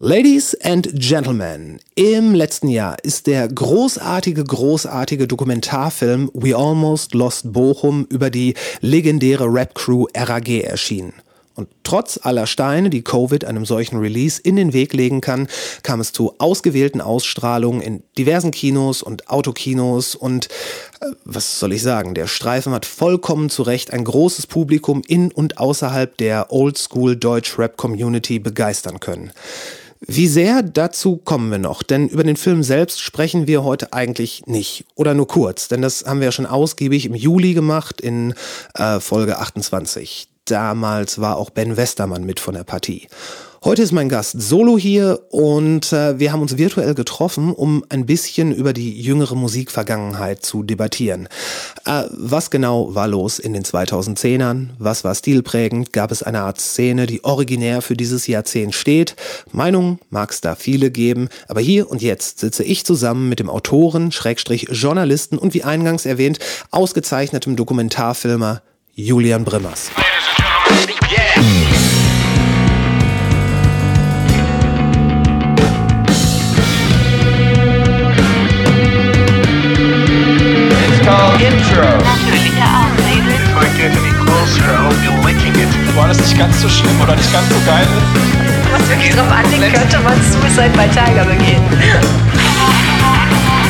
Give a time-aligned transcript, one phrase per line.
[0.00, 8.06] Ladies and Gentlemen, im letzten Jahr ist der großartige, großartige Dokumentarfilm We Almost Lost Bochum
[8.08, 11.14] über die legendäre Rap-Crew RAG erschienen.
[11.56, 15.48] Und trotz aller Steine, die Covid einem solchen Release in den Weg legen kann,
[15.82, 20.46] kam es zu ausgewählten Ausstrahlungen in diversen Kinos und Autokinos und
[21.00, 25.32] äh, was soll ich sagen, der Streifen hat vollkommen zu Recht ein großes Publikum in
[25.32, 29.32] und außerhalb der Oldschool Deutsch Rap Community begeistern können.
[30.00, 34.46] Wie sehr, dazu kommen wir noch, denn über den Film selbst sprechen wir heute eigentlich
[34.46, 38.34] nicht oder nur kurz, denn das haben wir ja schon ausgiebig im Juli gemacht in
[38.74, 40.28] äh, Folge 28.
[40.44, 43.08] Damals war auch Ben Westermann mit von der Partie.
[43.64, 48.06] Heute ist mein Gast Solo hier und äh, wir haben uns virtuell getroffen, um ein
[48.06, 51.28] bisschen über die jüngere Musikvergangenheit zu debattieren.
[51.84, 54.68] Äh, was genau war los in den 2010ern?
[54.78, 55.92] Was war stilprägend?
[55.92, 59.16] Gab es eine Art Szene, die originär für dieses Jahrzehnt steht?
[59.50, 63.50] Meinungen mag es da viele geben, aber hier und jetzt sitze ich zusammen mit dem
[63.50, 66.38] Autoren, Schrägstrich Journalisten und wie eingangs erwähnt,
[66.70, 68.62] ausgezeichnetem Dokumentarfilmer
[68.94, 69.90] Julian Brimmers.
[81.38, 81.86] Intro.
[81.86, 85.70] If I get any closer, I hope you're licking it.
[85.94, 87.86] War das nicht ganz so schlimm oder nicht ganz so geil?
[88.72, 91.62] was wirklich drauf anlegt, könnte man Suicide bei Tiger begehen.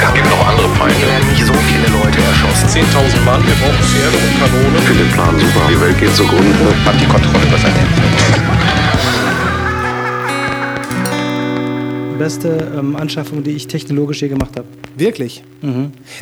[0.00, 0.94] Es gibt noch andere Feinde.
[0.96, 2.68] Hier werden nicht so viele Leute erschossen.
[2.68, 4.82] 10.000 Mann, wir brauchen Pferde und Kanonen.
[4.86, 5.68] finde den Plan super.
[5.68, 6.72] Die Welt geht zugrunde.
[6.86, 9.07] Hat die Kontrolle über sein Handy.
[12.18, 14.66] Beste ähm, Anschaffung, die ich technologisch je gemacht habe.
[14.96, 15.42] Wirklich?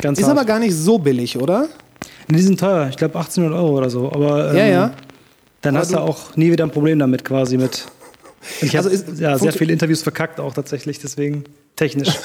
[0.01, 0.37] Ganz Ist hart.
[0.37, 1.67] aber gar nicht so billig, oder?
[2.27, 2.87] Nee, die sind teuer.
[2.89, 4.11] Ich glaube 1800 Euro oder so.
[4.11, 4.93] Aber ähm, Ja, ja.
[5.61, 7.85] dann Aber hast du auch nie wieder ein Problem damit quasi mit.
[8.61, 11.43] Ich Also habe ist- ja, sehr viele Interviews verkackt auch tatsächlich, deswegen
[11.75, 12.09] technisch.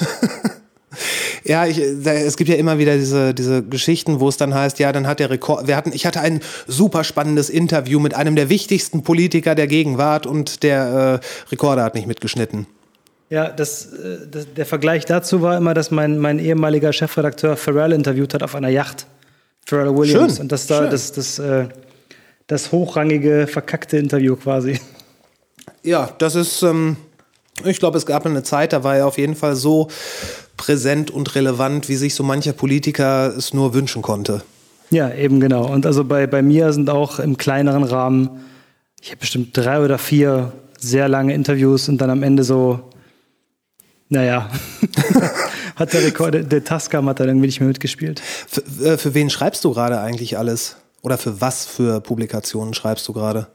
[1.45, 4.79] Ja, ich, da, es gibt ja immer wieder diese, diese Geschichten, wo es dann heißt,
[4.79, 8.37] ja, dann hat der Rekord, wir hatten, ich hatte ein super spannendes Interview mit einem
[8.37, 12.65] der wichtigsten Politiker der Gegenwart und der äh, Rekorder hat nicht mitgeschnitten.
[13.33, 17.91] Ja, das, äh, das, der Vergleich dazu war immer, dass mein, mein ehemaliger Chefredakteur Pharrell
[17.91, 19.07] interviewt hat auf einer Yacht.
[19.65, 20.35] Pharrell Williams.
[20.35, 20.91] Schön, Und das da schön.
[20.91, 21.67] das, das, äh,
[22.45, 24.79] das hochrangige, verkackte Interview quasi.
[25.81, 26.95] Ja, das ist, ähm,
[27.65, 29.87] ich glaube, es gab eine Zeit, da war er auf jeden Fall so
[30.55, 34.43] präsent und relevant, wie sich so mancher Politiker es nur wünschen konnte.
[34.91, 35.65] Ja, eben genau.
[35.65, 38.43] Und also bei, bei mir sind auch im kleineren Rahmen,
[39.01, 42.92] ich habe bestimmt drei oder vier sehr lange Interviews und dann am Ende so,
[44.09, 44.49] naja,
[45.75, 48.19] hat der Rekord, der, Tascam hat dann irgendwie nicht mehr mitgespielt.
[48.19, 50.77] Für, äh, für wen schreibst du gerade eigentlich alles?
[51.01, 53.47] Oder für was für Publikationen schreibst du gerade?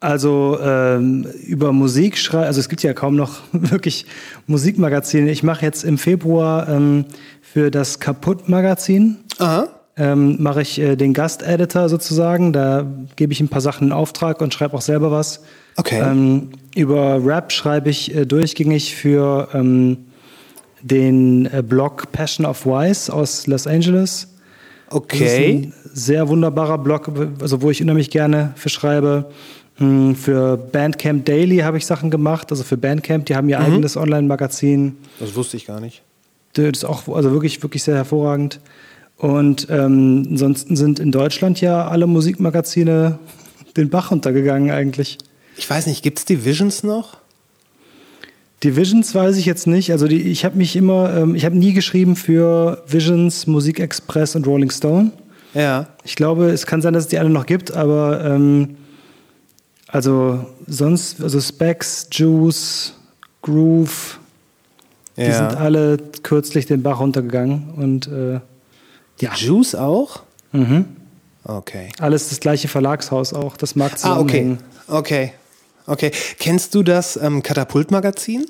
[0.00, 4.06] Also ähm, über Musik schreiben, also es gibt ja kaum noch wirklich
[4.46, 5.30] Musikmagazine.
[5.30, 7.06] Ich mache jetzt im Februar ähm,
[7.42, 9.68] für das Kaputt-Magazin Aha.
[9.96, 12.52] ähm, mache ich äh, den Gasteditor sozusagen.
[12.52, 12.86] Da
[13.16, 15.40] gebe ich ein paar Sachen in Auftrag und schreibe auch selber was.
[15.78, 16.00] Okay.
[16.00, 19.96] Ähm, über Rap schreibe ich äh, durchgängig für ähm,
[20.82, 24.28] den äh, Blog Passion of Wise aus Los Angeles.
[24.90, 25.46] Das ist Okay.
[25.64, 29.30] ein sehr wunderbarer Blog, also wo ich unheimlich gerne für schreibe.
[29.76, 33.96] Hm, Für Bandcamp Daily habe ich Sachen gemacht, also für Bandcamp, die haben ihr eigenes
[33.96, 34.96] Online-Magazin.
[35.20, 36.02] Das wusste ich gar nicht.
[36.54, 38.58] Das ist auch also wirklich, wirklich sehr hervorragend.
[39.18, 43.18] Und ähm, ansonsten sind in Deutschland ja alle Musikmagazine
[43.76, 45.18] den Bach runtergegangen eigentlich.
[45.58, 47.18] Ich weiß nicht, gibt's die Visions noch?
[48.62, 49.92] Die Visions weiß ich jetzt nicht.
[49.92, 54.46] Also die, ich habe mich immer, ähm, ich habe nie geschrieben für Visions, Musikexpress und
[54.46, 55.12] Rolling Stone.
[55.54, 55.88] Ja.
[56.04, 58.76] Ich glaube, es kann sein, dass es die alle noch gibt, aber ähm,
[59.88, 62.94] also sonst, also Specs, Juice,
[63.42, 64.18] Groove,
[65.16, 65.58] die sind ja.
[65.58, 68.40] alle kürzlich den Bach runtergegangen und äh,
[69.20, 70.22] ja, Juice auch?
[70.52, 70.84] mhm.
[71.44, 71.88] Okay.
[71.98, 73.56] alles das gleiche Verlagshaus auch.
[73.56, 73.98] Das mag Ah, okay.
[73.98, 74.58] zusammenhängen.
[74.86, 75.32] Okay.
[75.88, 76.10] Okay.
[76.38, 78.46] Kennst du das ähm, Katapult-Magazin?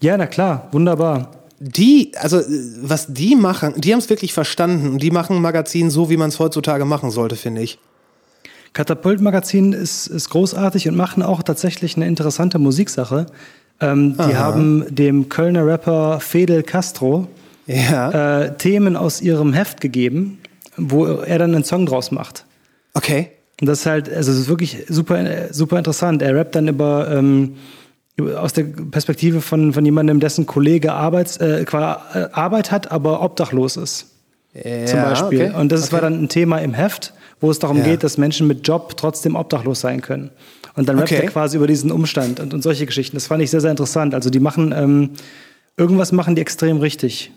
[0.00, 1.30] Ja, na klar, wunderbar.
[1.58, 2.44] Die, also äh,
[2.82, 6.16] was die machen, die haben es wirklich verstanden und die machen ein Magazin so, wie
[6.16, 7.78] man es heutzutage machen sollte, finde ich.
[8.72, 13.26] Katapult-Magazin ist, ist großartig und machen auch tatsächlich eine interessante Musiksache.
[13.80, 14.34] Ähm, die Aha.
[14.34, 17.26] haben dem Kölner Rapper Fidel Castro
[17.66, 18.42] Ja.
[18.42, 20.38] äh, Themen aus ihrem Heft gegeben,
[20.76, 22.44] wo er dann einen Song draus macht.
[22.92, 23.30] Okay.
[23.60, 26.20] Und das ist halt, also es ist wirklich super, super interessant.
[26.22, 27.54] Er rappt dann über, ähm,
[28.36, 31.66] aus der Perspektive von, von jemandem, dessen Kollege Arbeits, äh, äh,
[32.32, 34.06] Arbeit hat, aber obdachlos ist.
[34.54, 34.62] zum
[34.98, 35.42] Ja, Beispiel.
[35.50, 35.58] okay.
[35.60, 35.92] Und das okay.
[35.92, 37.84] war dann ein Thema im Heft, wo es darum Ja.
[37.84, 40.30] geht, dass Menschen mit Job trotzdem obdachlos sein können.
[40.76, 41.24] Und dann rappt Okay.
[41.24, 43.16] er quasi über diesen Umstand und, und solche Geschichten.
[43.16, 44.14] Das fand ich sehr, sehr interessant.
[44.14, 45.10] Also die machen, ähm,
[45.76, 47.32] irgendwas machen die extrem richtig.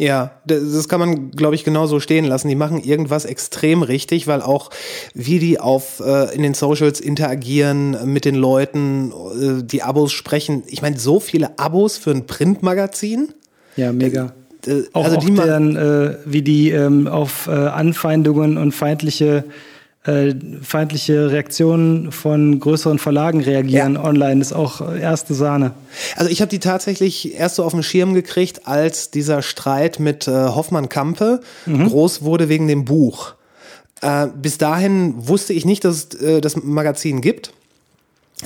[0.00, 2.46] Ja, das kann man, glaube ich, genauso stehen lassen.
[2.46, 4.70] Die machen irgendwas extrem richtig, weil auch
[5.12, 10.62] wie die auf äh, in den Socials interagieren mit den Leuten, äh, die Abos sprechen.
[10.68, 13.30] Ich meine, so viele Abos für ein Printmagazin.
[13.76, 14.34] Ja, mega.
[14.68, 18.72] Äh, Auch, also auch die ma- deren, äh, wie die ähm, auf äh, Anfeindungen und
[18.72, 19.44] feindliche,
[20.04, 24.04] äh, feindliche Reaktionen von größeren Verlagen reagieren Ja.
[24.04, 25.72] online, ist auch erste Sahne.
[26.16, 30.28] Also ich habe die tatsächlich erst so auf den Schirm gekriegt, als dieser Streit mit
[30.28, 33.34] äh, Hoffmann-Kampe groß wurde wegen dem Buch.
[34.00, 37.52] Äh, bis dahin wusste ich nicht, dass es äh, das Magazin gibt.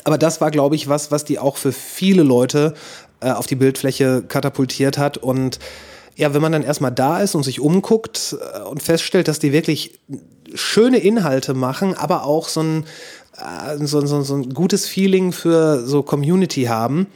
[0.05, 2.72] Aber das war, glaube ich, was, was die auch für viele Leute
[3.20, 5.19] äh, auf die Bildfläche katapultiert hat.
[5.19, 5.58] Und
[6.16, 9.52] ja, wenn man dann erstmal da ist und sich umguckt äh, und feststellt, dass die
[9.52, 9.98] wirklich
[10.54, 12.84] schöne Inhalte machen, aber auch so ein,
[13.37, 17.06] äh, so, so, so ein gutes Feeling für so Community haben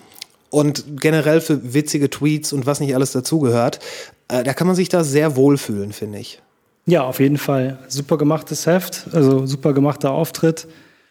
[0.50, 3.80] und generell für witzige Tweets und was nicht alles dazugehört,
[4.28, 6.40] äh, da kann man sich da sehr wohlfühlen, finde ich.
[6.86, 7.78] Ja, auf jeden Fall.
[7.88, 10.68] Super gemachtes Heft, also super gemachter Auftritt.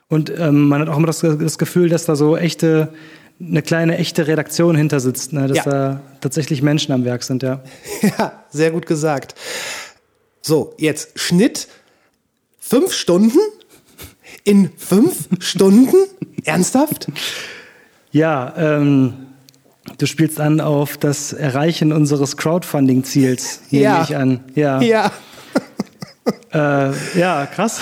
[0.07, 2.89] Und ähm, man hat auch immer das, das Gefühl, dass da so echte,
[3.42, 5.48] eine kleine echte Redaktion hinter sitzt, ne?
[5.48, 5.63] dass Ja.
[5.66, 7.62] da tatsächlich Menschen am Werk sind, ja.
[8.18, 9.36] Ja, sehr gut gesagt.
[10.42, 11.68] So, jetzt Schnitt
[12.68, 13.38] fünf Stunden
[14.44, 15.96] in fünf Stunden?
[16.44, 17.08] Ernsthaft?
[18.12, 19.14] Ja, ähm,
[19.98, 24.04] du spielst an auf das Erreichen unseres Crowdfunding-Ziels, nehme Ja.
[24.04, 24.40] ich an.
[24.56, 25.12] Ja, Ja.
[26.54, 27.80] äh, ja krass.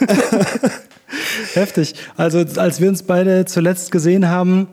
[1.54, 1.94] Heftig.
[2.16, 4.68] Also als wir uns beide zuletzt gesehen haben,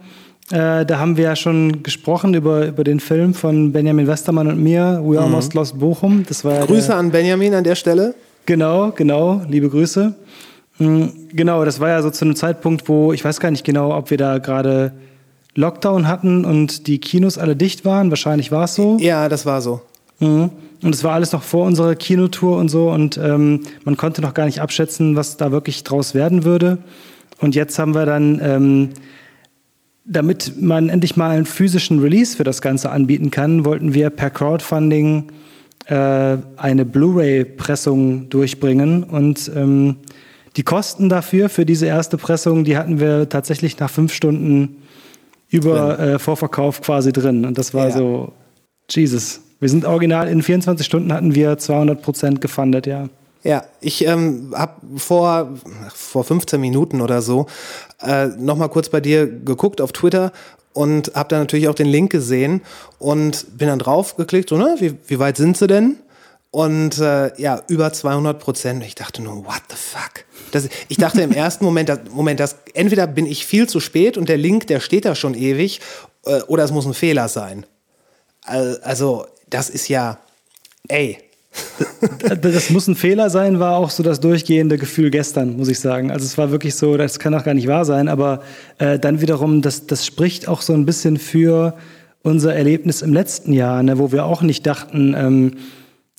[0.51, 4.61] äh, da haben wir ja schon gesprochen über, über den Film von Benjamin Westermann und
[4.61, 6.23] mir, We Almost Lost Bochum.
[6.27, 6.67] Das war Mhm.
[6.67, 8.15] Grüße an Benjamin an der Stelle.
[8.49, 10.15] Genau, genau, liebe Grüße.
[10.79, 13.95] Mm, Genau, das war ja so zu einem Zeitpunkt, wo ich weiß gar nicht genau,
[13.95, 14.91] ob wir da gerade
[15.53, 18.09] Lockdown hatten und die Kinos alle dicht waren.
[18.09, 18.97] Wahrscheinlich war es so.
[18.99, 19.81] Ja, das war so.
[20.17, 20.49] Mhm.
[20.81, 24.33] Und es war alles noch vor unserer Kinotour und so und ähm, man konnte noch
[24.33, 26.79] gar nicht abschätzen, was da wirklich draus werden würde.
[27.39, 28.89] Und jetzt haben wir dann, ähm,
[30.05, 34.31] damit man endlich mal einen physischen Release für das Ganze anbieten kann, wollten wir per
[34.31, 35.25] Crowdfunding
[35.89, 39.97] äh, eine Blu-ray-Pressung durchbringen und ähm,
[40.55, 44.83] die Kosten dafür, für diese erste Pressung, die hatten wir tatsächlich nach fünf Stunden
[45.49, 47.45] über äh, Vorverkauf quasi drin.
[47.45, 47.97] Und das war Ja.
[47.97, 48.33] so,
[48.89, 49.41] Jesus.
[49.59, 53.09] Wir sind original, in 24 Stunden hatten wir 200 Prozent gefundet, ja.
[53.43, 55.53] Ja, ich ähm, habe vor,
[55.93, 57.45] vor 15 Minuten oder so
[58.01, 60.33] äh, nochmal kurz bei dir geguckt auf Twitter
[60.73, 62.61] und habe dann natürlich auch den Link gesehen
[62.99, 65.97] und bin dann drauf geklickt, so, ne, wie, wie weit sind sie denn?
[66.51, 68.83] Und äh, ja, über 200 Prozent.
[68.83, 70.25] Ich dachte nur, what the fuck?
[70.51, 74.17] Das, ich dachte im ersten Moment, das, Moment, das, entweder bin ich viel zu spät
[74.17, 75.79] und der Link, der steht da schon ewig,
[76.25, 77.65] äh, oder es muss ein Fehler sein.
[78.45, 80.17] Al- Also, das ist ja,
[80.87, 81.19] ey,
[82.41, 86.11] Das muss ein Fehler sein, war auch so das durchgehende Gefühl gestern, muss ich sagen.
[86.11, 88.41] Also es war wirklich so, das kann auch gar nicht wahr sein, aber
[88.77, 91.75] äh, dann wiederum, das, das spricht auch so ein bisschen für
[92.21, 95.51] unser Erlebnis im letzten Jahr, ne, wo wir auch nicht dachten, ähm,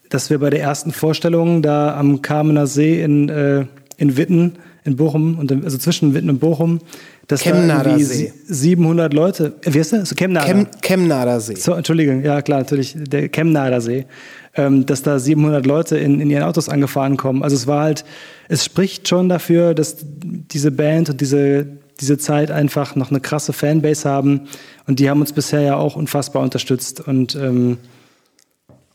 [0.08, 3.66] dass wir bei der ersten Vorstellung da am Kamener See in, äh,
[3.96, 4.52] in Witten,
[4.84, 6.80] in Bochum, und, also zwischen Witten und Bochum,
[7.28, 8.32] dass da Chemnader irgendwie See.
[8.46, 10.06] sie- 700 Leute, äh, wie heißt der?
[10.06, 10.46] So, Chemnader.
[10.46, 11.54] Chem, Chemnader See.
[11.54, 14.06] So, Entschuldigung, ja klar, natürlich, der Chemnader See,
[14.54, 17.42] ähm, dass da 700 Leute in, in ihren Autos angefahren kommen.
[17.42, 18.04] Also es war halt,
[18.48, 21.66] es spricht schon dafür, dass diese Band und diese,
[22.00, 24.48] diese Zeit einfach noch eine krasse Fanbase haben
[24.86, 27.78] und die haben uns bisher ja auch unfassbar unterstützt und ähm,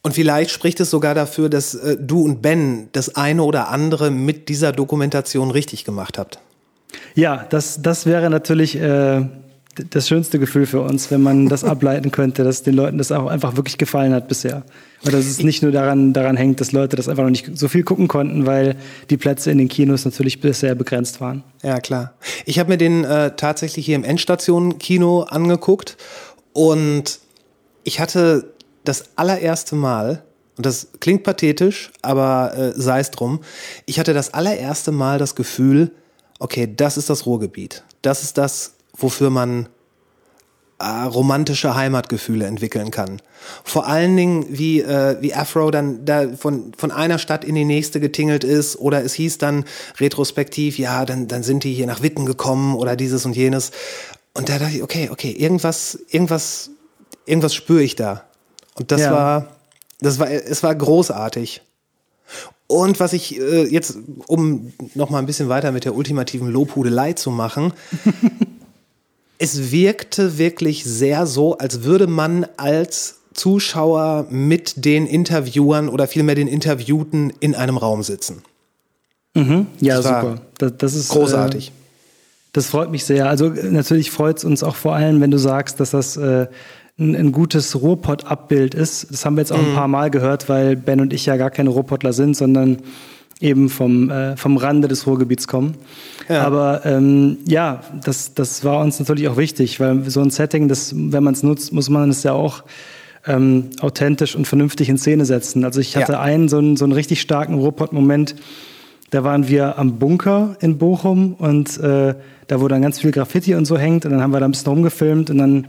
[0.02, 4.12] Und vielleicht spricht es sogar dafür, dass äh, du und Ben das eine oder andere
[4.12, 6.40] mit dieser Dokumentation richtig gemacht habt.
[7.16, 9.26] ja, das, das wäre natürlich äh,
[9.76, 13.28] das schönste Gefühl für uns, wenn man das ableiten könnte, dass den Leuten das auch
[13.28, 14.64] einfach wirklich gefallen hat bisher.
[15.04, 17.68] Und dass es nicht nur daran, daran hängt, dass Leute das einfach noch nicht so
[17.68, 18.76] viel gucken konnten, weil
[19.10, 21.44] die Plätze in den Kinos natürlich bisher begrenzt waren.
[21.62, 22.14] Ja, klar.
[22.46, 25.98] Ich habe mir den äh, tatsächlich hier im Endstation-Kino angeguckt
[26.54, 27.20] und
[27.84, 28.54] ich hatte
[28.84, 30.24] das allererste Mal,
[30.58, 33.42] und das klingt pathetisch, aber äh, sei es drum,
[33.86, 35.92] ich hatte das allererste Mal das Gefühl,
[36.40, 37.84] okay, das ist das Ruhrgebiet.
[38.02, 39.68] Das ist das, wofür man
[40.80, 43.22] äh, romantische Heimatgefühle entwickeln kann.
[43.64, 47.64] Vor allen Dingen, wie, äh, wie Afro dann da von, von einer Stadt in die
[47.64, 49.64] nächste getingelt ist oder es hieß dann
[50.00, 53.72] retrospektiv, ja, dann, dann sind die hier nach Witten gekommen oder dieses und jenes.
[54.34, 56.70] Und da dachte ich, okay, okay, irgendwas, irgendwas,
[57.26, 58.26] irgendwas spüre ich da.
[58.76, 59.12] Und das Ja.
[59.14, 59.48] war,
[60.02, 61.62] das war, es war großartig.
[62.68, 63.98] Und was ich äh, jetzt,
[64.28, 67.74] um noch mal ein bisschen weiter mit der ultimativen Lobhudelei zu machen,
[69.38, 76.36] es wirkte wirklich sehr so, als würde man als Zuschauer mit den Interviewern oder vielmehr
[76.36, 78.42] den Interviewten in einem Raum sitzen.
[79.82, 80.42] Ja, Das super.
[80.58, 81.68] Das, das ist Großartig.
[81.68, 81.72] Äh,
[82.54, 83.28] das freut mich sehr.
[83.28, 86.48] Also äh, natürlich freut es uns auch vor allem, wenn du sagst, dass das äh,
[86.98, 89.12] ein, ein gutes Ruhrpott-Abbild ist.
[89.12, 91.52] Das haben wir jetzt auch ein paar Mal gehört, weil Ben und ich ja gar
[91.52, 92.78] keine Ruhrpottler sind, sondern
[93.42, 95.76] eben vom, äh, vom Rande des Ruhrgebiets kommen.
[96.30, 100.94] Aber ähm, ja, das, das war uns natürlich auch wichtig, weil so ein Setting, das,
[100.96, 102.64] wenn man es nutzt, muss man es ja auch
[103.28, 105.66] ähm, authentisch und vernünftig in Szene setzen.
[105.66, 106.22] Also ich hatte Ja.
[106.22, 108.36] einen so einen, so einen richtig starken Ruhrpott-Moment.
[109.10, 112.16] Da waren wir am Bunker in Bochum und äh,
[112.48, 114.06] da, wo dann ganz viel Graffiti und so hängt.
[114.06, 115.68] Und dann haben wir da ein bisschen rumgefilmt und dann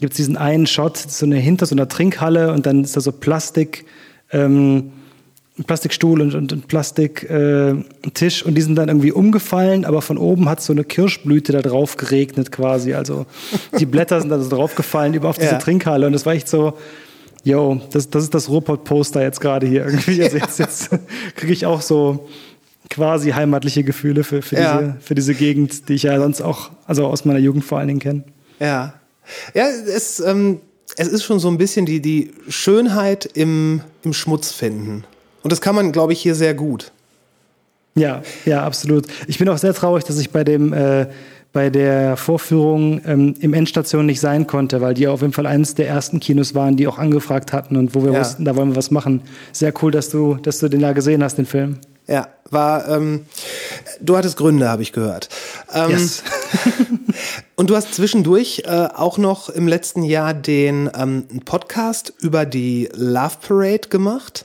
[0.00, 3.00] gibt es diesen einen Shot, so eine hinter so einer Trinkhalle und dann ist da
[3.00, 3.86] so Plastik,
[4.30, 4.92] ähm,
[5.64, 7.30] Plastikstuhl und, und ein Plastiktisch
[8.42, 11.62] äh, und die sind dann irgendwie umgefallen, aber von oben hat so eine Kirschblüte da
[11.62, 12.92] drauf geregnet quasi.
[12.94, 13.26] Also
[13.78, 15.58] die Blätter sind da so draufgefallen über auf diese Ja.
[15.58, 16.74] Trinkhalle und das war echt so,
[17.44, 20.22] yo, das, das ist das Ruhrpott-Poster jetzt gerade hier irgendwie.
[20.22, 20.90] Also jetzt, jetzt
[21.36, 22.28] kriege ich auch so
[22.90, 24.78] quasi heimatliche Gefühle für, für, Ja.
[24.78, 27.88] diese, für diese Gegend, die ich ja sonst auch, also aus meiner Jugend vor allen
[27.88, 28.24] Dingen kenne.
[28.60, 28.94] Ja.
[29.54, 30.60] Ja, es, ähm,
[30.96, 35.04] es ist schon so ein bisschen die, die Schönheit im, im Schmutz finden.
[35.46, 36.90] Und das kann man, glaube ich, hier sehr gut.
[37.94, 39.06] Ja, ja, absolut.
[39.28, 41.06] Ich bin auch sehr traurig, dass ich bei dem äh,
[41.52, 45.76] bei der Vorführung ähm, im Endstation nicht sein konnte, weil die auf jeden Fall eines
[45.76, 48.18] der ersten Kinos waren, die auch angefragt hatten und wo wir Ja.
[48.18, 49.22] wussten, da wollen wir was machen.
[49.52, 51.78] Sehr cool, dass du, dass du den da gesehen hast, den Film.
[52.08, 53.24] Ja, war, ähm,
[54.00, 55.28] du hattest Gründe, habe ich gehört.
[55.72, 56.24] Ähm, Yes.
[57.54, 62.88] Und du hast zwischendurch äh, auch noch im letzten Jahr den ähm, Podcast über die
[62.94, 64.44] Love Parade gemacht.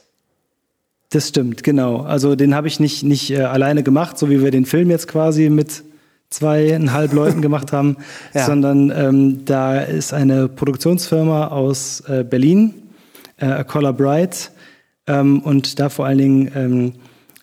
[1.12, 2.02] Das stimmt, genau.
[2.02, 5.08] Also den habe ich nicht, nicht äh, alleine gemacht, so wie wir den Film jetzt
[5.08, 5.84] quasi mit
[6.30, 7.98] zweieinhalb Leuten gemacht haben,
[8.34, 8.46] Ja.
[8.46, 12.74] sondern ähm, da ist eine Produktionsfirma aus äh, Berlin,
[13.38, 14.52] äh, A Color Bright,
[15.08, 16.94] ähm, und da vor allen Dingen ähm,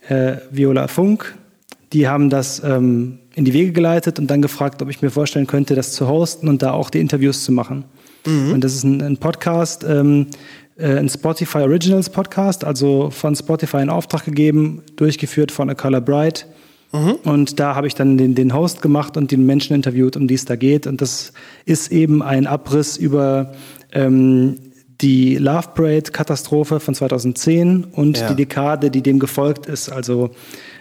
[0.08, 1.34] äh, Viola Funk.
[1.92, 5.46] Die haben das ähm, in die Wege geleitet und dann gefragt, ob ich mir vorstellen
[5.46, 7.84] könnte, das zu hosten und da auch die Interviews zu machen.
[8.26, 10.28] Und das ist ein, ein Podcast, ähm, äh,
[10.86, 16.46] ein Spotify Originals Podcast, also von Spotify in Auftrag gegeben, durchgeführt von A Color Bright.
[17.24, 20.34] Und da habe ich dann den, den Host gemacht und den Menschen interviewt, um die
[20.34, 20.86] es da geht.
[20.86, 21.34] Und das
[21.66, 23.52] ist eben ein Abriss über
[23.92, 24.56] ähm,
[25.02, 28.28] die Love Parade-Katastrophe von 2010 und Ja.
[28.28, 29.90] die Dekade, die dem gefolgt ist.
[29.90, 30.30] Also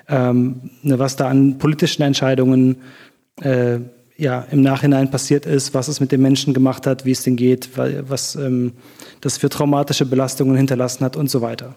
[0.07, 2.77] ähm, ne, was da an politischen Entscheidungen
[3.41, 3.79] äh,
[4.17, 7.35] ja, im Nachhinein passiert ist, was es mit den Menschen gemacht hat, wie es denen
[7.35, 8.73] geht, was ähm,
[9.21, 11.75] das für traumatische Belastungen hinterlassen hat und so weiter.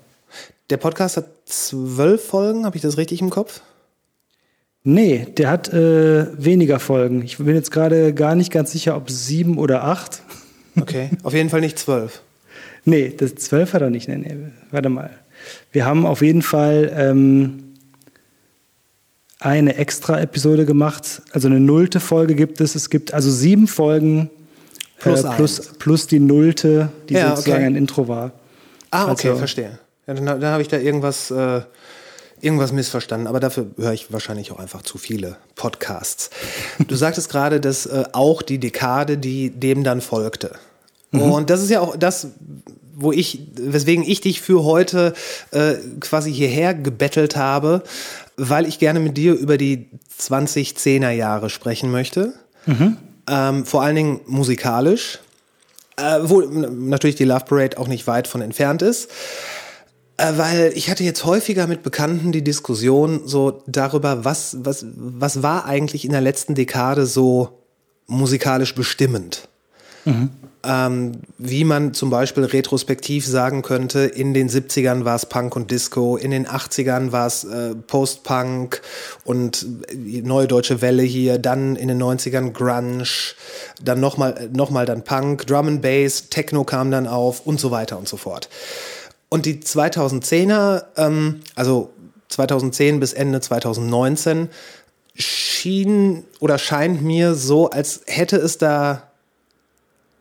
[0.70, 3.60] Der Podcast hat zwölf Folgen, habe ich das richtig im Kopf?
[4.82, 7.22] Nee, der hat äh, weniger Folgen.
[7.22, 10.22] Ich bin jetzt gerade gar nicht ganz sicher, ob sieben oder acht.
[10.80, 12.22] Okay, auf jeden Fall nicht zwölf.
[12.84, 14.08] Nee, das zwölf hat er nicht.
[14.08, 14.36] Nee, nee,
[14.70, 15.10] warte mal.
[15.72, 17.69] Wir haben auf jeden Fall ähm,
[19.40, 21.22] eine extra Episode gemacht.
[21.32, 22.74] Also eine nullte Folge gibt es.
[22.74, 24.30] Es gibt also sieben Folgen
[24.98, 27.66] Plus äh, plus, plus die nullte, die Ja, sozusagen okay.
[27.66, 28.32] ein Intro war.
[28.90, 29.78] Ah, okay, Also- verstehe.
[30.06, 31.62] Ja, dann dann habe ich da irgendwas, äh,
[32.42, 33.26] irgendwas missverstanden.
[33.26, 36.28] Aber dafür höre ich wahrscheinlich auch einfach zu viele Podcasts.
[36.86, 40.52] Du sagtest gerade, dass äh, auch die Dekade, die dem dann folgte.
[41.12, 42.28] Und das ist ja auch das,
[43.00, 45.14] wo ich, weswegen ich dich für heute
[45.50, 47.82] äh, quasi hierher gebettelt habe,
[48.36, 49.88] weil ich gerne mit dir über die
[50.18, 52.34] 2010er Jahre sprechen möchte.
[53.28, 55.18] Ähm, vor allen Dingen musikalisch.
[55.96, 59.10] Äh, wo natürlich die Love Parade auch nicht weit von entfernt ist.
[60.16, 65.42] Äh, weil ich hatte jetzt häufiger mit Bekannten die Diskussion so darüber, was, was, was
[65.42, 67.60] war eigentlich in der letzten Dekade so
[68.06, 69.48] musikalisch bestimmend.
[70.62, 75.70] Ähm, wie man zum Beispiel retrospektiv sagen könnte, in den 70ern war es Punk und
[75.70, 78.82] Disco, in den 80ern war es äh, Post-Punk
[79.24, 83.04] und äh, Neue Deutsche Welle hier, dann in den 90ern Grunge,
[83.82, 87.70] dann nochmal noch mal dann Punk, Drum and Bass, Techno kam dann auf und so
[87.70, 88.50] weiter und so fort.
[89.30, 91.90] Und die 2010er, ähm, also
[92.28, 94.50] 2010 bis Ende 2019,
[95.14, 99.09] schien oder scheint mir so, als hätte es da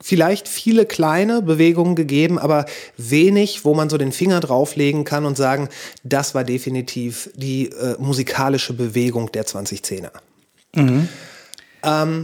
[0.01, 2.65] vielleicht viele kleine Bewegungen gegeben, aber
[2.97, 5.69] wenig, wo man so den Finger drauflegen kann und sagen,
[6.03, 10.11] das war definitiv die äh, musikalische Bewegung der 2010er.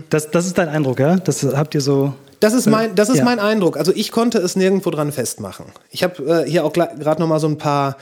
[0.09, 1.15] Das, das ist dein Eindruck, ja?
[1.17, 2.13] Das habt ihr so.
[2.39, 3.23] Das ist mein, das ist Ja.
[3.23, 3.77] mein Eindruck.
[3.77, 5.65] Also ich konnte es nirgendwo dran festmachen.
[5.89, 7.97] Ich habe äh, hier auch gerade noch mal so ein paar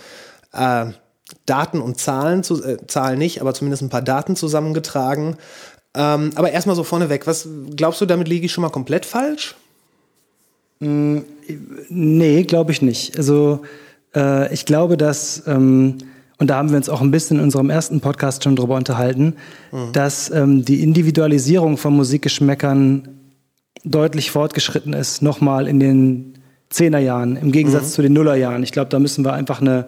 [0.52, 0.86] äh,
[1.46, 5.38] Daten und Zahlen, zu, äh, Zahlen nicht, aber zumindest ein paar Daten zusammengetragen.
[5.96, 9.56] Ähm, aber erstmal so vorneweg, was glaubst du, damit liege ich schon mal komplett falsch?
[11.90, 13.18] Nee, glaube ich nicht.
[13.18, 13.62] Also
[14.16, 15.98] äh, ich glaube, dass, ähm,
[16.40, 19.36] und da haben wir uns auch ein bisschen in unserem ersten Podcast schon drüber unterhalten,
[19.94, 23.08] dass ähm, die Individualisierung von Musikgeschmäckern
[23.84, 26.34] deutlich fortgeschritten ist, nochmal in den
[26.70, 28.64] Zehnerjahren, im Gegensatz zu den Nullerjahren.
[28.64, 29.86] Ich glaube, da müssen wir einfach eine,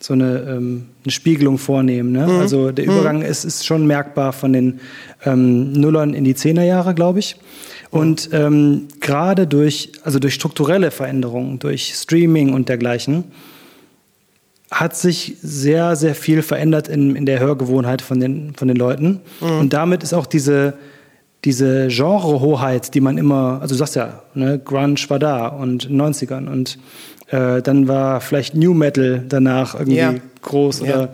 [0.00, 2.12] so eine, ähm, eine Spiegelung vornehmen.
[2.12, 2.26] Ne?
[2.40, 4.80] Also der Übergang ist, ist schon merkbar von den
[5.24, 7.36] ähm, Nullern in die Zehnerjahre, glaube ich.
[7.94, 13.24] Und ähm, gerade durch, also durch strukturelle Veränderungen, durch Streaming und dergleichen,
[14.70, 19.20] hat sich sehr, sehr viel verändert in, in der Hörgewohnheit von den, von den Leuten.
[19.40, 20.74] Und damit ist auch diese,
[21.44, 25.96] diese Genrehoheit, die man immer, also du sagst ja, ne, Grunge war da und in
[25.98, 26.78] den 90ern und
[27.28, 30.14] äh, dann war vielleicht New Metal danach irgendwie Ja.
[30.42, 31.08] groß oder Ja.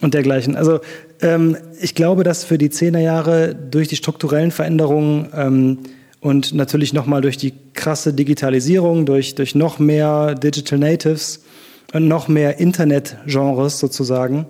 [0.00, 0.56] und dergleichen.
[0.56, 0.80] Also
[1.20, 5.78] ähm, ich glaube, dass für die Zehnerjahre durch die strukturellen Veränderungen ähm,
[6.20, 11.44] und natürlich nochmal durch die krasse Digitalisierung, durch, durch noch mehr Digital Natives
[11.92, 14.46] und noch mehr Internet-Genres sozusagen,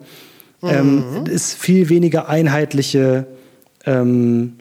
[0.62, 3.26] ähm, es viel weniger einheitliche
[3.86, 4.54] ähm,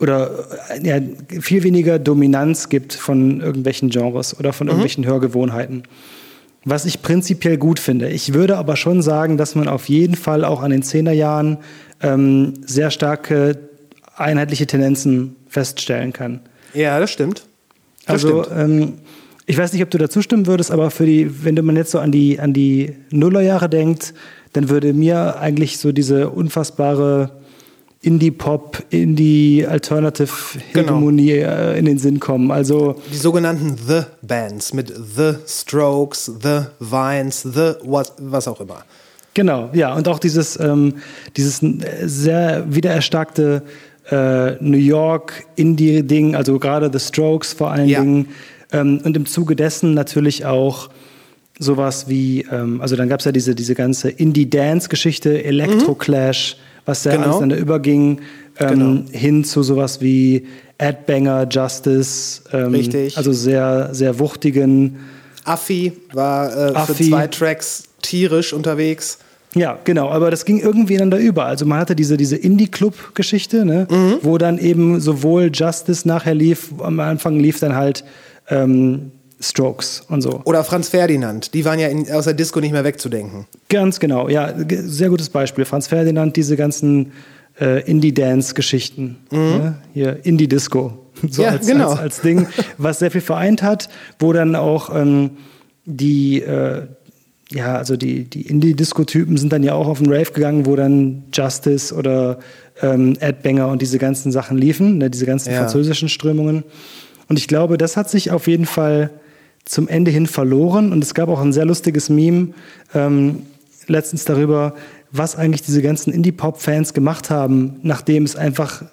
[0.00, 0.30] oder
[0.70, 1.00] äh, ja,
[1.40, 5.84] viel weniger Dominanz gibt von irgendwelchen Genres oder von irgendwelchen Hörgewohnheiten.
[6.64, 8.08] Was ich prinzipiell gut finde.
[8.08, 11.58] Ich würde aber schon sagen, dass man auf jeden Fall auch an den Zehnerjahren
[12.02, 13.67] ähm, sehr starke
[14.18, 16.40] einheitliche Tendenzen feststellen kann.
[16.74, 17.46] Ja, das stimmt.
[18.06, 18.60] Das Also stimmt.
[18.60, 18.92] ähm,
[19.46, 21.98] ich weiß nicht, ob du dazu stimmen würdest, aber für die, wenn man jetzt so
[21.98, 24.14] an die an die Nullerjahre denkt,
[24.52, 27.30] dann würde mir eigentlich so diese unfassbare
[28.00, 32.50] Indie-Pop, Indie-Alternative-Hegemonie äh, in den Sinn kommen.
[32.50, 38.84] Also Die sogenannten The Bands mit The Strokes, The Vines, The what, was auch immer.
[39.34, 40.94] Genau, ja, und auch dieses, ähm,
[41.36, 43.62] dieses äh, sehr wiedererstarkte
[44.10, 48.00] äh, New York Indie-Ding, also gerade The Strokes vor allen Ja.
[48.00, 48.28] Dingen.
[48.72, 50.90] Ähm, und im Zuge dessen natürlich auch
[51.58, 56.56] sowas wie, ähm, also dann gab es ja diese, diese ganze Indie-Dance-Geschichte, Electro-Clash,
[56.86, 57.24] was ja Genau.
[57.24, 58.20] alles dann überging,
[58.58, 59.02] ähm, Genau.
[59.12, 60.46] hin zu sowas wie
[60.78, 63.16] Adbanger, Justice, ähm, Richtig.
[63.16, 64.96] also sehr, sehr wuchtigen.
[65.44, 67.10] Affi war äh, für Affi.
[67.10, 69.18] zwei Tracks tierisch unterwegs.
[69.54, 71.46] Ja, genau, aber das ging irgendwie ineinander über.
[71.46, 73.86] Also man hatte diese, diese Indie-Club-Geschichte, ne,
[74.22, 78.04] wo dann eben sowohl Justice nachher lief, am Anfang lief dann halt
[78.50, 80.42] ähm, Strokes und so.
[80.44, 83.46] Oder Franz Ferdinand, die waren ja in, aus der Disco nicht mehr wegzudenken.
[83.68, 85.64] Ganz genau, ja, sehr gutes Beispiel.
[85.64, 87.12] Franz Ferdinand, diese ganzen
[87.60, 89.16] äh, Indie-Dance-Geschichten.
[89.30, 89.78] Ne?
[89.94, 91.04] Hier, Indie-Disco.
[91.30, 91.90] So Ja, als, genau.
[91.90, 93.88] als, als Ding, was sehr viel vereint hat,
[94.20, 95.30] wo dann auch ähm,
[95.84, 96.86] die, äh,
[97.50, 101.24] ja, also die, die Indie-Disco-Typen sind dann ja auch auf den Rave gegangen, wo dann
[101.32, 102.38] Justice oder
[102.82, 105.60] ähm, Ed Banger und diese ganzen Sachen liefen, ne, diese ganzen Ja.
[105.60, 106.64] französischen Strömungen.
[107.28, 109.10] Und ich glaube, das hat sich auf jeden Fall
[109.64, 110.92] zum Ende hin verloren.
[110.92, 112.48] Und es gab auch ein sehr lustiges Meme
[112.94, 113.42] ähm,
[113.86, 114.74] letztens darüber,
[115.10, 118.84] was eigentlich diese ganzen Indie-Pop-Fans gemacht haben, nachdem es einfach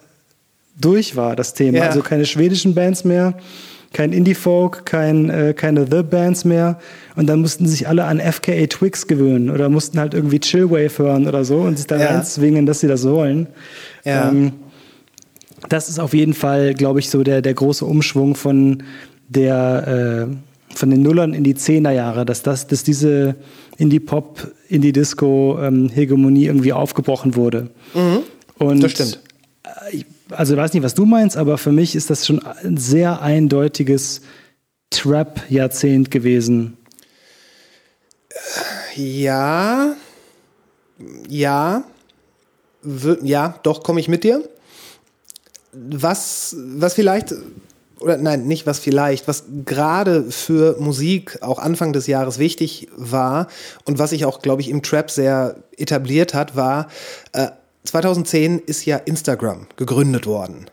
[0.80, 1.80] durch war, das Thema.
[1.80, 1.84] Ja.
[1.88, 3.36] Also keine schwedischen Bands mehr,
[3.96, 6.78] kein Indie-Folk, kein, äh, keine The-Bands mehr.
[7.16, 11.28] Und dann mussten sich alle an FKA Twix gewöhnen oder mussten halt irgendwie Chillwave hören
[11.28, 12.08] oder so und sich da Ja.
[12.08, 13.48] reinzwingen, dass sie das wollen.
[14.04, 14.30] Ja.
[14.30, 14.52] Ähm,
[15.70, 18.84] das ist auf jeden Fall, glaube ich, so der, der große Umschwung von
[19.30, 20.36] der äh,
[20.76, 23.36] von den Nullern in die Zehnerjahre, dass das, dass diese
[23.78, 27.70] Indie-Pop, Indie-Disco-Hegemonie irgendwie aufgebrochen wurde.
[28.58, 28.82] Und Mhm.
[28.82, 29.20] Das stimmt.
[29.64, 32.44] äh, ich- Also ich weiß nicht, was du meinst, aber für mich ist das schon
[32.44, 34.22] ein sehr eindeutiges
[34.90, 36.78] Trap-Jahrzehnt gewesen.
[38.96, 39.96] Ja,
[41.28, 41.84] ja,
[43.22, 44.48] ja, doch komme ich mit dir.
[45.74, 47.36] Was, was vielleicht,
[48.00, 53.48] oder nein, nicht was vielleicht, was gerade für Musik auch Anfang des Jahres wichtig war
[53.86, 56.88] und was sich auch, glaube ich, im Trap sehr etabliert hat, war,
[57.34, 57.50] äh,
[57.86, 60.66] 2010 ist ja Instagram gegründet worden.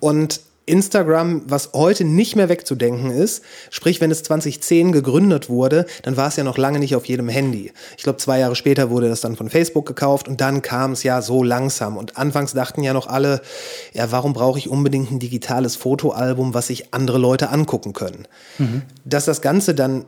[0.00, 6.16] Und Instagram, was heute nicht mehr wegzudenken ist, sprich, wenn es 2010 gegründet wurde, dann
[6.16, 7.72] war es ja noch lange nicht auf jedem Handy.
[7.96, 11.02] Ich glaube, zwei Jahre später wurde das dann von Facebook gekauft und dann kam es
[11.02, 11.96] ja so langsam.
[11.96, 13.42] Und anfangs dachten ja noch alle,
[13.92, 18.28] ja, warum brauche ich unbedingt ein digitales Fotoalbum, was sich andere Leute angucken können?
[19.04, 20.04] Dass das Ganze dann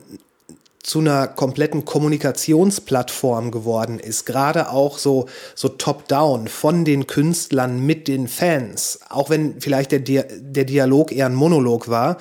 [0.85, 8.07] zu einer kompletten Kommunikationsplattform geworden ist, gerade auch so, so top-down von den Künstlern mit
[8.07, 12.17] den Fans, auch wenn vielleicht der, Dia der Dialog eher ein Monolog war,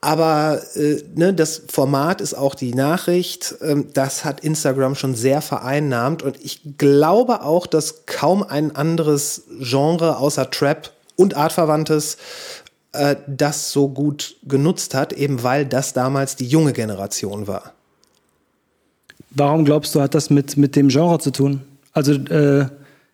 [0.00, 3.56] Aber äh, ne, das Format ist auch die Nachricht.
[3.62, 6.22] Ähm, das hat Instagram schon sehr vereinnahmt.
[6.22, 12.16] Und ich glaube auch, dass kaum ein anderes Genre außer Trap und Artverwandtes
[12.92, 17.72] äh, das so gut genutzt hat, eben weil das damals die junge Generation war.
[19.30, 21.60] Warum glaubst du, hat das mit, mit dem Genre zu tun?
[21.92, 22.66] Also, äh,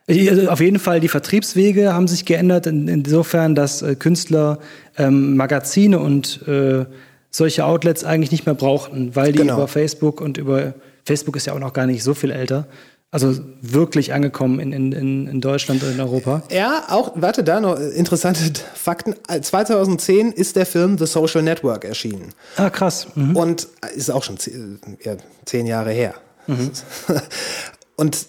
[0.07, 4.59] also auf jeden Fall, die Vertriebswege haben sich geändert, in, insofern, dass äh, Künstler
[4.97, 6.85] ähm, Magazine und äh,
[7.31, 9.55] solche Outlets eigentlich nicht mehr brauchten, weil die Genau.
[9.55, 12.67] über Facebook und über Facebook ist ja auch noch gar nicht so viel älter,
[13.15, 16.43] also wirklich angekommen in, in, in Deutschland und in Europa.
[16.51, 18.41] Ja, auch, warte, da noch äh, interessante
[18.75, 19.15] Fakten.
[19.29, 22.35] Äh, 2010 ist der Film The Social Network erschienen.
[22.57, 23.07] Ah, krass.
[23.15, 23.37] Mhm.
[23.37, 26.15] Und ist auch schon zehn, ja, zehn Jahre her.
[27.97, 28.27] Und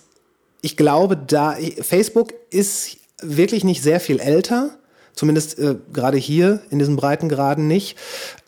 [0.62, 4.70] ich glaube, da Facebook ist wirklich nicht sehr viel älter,
[5.16, 7.98] zumindest äh, gerade hier in diesen Breitengraden nicht.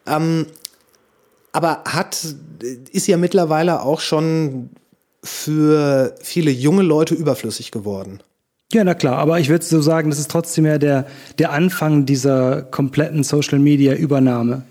[0.06, 0.46] Ähm,
[1.52, 2.28] aber hat,
[2.92, 4.70] ist ja mittlerweile auch schon
[5.28, 8.20] für viele junge Leute überflüssig geworden.
[8.74, 11.06] Ja, na klar, aber ich würde so sagen, das ist trotzdem ja der,
[11.40, 14.64] der Anfang dieser kompletten Social Media Übernahme.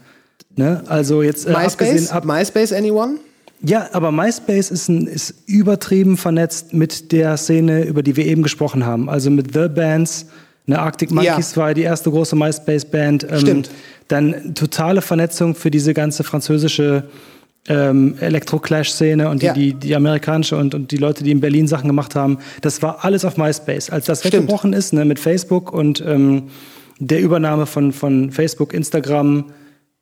[0.55, 0.83] Ne?
[0.87, 2.11] Also jetzt äh, MySpace?
[2.11, 3.17] ab, MySpace, anyone?
[3.63, 8.43] Ja, aber MySpace ist, ein, ist übertrieben vernetzt mit der Szene, über die wir eben
[8.43, 9.09] gesprochen haben.
[9.09, 10.27] Also mit The Bands.
[10.67, 11.63] Ne, Arctic Monkeys Ja.
[11.63, 13.27] war die erste große MySpace-Band.
[13.31, 13.71] Ähm, Stimmt.
[14.09, 17.05] Dann totale Vernetzung für diese ganze französische
[17.69, 19.53] ähm, Elektro-Clash-Szene und die, Ja.
[19.53, 22.39] die, die amerikanische und, und die Leute, die in Berlin Sachen gemacht haben.
[22.61, 23.91] Das war alles auf MySpace.
[23.91, 24.35] Als das Stimmt.
[24.35, 26.45] weggebrochen ist ne, mit Facebook und ähm,
[26.99, 29.45] der Übernahme von, von Facebook, Instagram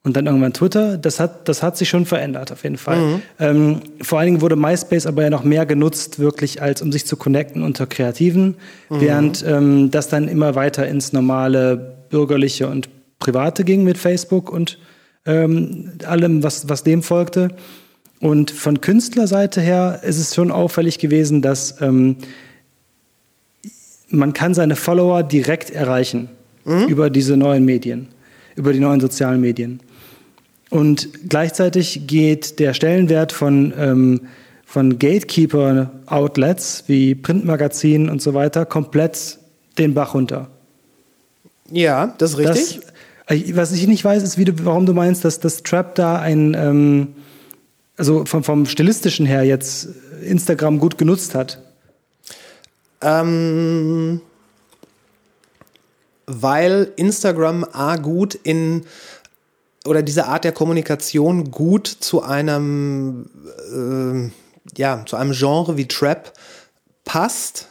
[0.05, 3.21] und dann irgendwann Twitter, das hat, das hat sich schon verändert, auf jeden Fall.
[3.41, 7.07] Ähm, vor allen Dingen wurde MySpace aber ja noch mehr genutzt, wirklich als um sich
[7.07, 8.57] zu connecten unter Kreativen,
[8.91, 14.79] während ähm, das dann immer weiter ins normale bürgerliche und private ging mit Facebook und
[15.27, 17.49] ähm, allem, was, was dem folgte.
[18.21, 22.17] Und von Künstlerseite her ist es schon auffällig gewesen, dass ähm,
[24.09, 26.29] man kann seine Follower direkt erreichen
[26.89, 28.09] über diese neuen Medien,
[28.57, 29.81] über die neuen sozialen Medien.
[30.71, 34.23] Und gleichzeitig geht der Stellenwert von, ähm,
[34.65, 39.39] von Gatekeeper-Outlets wie Printmagazinen und so weiter komplett
[39.79, 40.49] den Bach runter.
[41.71, 42.81] Ja, das ist richtig.
[42.81, 42.94] Das,
[43.29, 46.55] was ich nicht weiß, ist, wie du, warum du meinst, dass das Trap da ein,
[46.55, 47.15] ähm,
[47.97, 49.89] also vom, vom stilistischen her jetzt
[50.23, 51.59] Instagram gut genutzt hat.
[53.01, 54.21] Ähm,
[56.27, 58.85] weil Instagram A gut in
[59.87, 63.29] oder diese Art der Kommunikation gut zu einem
[63.73, 64.33] ähm,
[64.77, 66.33] ja zu einem Genre wie Trap
[67.05, 67.69] passt.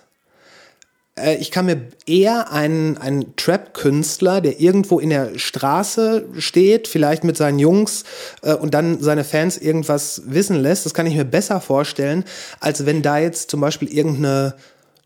[1.15, 7.23] Äh, Ich kann mir eher einen, einen Trap-Künstler, der irgendwo in der Straße steht, vielleicht
[7.23, 8.03] mit seinen Jungs
[8.41, 12.23] äh, und dann seine Fans irgendwas wissen lässt, das kann ich mir besser vorstellen,
[12.59, 14.55] als wenn da jetzt zum Beispiel irgendeine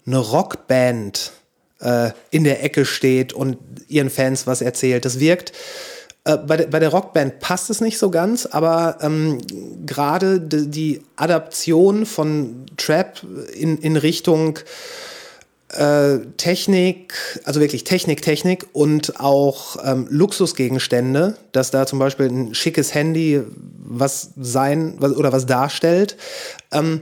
[0.05, 1.33] eine Rockband
[1.81, 3.57] äh, in der Ecke steht und
[3.89, 5.03] ihren Fans was erzählt.
[5.03, 5.51] Das wirkt
[6.23, 9.39] äh, bei, der, bei der Rockband passt es nicht so ganz, aber ähm,
[9.85, 13.21] gerade die, die Adaption von Trap
[13.53, 14.59] in, in Richtung
[15.69, 22.55] äh, Technik, also wirklich Technik, Technik und auch ähm, Luxusgegenstände, dass da zum Beispiel ein
[22.55, 23.41] schickes Handy
[23.77, 26.17] was sein was, oder was darstellt.
[26.71, 27.01] Ähm,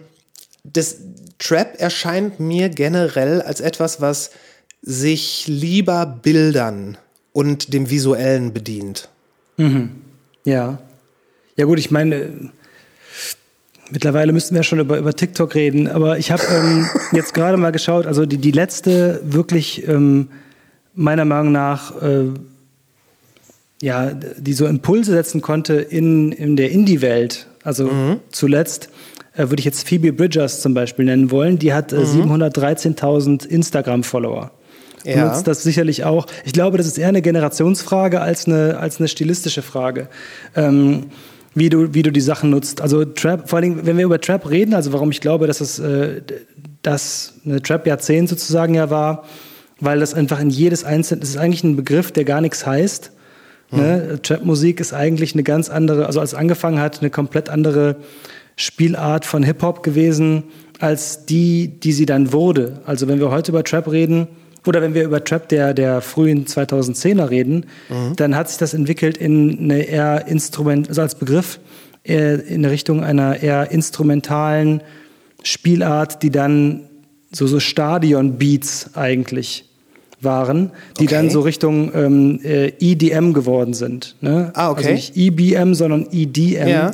[0.63, 0.97] das
[1.37, 4.31] Trap erscheint mir generell als etwas, was
[4.81, 6.97] sich lieber Bildern
[7.33, 9.09] und dem Visuellen bedient.
[10.43, 10.79] Ja.
[11.57, 12.51] Ja gut, ich meine,
[13.91, 17.71] mittlerweile müssten wir schon über, über TikTok reden, aber ich habe ähm, jetzt gerade mal
[17.71, 20.29] geschaut, also die, die letzte wirklich ähm,
[20.93, 22.25] meiner Meinung nach, äh,
[23.81, 27.89] ja, die so Impulse setzen konnte in, in der Indie-Welt, also
[28.31, 28.89] zuletzt,
[29.33, 34.51] äh, würde ich jetzt Phoebe Bridgers zum Beispiel nennen wollen, die hat äh, 713.000 Instagram-Follower.
[35.03, 35.27] Du Ja.
[35.27, 36.25] nutzt das sicherlich auch.
[36.45, 40.07] Ich glaube, das ist eher eine Generationsfrage als eine, als eine stilistische Frage.
[40.55, 41.07] Ähm,
[41.55, 42.81] wie du, wie du die Sachen nutzt.
[42.81, 45.61] Also Trap, vor allen Dingen, wenn wir über Trap reden, also warum ich glaube, dass
[45.61, 46.21] es äh,
[46.81, 49.23] das eine Trap-Jahrzehnt sozusagen ja war,
[49.79, 53.11] weil das einfach in jedes einzelne, das ist eigentlich ein Begriff, der gar nichts heißt.
[53.71, 54.19] Ne?
[54.21, 57.97] Trap-Musik ist eigentlich eine ganz andere, also als es angefangen hat, eine komplett andere
[58.55, 60.43] Spielart von Hip-Hop gewesen,
[60.79, 62.81] als die, die sie dann wurde.
[62.85, 64.27] Also wenn wir heute über Trap reden,
[64.67, 67.65] oder wenn wir über Trap der, der frühen 2010er reden,
[68.15, 71.59] dann hat sich das entwickelt in eine eher Instrument, also als Begriff,
[72.03, 74.81] eher in Richtung einer eher instrumentalen
[75.43, 76.81] Spielart, die dann
[77.31, 79.65] so, so Stadion-Beats eigentlich
[80.21, 81.13] waren, die Okay.
[81.15, 84.15] dann so Richtung ähm, äh, EDM geworden sind.
[84.21, 84.51] Ne?
[84.55, 84.77] Ah, okay.
[84.83, 86.91] Also nicht EBM, sondern EDM, Ja.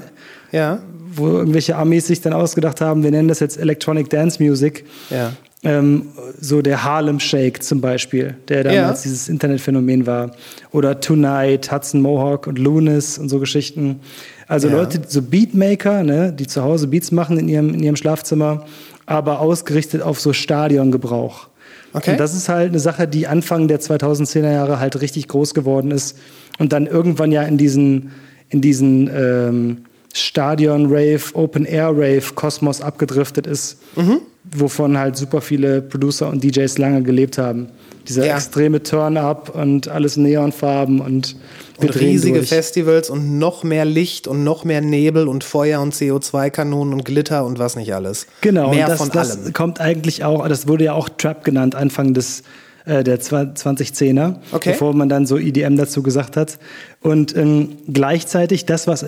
[0.51, 0.79] Ja.
[1.13, 4.85] wo irgendwelche Amis sich dann ausgedacht haben, wir nennen das jetzt Electronic Dance Music.
[5.09, 5.33] Ja.
[5.63, 6.07] Ähm,
[6.39, 9.09] so der Harlem Shake zum Beispiel, der damals Ja.
[9.11, 10.31] dieses Internetphänomen war.
[10.71, 13.99] Oder Tonight, Hudson Mohawk und Lunis und so Geschichten.
[14.47, 14.77] Also Ja.
[14.77, 18.65] Leute, so Beatmaker, ne, die zu Hause Beats machen in ihrem, in ihrem Schlafzimmer,
[19.05, 21.47] aber ausgerichtet auf so Stadiongebrauch.
[21.93, 22.11] Okay.
[22.11, 25.91] Und das ist halt eine Sache, die Anfang der 2010er Jahre halt richtig groß geworden
[25.91, 26.17] ist
[26.57, 28.11] und dann irgendwann ja in diesen,
[28.49, 29.77] in diesen ähm,
[30.13, 34.21] Stadion-Rave, Open-Air-Rave-Kosmos abgedriftet ist, Mhm.
[34.55, 37.67] Wovon halt super viele Producer und DJs lange gelebt haben.
[38.07, 38.35] Dieser Ja.
[38.35, 41.35] extreme Turn-up und alles Neonfarben und,
[41.77, 42.49] Und riesige durch.
[42.49, 47.45] Festivals und noch mehr Licht und noch mehr Nebel und Feuer und CO2-Kanonen und Glitter
[47.45, 48.25] und was nicht alles.
[48.41, 49.53] Genau, Mehr und das, von das allem.
[49.53, 52.43] kommt eigentlich auch, das wurde ja auch Trap genannt, Anfang des
[52.85, 54.71] äh, der zwa- 2010er, Okay.
[54.71, 56.57] bevor man dann so EDM dazu gesagt hat.
[57.01, 59.05] Und ähm, gleichzeitig das, was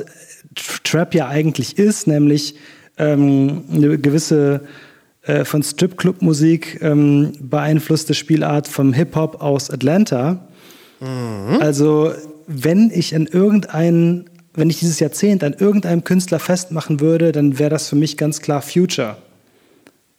[0.56, 2.56] Tr- Trap ja eigentlich ist, nämlich
[3.00, 4.62] ähm, eine gewisse
[5.24, 10.48] äh, von Stripclub-Musik ähm, beeinflusste Spielart vom Hip-Hop aus Atlanta.
[11.60, 12.14] Also,
[12.48, 17.70] wenn ich an irgendeinen, wenn ich dieses Jahrzehnt an irgendeinem Künstler festmachen würde, dann wäre
[17.70, 19.18] das für mich ganz klar Future.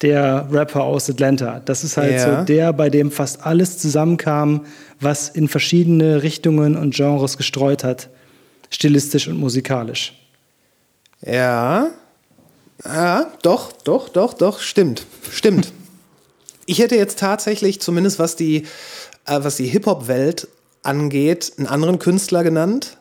[0.03, 1.61] Der Rapper aus Atlanta.
[1.65, 2.41] Das ist halt Ja.
[2.41, 4.67] so der, bei dem fast alles zusammenkam,
[5.01, 8.11] was in verschiedene Richtungen und Genres gestreut hat.
[8.69, 10.13] Stilistisch und musikalisch.
[11.25, 11.87] Ja.
[12.85, 15.07] Ja, doch, doch, doch, doch, stimmt.
[15.31, 15.73] Stimmt.
[16.67, 18.67] Ich hätte jetzt tatsächlich, zumindest was die,
[19.27, 20.49] äh, was die Hip-Hop-Welt
[20.83, 22.99] angeht, einen anderen Künstler genannt,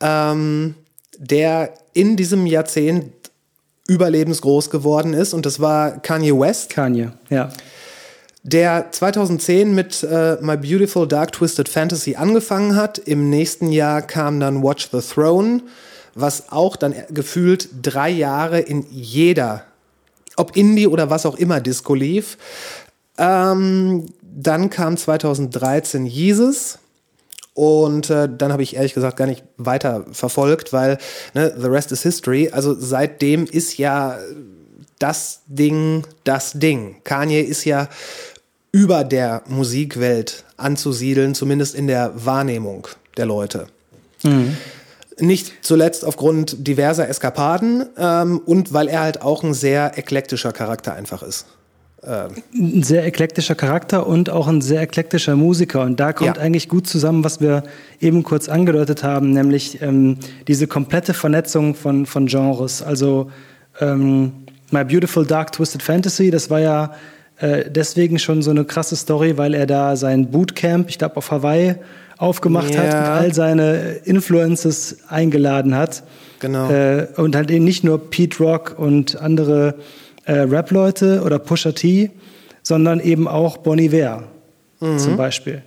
[0.00, 0.74] ähm,
[1.18, 3.12] der in diesem Jahrzehnt
[3.88, 5.34] überlebensgroß geworden ist.
[5.34, 6.70] Und das war Kanye West.
[6.70, 7.50] Kanye, ja.
[8.42, 12.98] der 2010 mit äh, My Beautiful Dark Twisted Fantasy angefangen hat.
[12.98, 15.62] Im nächsten Jahr kam dann Watch the Throne,
[16.14, 19.64] was auch dann gefühlt drei Jahre in jeder,
[20.36, 22.38] ob Indie oder was auch immer, Disco lief.
[23.18, 26.78] Ähm, dann kam 2013 Jesus.
[27.54, 30.96] Und äh, dann habe ich ehrlich gesagt gar nicht weiter verfolgt, weil
[31.34, 32.48] ne, The Rest is History.
[32.50, 34.18] Also seitdem ist ja
[34.98, 36.96] das Ding das Ding.
[37.04, 37.88] Kanye ist ja
[38.70, 43.66] über der Musikwelt anzusiedeln, zumindest in der Wahrnehmung der Leute.
[45.22, 50.94] Nicht zuletzt aufgrund diverser Eskapaden ähm, und weil er halt auch ein sehr eklektischer Charakter
[50.94, 51.46] einfach ist.
[52.04, 55.82] ein sehr eklektischer Charakter und auch ein sehr eklektischer Musiker.
[55.82, 56.42] Und da kommt Ja.
[56.42, 57.62] eigentlich gut zusammen, was wir
[58.00, 62.82] eben kurz angedeutet haben, nämlich ähm, diese komplette Vernetzung von, von Genres.
[62.82, 63.30] Also
[63.80, 64.32] ähm,
[64.72, 66.92] My Beautiful Dark Twisted Fantasy, das war ja
[67.38, 71.30] äh, deswegen schon so eine krasse Story, weil er da sein Bootcamp, ich glaube auf
[71.30, 71.76] Hawaii,
[72.22, 73.00] aufgemacht hat Ja.
[73.00, 76.02] und all seine Influences eingeladen hat.
[76.40, 76.70] Genau.
[76.70, 79.74] Äh, und halt eben nicht nur Pete Rock und andere
[80.24, 82.10] äh, Rap-Leute oder Pusha T,
[82.62, 84.24] sondern eben auch Bon Iver
[84.96, 85.62] zum Beispiel.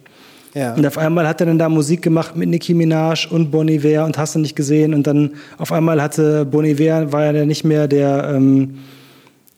[0.54, 0.74] Ja.
[0.74, 4.04] Und auf einmal hat er dann da Musik gemacht mit Nicki Minaj und Bon Iver
[4.06, 4.94] und hast du nicht gesehen.
[4.94, 8.76] Und dann auf einmal hatte Bon Iver, war ja nicht mehr der, ähm,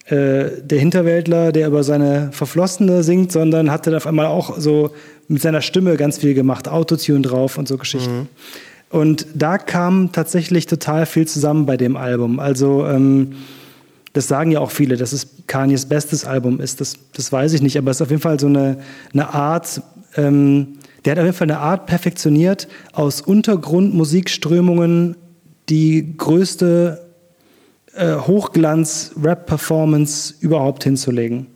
[0.07, 4.91] äh, der Hinterwäldler, der über seine Verflossene singt, sondern hatte dann auf einmal auch so
[5.27, 8.29] mit seiner Stimme ganz viel gemacht, Autotune drauf und so Geschichten.
[8.89, 12.39] Und da kam tatsächlich total viel zusammen bei dem Album.
[12.39, 13.33] Also ähm,
[14.13, 16.79] das sagen ja auch viele, dass es Kanyes bestes Album ist.
[16.79, 18.77] Das, das weiß ich nicht, aber es ist auf jeden Fall so eine,
[19.13, 19.81] eine Art,
[20.15, 25.17] ähm, der hat auf jeden Fall eine Art perfektioniert, aus Untergrundmusikströmungen
[25.67, 27.06] die größte
[27.97, 28.15] äh,
[29.17, 31.47] Hochglanz-Rap-Performance überhaupt hinzulegen.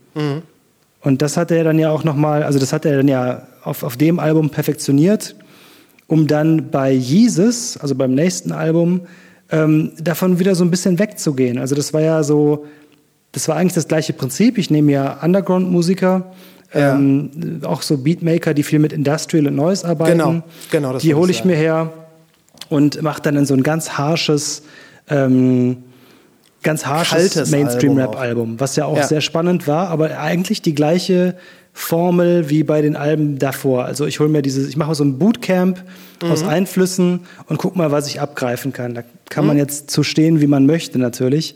[1.01, 3.83] Und das hat er dann ja auch nochmal, also das hat er dann ja auf,
[3.83, 5.35] auf dem Album perfektioniert,
[6.07, 9.01] um dann bei Jesus, also beim nächsten Album,
[9.51, 11.57] ähm, davon wieder so ein bisschen wegzugehen.
[11.57, 12.65] Also das war ja so,
[13.31, 14.57] das war eigentlich das gleiche Prinzip.
[14.57, 16.31] Ich nehme ja Underground-Musiker,
[16.73, 16.95] Ja.
[16.95, 20.17] ähm, auch so Beatmaker, die viel mit Industrial und Noise arbeiten.
[20.19, 21.91] Genau, genau, das Die hole ich ich mir her
[22.69, 24.63] und mache dann in so ein ganz harsches,
[25.09, 25.83] ähm,
[26.63, 29.07] ganz harsches Mainstream-Rap-Album, was ja auch Ja.
[29.07, 31.35] sehr spannend war, aber eigentlich die gleiche
[31.73, 33.85] Formel wie bei den Alben davor.
[33.85, 35.83] Also ich hole mir dieses, ich mache so ein Bootcamp
[36.21, 36.31] Mhm.
[36.31, 38.93] aus Einflüssen und guck mal, was ich abgreifen kann.
[38.93, 39.47] Da kann Mhm.
[39.47, 41.55] man jetzt zu stehen, wie man möchte, natürlich.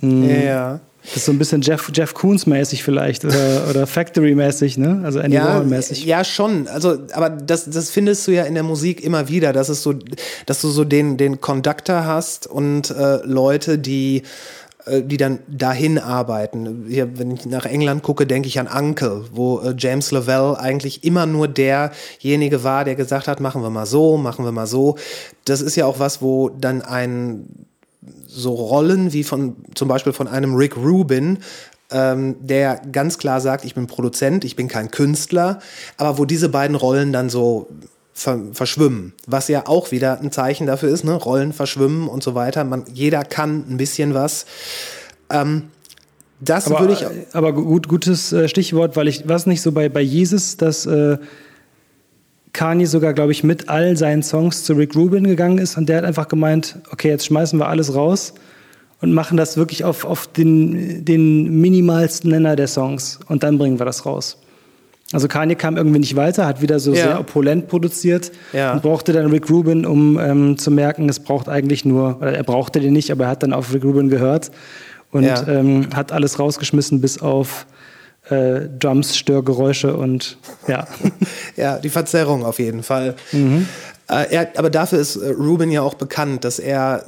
[0.00, 0.80] Ja.
[1.04, 5.02] Das ist so ein bisschen Jeff, Jeff Koons-mäßig vielleicht oder, oder Factory-mäßig, ne?
[5.04, 6.04] Also Andy Ja, Warhol-mäßig.
[6.04, 6.66] ja, schon.
[6.68, 9.94] Also, aber das, das findest du ja in der Musik immer wieder, dass es so,
[10.46, 14.22] dass du so den, den Conductor hast und äh, Leute, die
[14.86, 16.86] äh, die dann dahin arbeiten.
[16.88, 21.04] Hier, wenn ich nach England gucke, denke ich an Uncle, wo äh, James Lavelle eigentlich
[21.04, 24.96] immer nur derjenige war, der gesagt hat, machen wir mal so, machen wir mal so.
[25.44, 27.66] Das ist ja auch was, wo dann ein
[28.26, 31.38] so Rollen wie von zum Beispiel von einem Rick Rubin
[31.90, 35.60] ähm, der ganz klar sagt, ich bin Produzent, ich bin kein Künstler,
[35.96, 37.68] aber wo diese beiden Rollen dann so
[38.12, 41.14] ver verschwimmen, was ja auch wieder ein Zeichen dafür ist, ne?
[41.14, 42.64] Rollen verschwimmen und so weiter.
[42.64, 44.46] Man, jeder kann ein bisschen was.
[45.30, 45.64] Ähm,
[46.40, 47.34] das Aber, würde ich.
[47.34, 51.18] aber gut, gutes äh, Stichwort, weil ich was nicht so bei, bei Jesus, dass äh,
[52.54, 55.98] Kanye sogar, glaube ich, mit all seinen Songs zu Rick Rubin gegangen ist und der
[55.98, 58.32] hat einfach gemeint, okay, jetzt schmeißen wir alles raus
[59.02, 63.78] und machen das wirklich auf, auf den, den minimalsten Nenner der Songs und dann bringen
[63.78, 64.38] wir das raus.
[65.12, 67.02] Also Kanye kam irgendwie nicht weiter, hat wieder so Ja.
[67.02, 68.72] sehr opulent produziert Ja.
[68.72, 72.42] und brauchte dann Rick Rubin, um ähm, zu merken, es braucht eigentlich nur, oder er
[72.44, 74.50] brauchte den nicht, aber er hat dann auf Rick Rubin gehört
[75.10, 75.46] und Ja.
[75.46, 77.66] ähm, hat alles rausgeschmissen bis auf
[78.30, 80.86] äh, Drums, Störgeräusche und ja.
[81.56, 83.14] Ja, die Verzerrung auf jeden Fall.
[84.08, 87.04] Äh, er, aber dafür ist äh, Rubin ja auch bekannt, dass er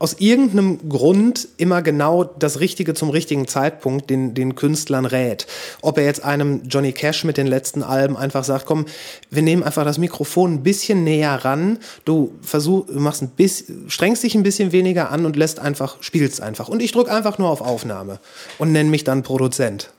[0.00, 5.46] aus irgendeinem Grund immer genau das Richtige zum richtigen Zeitpunkt den, den Künstlern rät.
[5.82, 8.86] Ob er jetzt einem Johnny Cash mit den letzten Alben einfach sagt, komm,
[9.30, 14.22] wir nehmen einfach das Mikrofon ein bisschen näher ran, du versuch, machst ein bisschen, strengst
[14.22, 16.68] dich ein bisschen weniger an und lässt einfach, spielst einfach.
[16.68, 18.20] Und ich drücke einfach nur auf Aufnahme
[18.58, 19.90] und nenne mich dann Produzent.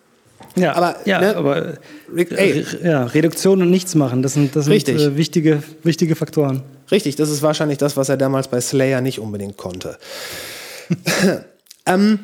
[0.56, 1.74] Ja, Aber, ja, ne, aber
[2.14, 6.64] Rick, ey, ja, Reduktion und nichts machen, das sind, das sind äh, wichtige, wichtige Faktoren.
[6.92, 9.98] Richtig, das ist wahrscheinlich das, was er damals bei Slayer nicht unbedingt konnte.
[11.86, 12.20] ähm,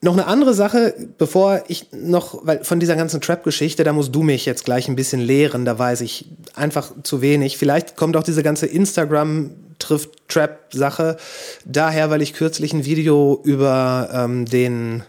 [0.00, 4.22] noch eine andere Sache, bevor ich noch, weil von dieser ganzen Trap-Geschichte, da musst du
[4.22, 7.56] mich jetzt gleich ein bisschen lehren, da weiß ich einfach zu wenig.
[7.56, 11.16] Vielleicht kommt auch diese ganze Instagram trifft Trap-Sache
[11.64, 15.02] daher, weil ich kürzlich ein Video über ähm, den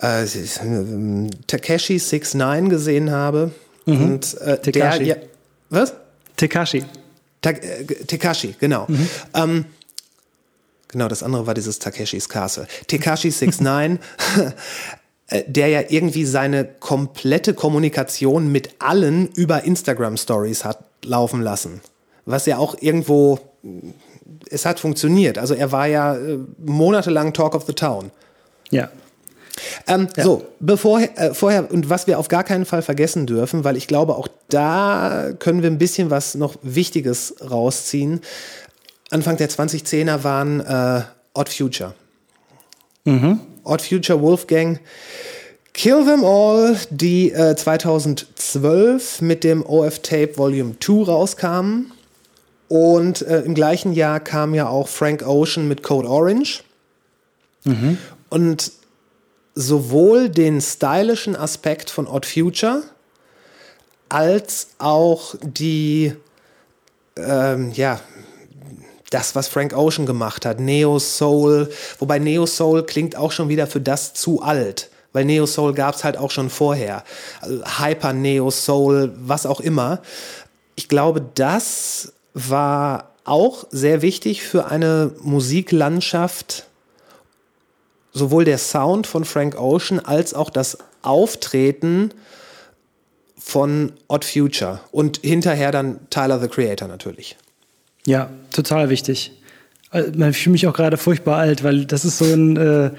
[0.00, 0.24] äh,
[0.62, 3.52] ähm, Takeshi 69 gesehen habe.
[3.86, 5.16] Und äh, der, ja,
[5.70, 5.94] was?
[6.36, 6.84] Tekashi.
[7.42, 8.86] Ta äh, Tekashi, genau.
[9.34, 9.66] Ähm,
[10.88, 12.66] genau, das andere war dieses Takeshis Castle.
[12.86, 14.00] Tekashi 69,
[15.28, 21.80] äh, der ja irgendwie seine komplette Kommunikation mit allen über Instagram Stories hat laufen lassen.
[22.24, 23.38] Was ja auch irgendwo,
[24.48, 25.36] es hat funktioniert.
[25.36, 28.10] Also er war ja äh, monatelang Talk of the Town.
[28.70, 28.88] Ja.
[29.86, 33.76] Ähm, So, bevor, äh, vorher, und was wir auf gar keinen Fall vergessen dürfen, weil
[33.76, 38.20] ich glaube, auch da können wir ein bisschen was noch Wichtiges rausziehen.
[39.10, 41.02] Anfang der 2010er waren äh,
[41.34, 41.94] Odd Future.
[43.64, 44.80] Odd Future Wolfgang.
[45.72, 51.92] Kill Them All, die äh, 2012 mit dem OF-Tape Volume 2 rauskamen.
[52.68, 56.62] Und äh, im gleichen Jahr kam ja auch Frank Ocean mit Code Orange.
[58.30, 58.72] Und
[59.54, 62.82] sowohl den stylischen Aspekt von Odd Future
[64.08, 66.14] als auch die,
[67.16, 68.00] ähm, ja,
[69.10, 73.66] das, was Frank Ocean gemacht hat, Neo Soul, wobei Neo Soul klingt auch schon wieder
[73.66, 77.04] für das zu alt, weil Neo Soul gab es halt auch schon vorher.
[77.40, 80.00] Also Hyper Neo Soul, was auch immer.
[80.74, 86.66] Ich glaube, das war auch sehr wichtig für eine Musiklandschaft,
[88.14, 92.10] sowohl der Sound von Frank Ocean als auch das Auftreten
[93.38, 97.36] von Odd Future und hinterher dann Tyler the Creator natürlich.
[98.06, 99.32] Ja, total wichtig.
[99.92, 102.90] Äh, Ich fühle mich auch gerade furchtbar alt, weil das ist so ein, äh,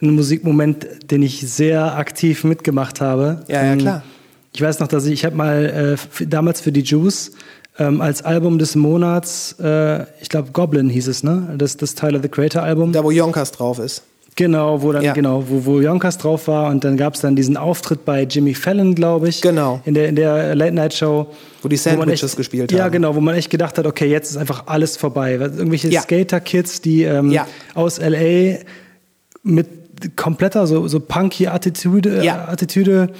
[0.00, 3.44] ein Musikmoment, den ich sehr aktiv mitgemacht habe.
[3.46, 4.02] Ja, ja, Ähm, klar.
[4.54, 7.32] Ich weiß noch, dass ich, ich habe mal äh, damals für die Juice
[7.78, 11.54] ähm, als Album des Monats, äh, ich glaube Goblin hieß es, ne?
[11.56, 12.92] Das, das Tyler the Creator Album.
[12.92, 14.02] Da, wo Yonkers drauf ist.
[14.34, 15.12] Genau, wo dann Ja.
[15.12, 18.54] genau, wo, wo Yonkers drauf war und dann gab es dann diesen Auftritt bei Jimmy
[18.54, 19.42] Fallon, glaube ich.
[19.42, 19.80] Genau.
[19.84, 21.26] In der, in der Late Night Show.
[21.60, 22.92] Wo die Sandwiches echt, gespielt Ja, haben.
[22.92, 25.34] genau, wo man echt gedacht hat, okay, jetzt ist einfach alles vorbei.
[25.34, 26.00] Irgendwelche Ja.
[26.00, 27.46] Skater-Kids, die ähm, Ja.
[27.74, 28.60] aus LA
[29.42, 29.66] mit
[30.16, 32.48] kompletter so, so punky Attitüde, Ja.
[32.48, 33.10] Attitüde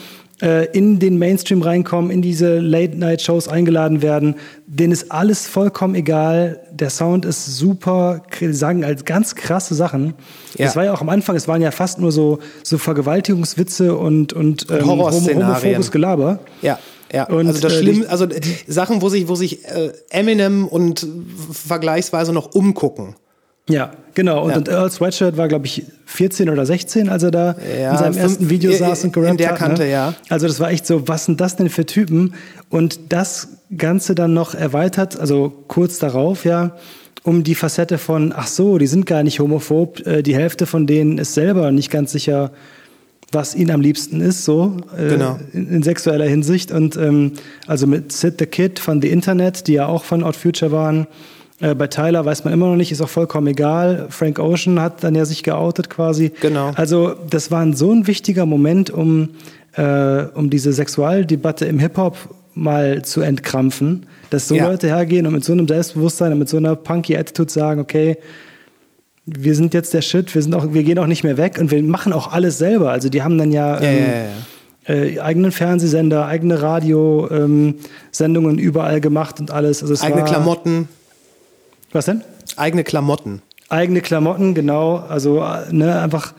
[0.43, 4.35] äh, in den Mainstream reinkommen, in diese Late-Night-Shows eingeladen werden.
[4.67, 6.61] Denen ist alles vollkommen egal.
[6.73, 10.15] Der Sound ist super, sagen als ganz krasse Sachen.
[10.59, 10.67] Ja.
[10.67, 14.33] Das war ja auch am Anfang, es waren ja fast nur so, so Vergewaltigungswitze und,
[14.33, 16.41] und, ähm, homophobes Gelaber.
[16.61, 16.79] Ja,
[17.13, 17.25] ja.
[17.29, 18.27] Und, also das äh, Schlimm, also
[18.67, 21.07] Sachen, wo sich, wo sich äh, Eminem und
[21.53, 23.15] vergleichsweise noch umgucken.
[23.69, 24.43] Ja, genau.
[24.45, 24.57] Und, Ja.
[24.59, 28.17] und Earl Sweatshirt war, glaube ich, 14 oder 16, als er da Ja, in seinem
[28.19, 29.59] ersten Video in- saß und in gerappt der hat.
[29.59, 29.91] Kante, ne?
[29.91, 30.15] ja.
[30.29, 32.35] Also das war echt so, was sind das denn für Typen?
[32.71, 36.77] Und das Ganze dann noch erweitert, also kurz darauf, ja,
[37.23, 40.89] um die Facette von, ach so, die sind gar nicht homophob, äh, die Hälfte von
[40.89, 42.51] denen ist selber nicht ganz sicher,
[43.31, 45.39] was ihnen am liebsten ist, so äh, Genau.
[45.53, 46.73] in, in sexueller Hinsicht.
[46.73, 47.33] Und ähm,
[47.69, 51.07] also mit Sid the Kid von The Internet, die ja auch von Odd Future waren.
[51.63, 54.07] Äh, bei Tyler weiß man immer noch nicht, ist auch vollkommen egal.
[54.11, 56.33] Frank Ocean hat dann ja sich geoutet quasi.
[56.41, 56.73] Genau.
[56.75, 59.31] Also das war ein, so ein wichtiger Moment, um,
[59.77, 62.17] äh, um diese Sexualdebatte im Hip-Hop
[62.55, 64.07] mal zu entkrampfen.
[64.31, 64.67] Dass so Ja.
[64.67, 68.19] Leute hergehen und mit so einem Selbstbewusstsein und mit so einer punky Attitude sagen, okay,
[69.25, 71.71] wir sind jetzt der Shit, wir, sind auch, wir gehen auch nicht mehr weg und
[71.71, 72.91] wir machen auch alles selber.
[72.91, 75.03] Also die haben dann ja, ähm, ja, ja.
[75.05, 79.81] Äh, eigenen Fernsehsender, eigene Radiosendungen ähm, überall gemacht und alles.
[79.83, 80.89] Also Eigene war, Klamotten,
[81.93, 82.23] Was denn?
[82.57, 83.43] eigene Klamotten.
[83.69, 84.97] eigene Klamotten, genau.
[84.97, 86.35] Also äh, ne, einfach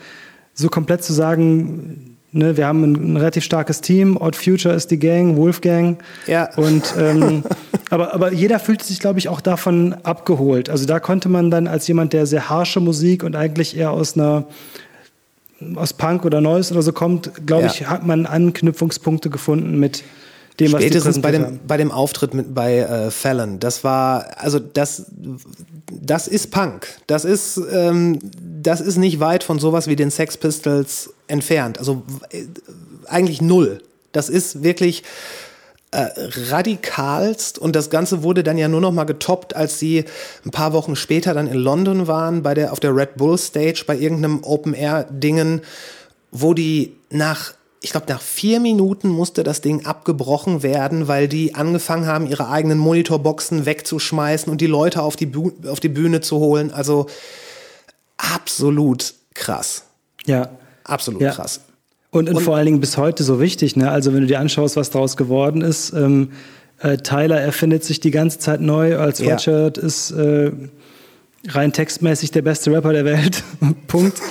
[0.54, 4.92] so komplett zu sagen, ne, wir haben ein, ein relativ starkes Team, Odd Future ist
[4.92, 6.04] die Gang, Wolfgang.
[6.28, 6.50] Ja.
[6.56, 7.44] Und ähm,
[7.90, 10.70] aber, aber jeder fühlt sich, glaube ich, auch davon abgeholt.
[10.70, 14.16] Also da konnte man dann als jemand, der sehr harsche Musik und eigentlich eher aus
[14.16, 14.46] einer
[15.76, 17.72] aus Punk oder Neues oder so kommt, glaube Ja.
[17.72, 20.04] ich, hat man Anknüpfungspunkte gefunden mit
[20.60, 21.60] dem, Spätestens bei dem, haben.
[21.68, 23.60] bei dem Auftritt mit, bei äh, Fallon.
[23.60, 25.06] Das war, also das,
[25.92, 26.88] das ist Punk.
[27.08, 28.20] Das ist, ähm,
[28.62, 31.80] das ist nicht weit von sowas wie den Sex Pistols entfernt.
[31.80, 32.44] Also äh,
[33.08, 33.82] eigentlich null.
[34.12, 35.04] Das ist wirklich
[35.94, 36.08] äh,
[36.50, 40.06] radikalst und das Ganze wurde dann ja nur noch mal getoppt, als sie
[40.46, 43.84] ein paar Wochen später dann in London waren, bei der, auf der Red Bull Stage,
[43.86, 45.62] bei irgendeinem Open-Air-Dingen,
[46.32, 47.54] wo die nach,
[47.84, 52.48] ich glaube, nach vier Minuten musste das Ding abgebrochen werden, weil die angefangen haben, ihre
[52.48, 56.72] eigenen Monitorboxen wegzuschmeißen und die Leute auf die, Büh auf die Bühne zu holen.
[56.72, 57.08] Also
[58.16, 59.84] absolut krass.
[60.26, 60.50] Ja.
[60.86, 61.32] Absolut Ja.
[61.32, 61.60] krass.
[62.10, 63.76] Und, und, vor allen Dingen bis heute so wichtig.
[63.76, 63.92] Ne?
[63.92, 66.32] Also wenn du dir anschaust, was daraus geworden ist, ähm,
[66.80, 68.98] äh, Tyler erfindet sich die ganze Zeit neu.
[68.98, 69.36] Als Ja.
[69.36, 70.54] Richard ist äh,
[71.50, 73.44] rein textmäßig der beste Rapper der Welt.
[73.88, 74.22] Punkt.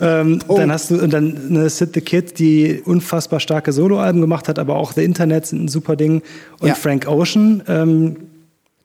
[0.00, 4.48] ähm, Dann hast du und dann eine Sid the Kid, die unfassbar starke Soloalben gemacht
[4.48, 6.22] hat, aber auch The Internet sind ein super Ding.
[6.60, 6.74] Und Ja.
[6.74, 8.16] Frank Ocean, ähm,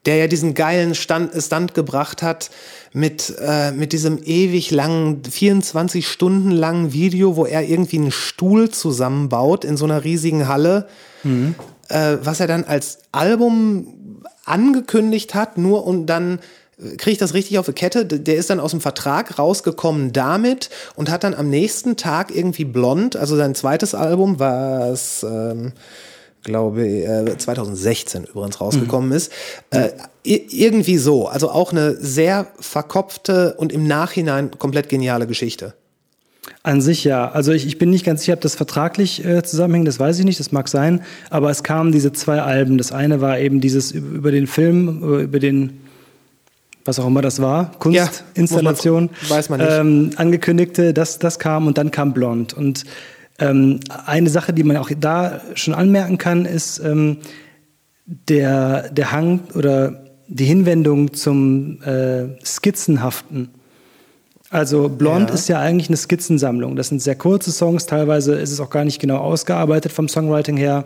[0.06, 2.52] der ja diesen geilen Stand, Stunt gebracht hat
[2.94, 8.70] mit, äh, mit diesem ewig langen, 24 Stunden langen Video, wo er irgendwie einen Stuhl
[8.70, 10.88] zusammenbaut in so einer riesigen Halle,
[11.24, 13.88] äh, was er dann als Album
[14.46, 16.40] angekündigt hat, nur und dann
[16.78, 20.70] kriege ich das richtig auf die Kette, der ist dann aus dem Vertrag rausgekommen damit
[20.96, 25.72] und hat dann am nächsten Tag irgendwie Blond, also sein zweites Album, was ähm,
[26.44, 29.32] glaube äh, 2016 übrigens rausgekommen ist.
[29.72, 29.90] Äh,
[30.24, 31.28] irgendwie so.
[31.28, 35.74] Also auch eine sehr verkopfte und im Nachhinein komplett geniale Geschichte.
[36.62, 37.32] An sich ja.
[37.32, 40.26] Also ich, ich bin nicht ganz sicher, ob das vertraglich äh, zusammenhängt, das weiß ich
[40.26, 41.04] nicht, das mag sein.
[41.30, 42.78] Aber es kamen diese zwei Alben.
[42.78, 45.82] Das eine war eben dieses über, den Film, über den,
[46.86, 49.72] was auch immer das war, Kunstinstallation, man- weiß man nicht.
[49.72, 52.54] Ähm, angekündigte, das, das kam und dann kam Blond.
[52.54, 52.84] Und
[53.40, 57.18] ähm, eine Sache, die man auch da schon anmerken kann, ist ähm,
[58.06, 63.50] der, der Hang oder die Hinwendung zum äh, Skizzenhaften.
[64.52, 65.36] Also Blond Ja.
[65.36, 66.76] ist ja eigentlich eine Skizzensammlung.
[66.76, 70.56] Das sind sehr kurze Songs, teilweise ist es auch gar nicht genau ausgearbeitet vom Songwriting
[70.58, 70.86] her.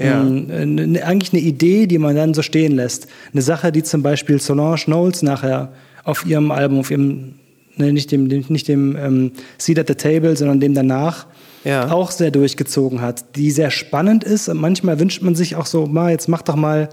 [0.00, 0.22] Ja.
[0.22, 3.06] Ähm, eigentlich eine Idee, die man dann so stehen lässt.
[3.32, 5.72] Eine Sache, die zum Beispiel Solange Knowles nachher
[6.04, 7.34] auf ihrem Album, auf ihrem,
[7.76, 11.26] ne, nicht dem, dem, nicht dem ähm, Seat at the Table, sondern dem danach,
[11.64, 11.90] Ja.
[11.90, 14.48] auch sehr durchgezogen hat, die sehr spannend ist.
[14.48, 16.88] Und manchmal wünscht man sich auch so, mal, jetzt mach doch mal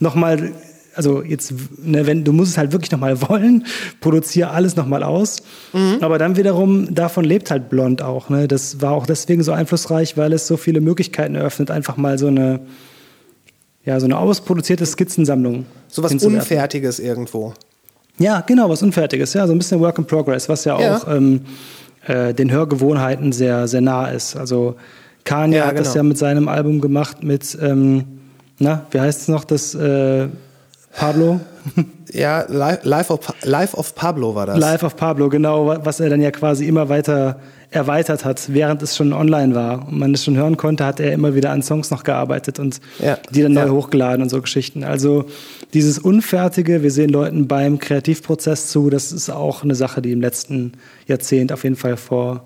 [0.00, 0.52] noch mal,
[0.94, 3.64] also jetzt, ne, wenn du musst es halt wirklich noch mal wollen,
[4.00, 5.42] produziere alles noch mal aus.
[6.00, 8.28] Aber dann wiederum davon lebt halt Blond auch.
[8.28, 8.46] Ne?
[8.48, 12.28] Das war auch deswegen so einflussreich, weil es so viele Möglichkeiten eröffnet, einfach mal so
[12.28, 12.60] eine
[13.84, 15.66] ja, so eine ausproduzierte Skizzensammlung.
[15.88, 16.14] So was.
[16.14, 17.52] Unfertiges irgendwo.
[18.18, 20.96] Ja, genau, was Unfertiges, ja, so ein bisschen Work in Progress, was ja, Ja.
[20.96, 21.42] auch ähm,
[22.06, 24.36] äh, den Hörgewohnheiten sehr, sehr nah ist.
[24.36, 24.76] Also
[25.24, 25.96] Kanye Ja, hat das genau.
[25.96, 28.04] ja mit seinem Album gemacht mit, ähm,
[28.58, 30.28] na, wie heißt es noch, das äh,
[30.96, 31.40] Pablo?
[32.12, 34.56] Ja, Li- Life of, Life of Pablo war das.
[34.60, 37.40] Life of Pablo, genau, wa- was er dann ja quasi immer weiter
[37.70, 41.12] erweitert hat, während es schon online war und man es schon hören konnte, hat er
[41.12, 43.64] immer wieder an Songs noch gearbeitet und Ja, die dann ja.
[43.66, 44.84] neu hochgeladen und so Geschichten.
[44.84, 45.24] Also
[45.72, 50.20] dieses Unfertige, wir sehen Leuten beim Kreativprozess zu, das ist auch eine Sache, die im
[50.20, 50.74] letzten
[51.08, 52.44] Jahrzehnt auf jeden Fall vor,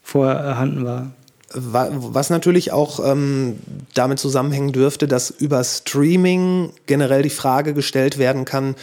[0.00, 1.08] vorhanden war.
[1.52, 3.58] Wa- Was natürlich auch ähm,
[3.94, 8.74] damit zusammenhängen dürfte, dass über Streaming generell die Frage gestellt werden kann,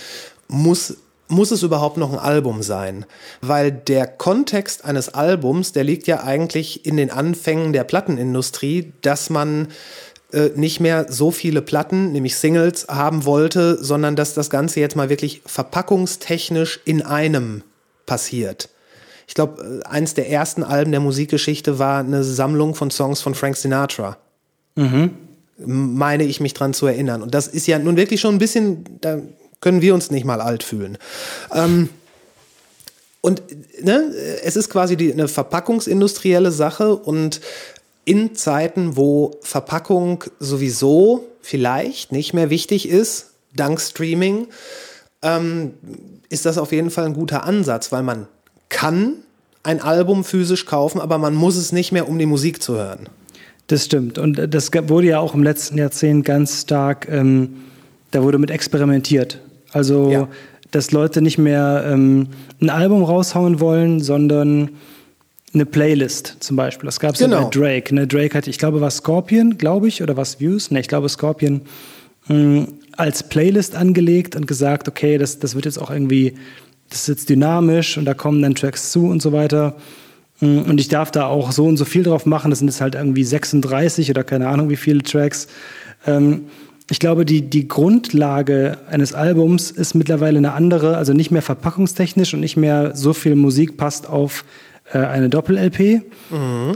[0.47, 0.95] muss,
[1.27, 3.05] muss es überhaupt noch ein Album sein?
[3.41, 9.29] Weil der Kontext eines Albums, der liegt ja eigentlich in den Anfängen der Plattenindustrie, dass
[9.29, 9.67] man
[10.31, 14.95] äh, nicht mehr so viele Platten, nämlich Singles, haben wollte, sondern dass das Ganze jetzt
[14.95, 17.63] mal wirklich verpackungstechnisch in einem
[18.05, 18.69] passiert.
[19.27, 23.35] Ich glaube, äh, eins der ersten Alben der Musikgeschichte war eine Sammlung von Songs von
[23.35, 24.17] Frank Sinatra.
[25.57, 27.21] Meine ich mich dran zu erinnern.
[27.21, 29.19] Und das ist ja nun wirklich schon ein bisschen, da
[29.61, 30.97] können wir uns nicht mal alt fühlen.
[31.53, 31.89] Ähm,
[33.21, 33.41] und
[33.81, 34.13] ne,
[34.43, 37.39] es ist quasi die, eine verpackungsindustrielle Sache und
[38.03, 44.47] in Zeiten, wo Verpackung sowieso vielleicht nicht mehr wichtig ist, dank Streaming,
[45.21, 45.75] ähm,
[46.27, 48.27] ist das auf jeden Fall ein guter Ansatz, weil man
[48.73, 49.13] kann
[49.63, 53.07] ein Album physisch kaufen, aber man muss es nicht mehr, um die Musik zu hören.
[53.67, 54.17] Das stimmt.
[54.17, 57.53] Und das wurde ja auch im letzten Jahrzehnt ganz stark, ähm,
[58.11, 59.39] da wurde mit experimentiert.
[59.71, 60.27] Also, Ja.
[60.71, 62.27] dass Leute nicht mehr ähm,
[62.61, 64.69] ein Album raushauen wollen, sondern
[65.53, 66.87] eine Playlist zum Beispiel.
[66.87, 67.43] Das gab es ja Genau.
[67.43, 67.93] bei Drake.
[67.95, 68.05] Ne?
[68.07, 70.71] Drake hatte, ich glaube, war Scorpion, glaube ich, oder was Views?
[70.71, 71.61] Ne, ich glaube Scorpion
[72.27, 72.67] mh,
[72.97, 76.33] als Playlist angelegt und gesagt, okay, das, das wird jetzt auch irgendwie,
[76.93, 79.75] das ist jetzt dynamisch und da kommen dann Tracks zu und so weiter.
[80.41, 82.51] Mm, Und ich darf da auch so und so viel drauf machen.
[82.51, 85.47] Das sind jetzt halt irgendwie 36 oder keine Ahnung wie viele Tracks.
[86.05, 86.45] Ähm,
[86.91, 92.33] ich glaube, die, die Grundlage eines Albums ist mittlerweile eine andere, also nicht mehr verpackungstechnisch
[92.35, 94.45] und nicht mehr so viel Musik passt auf
[94.91, 96.01] äh, eine Doppel-LP,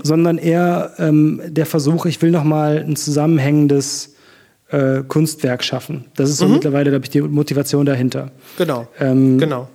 [0.04, 4.16] sondern eher ähm, der Versuch, ich will nochmal ein zusammenhängendes
[4.70, 6.06] äh, Kunstwerk schaffen.
[6.16, 8.32] Das ist so mittlerweile, glaube ich, die Motivation dahinter.
[8.58, 8.88] Genau.
[9.00, 9.68] Ähm, genau.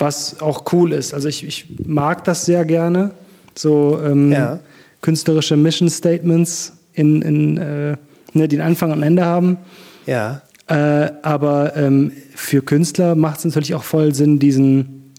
[0.00, 1.14] Was auch cool ist.
[1.14, 3.12] Also ich, ich mag das sehr gerne,
[3.54, 4.58] so ähm, Ja.
[5.02, 7.96] künstlerische Mission Statements, in, in, äh,
[8.32, 9.58] ne, die einen Anfang und Ende haben.
[10.06, 10.42] Ja.
[10.66, 15.12] Äh, aber ähm, für Künstler macht es natürlich auch voll Sinn, diesen,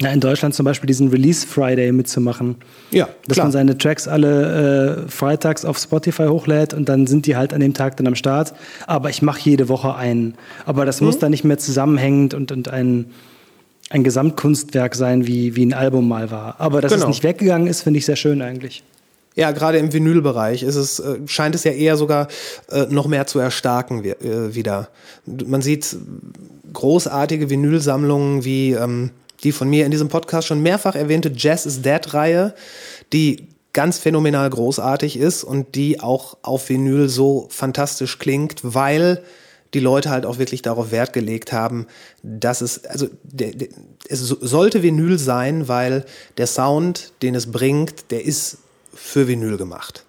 [0.00, 2.56] na, in Deutschland zum Beispiel diesen Release Friday mitzumachen.
[2.90, 3.46] Ja, Dass klar.
[3.46, 7.60] man seine Tracks alle äh, freitags auf Spotify hochlädt und dann sind die halt an
[7.60, 8.54] dem Tag dann am Start.
[8.86, 10.34] Aber ich mache jede Woche einen.
[10.66, 11.06] Aber das Mhm.
[11.06, 13.06] muss dann nicht mehr zusammenhängend und, und ein,
[13.90, 16.56] ein Gesamtkunstwerk sein, wie, wie ein Album mal war.
[16.58, 17.04] Aber dass Genau.
[17.04, 18.82] es nicht weggegangen ist, finde ich sehr schön eigentlich.
[19.34, 22.28] Ja, gerade im Vinylbereich ist es, äh, scheint es ja eher sogar
[22.70, 24.88] äh, noch mehr zu erstarken wi- äh, wieder.
[25.26, 25.96] Man sieht
[26.72, 29.10] großartige Vinylsammlungen wie ähm,
[29.44, 32.54] die von mir in diesem Podcast schon mehrfach erwähnte Jazz is Dead-Reihe,
[33.12, 39.22] die ganz phänomenal großartig ist und die auch auf Vinyl so fantastisch klingt, weil
[39.74, 41.86] die Leute halt auch wirklich darauf Wert gelegt haben,
[42.22, 43.68] dass es, also der, der,
[44.08, 46.04] es so- sollte Vinyl sein, weil
[46.36, 48.58] der Sound, den es bringt, der ist
[48.94, 50.04] für Vinyl gemacht.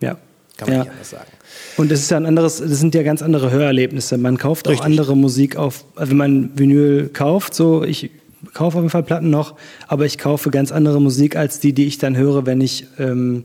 [0.00, 0.18] Ja.
[0.56, 0.82] Kann man ja.
[0.84, 1.30] nicht anders sagen.
[1.76, 4.18] Und es ist ja ein anderes, das sind ja ganz andere Hörerlebnisse.
[4.18, 4.86] Man kauft auch Richtig.
[4.86, 8.10] andere Musik auf, wenn man Vinyl kauft, so ich
[8.52, 9.56] kaufe auf jeden Fall Platten noch,
[9.88, 13.44] aber ich kaufe ganz andere Musik als die, die ich dann höre, wenn ich ähm,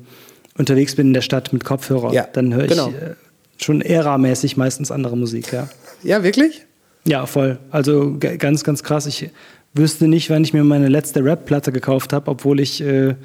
[0.57, 2.13] unterwegs bin in der Stadt mit Kopfhörer.
[2.13, 2.89] Ja, dann höre ich genau.
[2.89, 3.15] äh,
[3.61, 5.67] schon ära-mäßig meistens andere Musik, ja.
[6.03, 6.65] Ja, wirklich?
[7.05, 7.59] Ja, voll.
[7.71, 9.05] Also ganz, ganz krass.
[9.05, 9.29] Ich
[9.73, 13.15] wüsste nicht, wann ich mir meine letzte Rap-Platte gekauft habe, obwohl ich äh,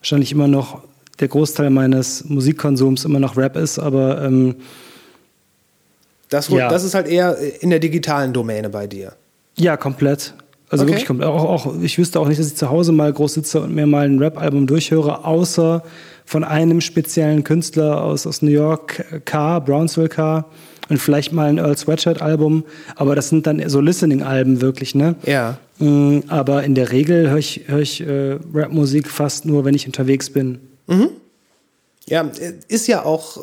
[0.00, 0.82] wahrscheinlich immer noch
[1.20, 4.56] der Großteil meines Musikkonsums immer noch Rap ist, aber ähm,
[6.28, 6.68] Das, Ja.
[6.68, 9.12] das ist halt eher in der digitalen Domäne bei dir.
[9.56, 10.34] Ja, komplett.
[10.68, 10.92] Also Okay.
[10.92, 11.28] wirklich komplett.
[11.28, 13.86] Auch, auch, ich wüsste auch nicht, dass ich zu Hause mal groß sitze und mir
[13.86, 15.82] mal ein Rap-Album durchhöre, außer
[16.26, 20.44] von einem speziellen Künstler aus, aus New York, K, Brownsville K,
[20.88, 22.64] und vielleicht mal ein Earl Sweatshirt-Album.
[22.94, 25.16] Aber das sind dann so Listening-Alben wirklich, ne?
[25.24, 25.58] Ja.
[25.78, 29.86] Mm, Aber in der Regel höre ich, hör ich äh, Rap-Musik fast nur, wenn ich
[29.86, 30.60] unterwegs bin.
[32.08, 33.40] Ja, äh, ist ja auch, äh,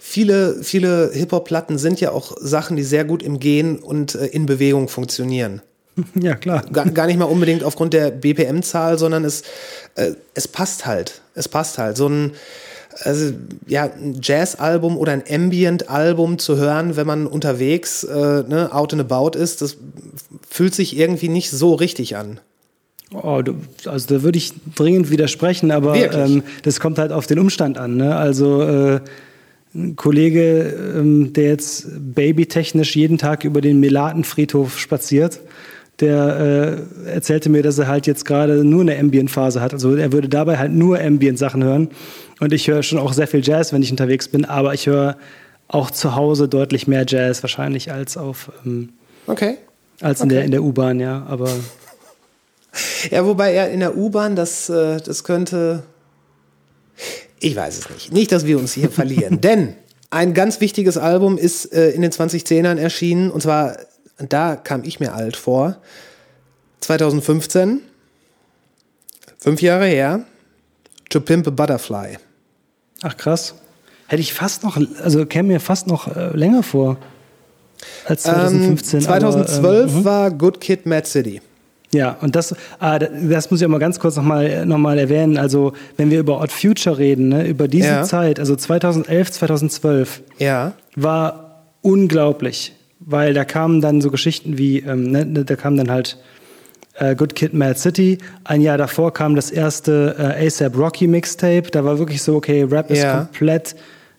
[0.00, 4.46] viele, viele Hip-Hop-Platten sind ja auch Sachen, die sehr gut im Gehen und äh, in
[4.46, 5.62] Bewegung funktionieren.
[6.14, 6.64] Ja, klar.
[6.72, 9.42] Gar, gar nicht mal unbedingt aufgrund der BPM-Zahl, sondern es,
[9.96, 11.22] äh, es passt halt.
[11.38, 11.96] Es passt halt.
[11.96, 12.32] So ein,
[13.02, 13.32] also,
[13.66, 19.00] ja, ein Jazz-Album oder ein Ambient-Album zu hören, wenn man unterwegs äh, ne, out and
[19.00, 19.76] about ist, das
[20.48, 22.40] fühlt sich irgendwie nicht so richtig an.
[23.14, 23.54] Oh, du,
[23.86, 27.96] also da würde ich dringend widersprechen, aber ähm, das kommt halt auf den Umstand an.
[27.96, 28.14] Ne?
[28.14, 29.00] Also äh,
[29.74, 35.40] ein Kollege, ähm, der jetzt babytechnisch jeden Tag über den Melatenfriedhof spaziert,
[36.00, 39.72] der äh, erzählte mir, dass er halt jetzt gerade nur eine Ambient-Phase hat.
[39.72, 41.90] Also er würde dabei halt nur Ambient-Sachen hören.
[42.40, 45.16] Und ich höre schon auch sehr viel Jazz, wenn ich unterwegs bin, aber ich höre
[45.66, 48.90] auch zu Hause deutlich mehr Jazz wahrscheinlich als auf ähm,
[49.26, 49.56] Okay.
[50.00, 51.26] als in der in der U-Bahn, ja.
[51.28, 51.50] Aber
[53.10, 55.82] Ja, wobei er in der U-Bahn, das, äh, das könnte.
[57.40, 58.12] Ich weiß es nicht.
[58.12, 59.40] Nicht, dass wir uns hier verlieren.
[59.42, 59.74] Denn
[60.10, 63.30] ein ganz wichtiges Album ist äh, in den 2010ern erschienen.
[63.30, 63.76] Und zwar,
[64.18, 65.76] da kam ich mir alt vor.
[66.80, 67.80] 2015.
[69.38, 70.20] Fünf Jahre her.
[71.10, 72.18] To Pimp a Butterfly.
[73.02, 73.54] ach krass.
[74.08, 76.96] Hätte ich fast noch, also käme mir fast noch äh, länger vor
[78.06, 79.00] als 2015.
[79.00, 81.40] Ähm, 2012 aber, ähm, war Good Kid, Mad City.
[81.92, 85.38] Ja, und das, ah, das muss ich auch mal ganz kurz nochmal noch mal erwähnen.
[85.38, 88.02] Also, wenn wir über Odd Future reden, ne, über diese Ja.
[88.02, 90.72] Zeit, also 2011, 2012, Ja.
[90.96, 92.74] war unglaublich,
[93.10, 96.18] weil da kamen dann so Geschichten wie, ähm, ne, ne, da kam dann halt
[96.94, 98.18] äh, Good Kid, Mad City.
[98.44, 101.70] Ein Jahr davor kam das erste äh, ASAP Rocky Mixtape.
[101.70, 103.18] Da war wirklich so, okay, Rap ist Ja.
[103.24, 103.76] komplett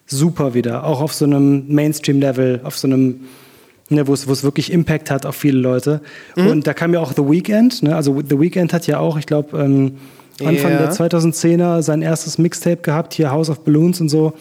[0.07, 3.21] super wieder, auch auf so einem Mainstream-Level, auf so einem
[3.89, 6.01] ne, wo es wirklich Impact hat auf viele Leute.
[6.35, 6.47] Mhm.
[6.47, 7.95] Und da kam ja auch The Weeknd, ne?
[7.95, 9.97] also The Weeknd hat ja auch, ich glaube, ähm,
[10.43, 10.77] Anfang Ja.
[10.79, 14.33] der 2010er sein erstes Mixtape gehabt, hier House of Balloons und so.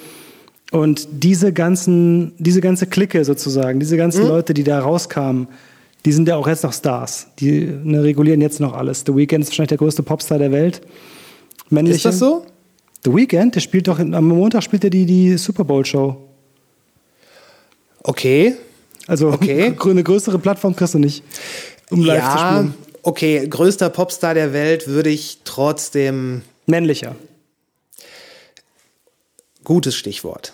[0.71, 4.29] Und diese ganzen, diese ganze Clique sozusagen, diese ganzen Mhm.
[4.29, 5.49] Leute, die da rauskamen,
[6.05, 7.29] die sind ja auch jetzt noch Stars.
[7.39, 9.03] Die ne, regulieren jetzt noch alles.
[9.07, 10.83] The Weeknd ist wahrscheinlich der größte Popstar der Welt.
[11.71, 11.97] Männliche.
[11.97, 12.45] Ist das so?
[13.05, 16.17] The Weeknd, der spielt doch, am Montag spielt er die, die Super Bowl Show.
[18.03, 18.55] Okay.
[19.07, 19.75] Also Okay.
[19.85, 21.23] eine größere Plattform kriegst du nicht,
[21.91, 22.75] um live zu ja, spielen.
[23.03, 23.47] okay.
[23.49, 26.43] Größter Popstar der Welt würde ich trotzdem.
[26.67, 27.17] Männlicher.
[29.65, 30.53] Gutes Stichwort.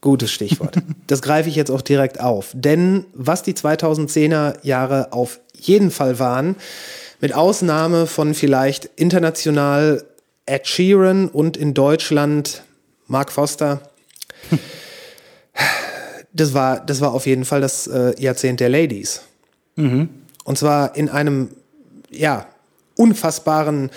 [0.00, 0.76] Gutes Stichwort.
[1.06, 2.52] Das greife ich jetzt auch direkt auf.
[2.54, 6.56] Denn was die 2010er Jahre auf jeden Fall waren,
[7.20, 10.04] mit Ausnahme von vielleicht international
[10.46, 12.62] Ed Sheeran und in Deutschland
[13.08, 13.82] Mark Foster,
[16.32, 19.22] das war, das war auf jeden Fall das äh, Jahrzehnt der Ladies.
[20.44, 21.50] Und zwar in einem,
[22.10, 22.46] ja,
[23.00, 23.90] unfassbaren,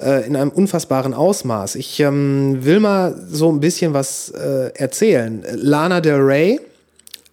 [0.00, 1.74] äh, in einem unfassbaren Ausmaß.
[1.74, 5.44] Ich ähm, will mal so ein bisschen was äh, erzählen.
[5.54, 6.60] Lana Del Rey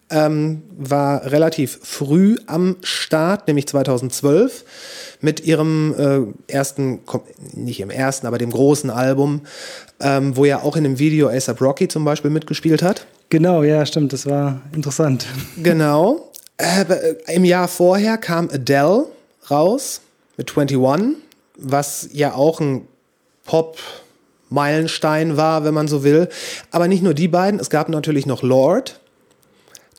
[0.09, 4.65] ähm, war relativ früh am Start, nämlich 2012,
[5.21, 5.93] mit ihrem
[6.47, 7.01] äh, ersten,
[7.53, 9.41] nicht im ersten, aber dem großen Album,
[9.99, 13.05] ähm, wo ja auch in dem Video ASAP Rocky zum Beispiel mitgespielt hat.
[13.29, 15.27] Genau, ja, stimmt, das war interessant.
[15.61, 16.31] Genau.
[16.57, 19.05] Äh, äh, Im Jahr vorher kam Adele
[19.51, 20.01] raus
[20.41, 21.17] mit 21,
[21.57, 22.87] was ja auch ein
[23.45, 26.29] Pop-Meilenstein war, wenn man so will.
[26.71, 28.99] Aber nicht nur die beiden, es gab natürlich noch Lord,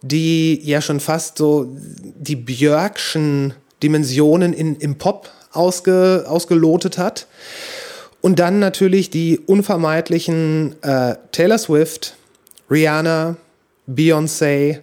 [0.02, 7.26] die ja schon fast so die Björkschen Dimensionen in, im Pop ausge, ausgelotet hat.
[8.20, 12.16] Und dann natürlich die unvermeidlichen äh, Taylor Swift,
[12.70, 13.36] Rihanna,
[13.88, 14.80] Beyoncé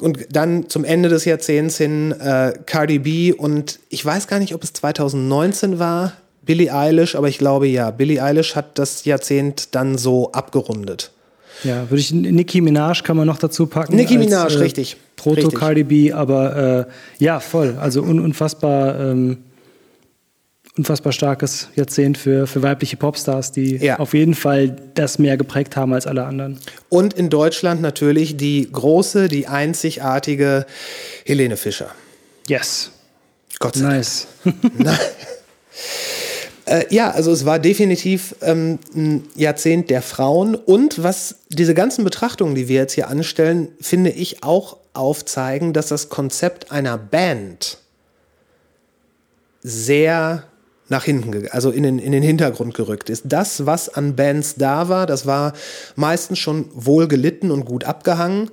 [0.00, 4.54] und dann zum Ende des Jahrzehnts hin äh, Cardi B und ich weiß gar nicht,
[4.54, 9.74] ob es 2019 war, Billie Eilish, aber ich glaube ja, Billie Eilish hat das Jahrzehnt
[9.74, 11.10] dann so abgerundet.
[11.64, 13.96] Ja, würde ich Nicki Minaj kann man noch dazu packen.
[13.96, 14.96] Nicki als, Minaj, richtig.
[15.16, 15.58] Proto Richtig.
[15.58, 16.86] Cardi B, aber
[17.18, 17.76] äh, ja, voll.
[17.80, 19.38] Also un unfassbar, ähm,
[20.76, 23.98] unfassbar starkes Jahrzehnt für, für weibliche Popstars, die Ja.
[23.98, 26.58] auf jeden Fall das mehr geprägt haben als alle anderen.
[26.88, 30.66] Und in Deutschland natürlich die große, die einzigartige
[31.24, 31.90] Helene Fischer.
[32.48, 32.90] Yes.
[33.58, 33.94] Gott sei Dank.
[33.94, 34.26] Nice.
[36.68, 42.02] Äh, ja, also es war definitiv ähm, ein Jahrzehnt der Frauen und was diese ganzen
[42.02, 47.78] Betrachtungen, die wir jetzt hier anstellen, finde ich auch aufzeigen, dass das Konzept einer Band
[49.62, 50.42] sehr
[50.88, 53.24] nach hinten, also in den, in den Hintergrund gerückt ist.
[53.26, 55.52] Das, was an Bands da war, das war
[55.96, 58.50] meistens schon wohl gelitten und gut abgehangen.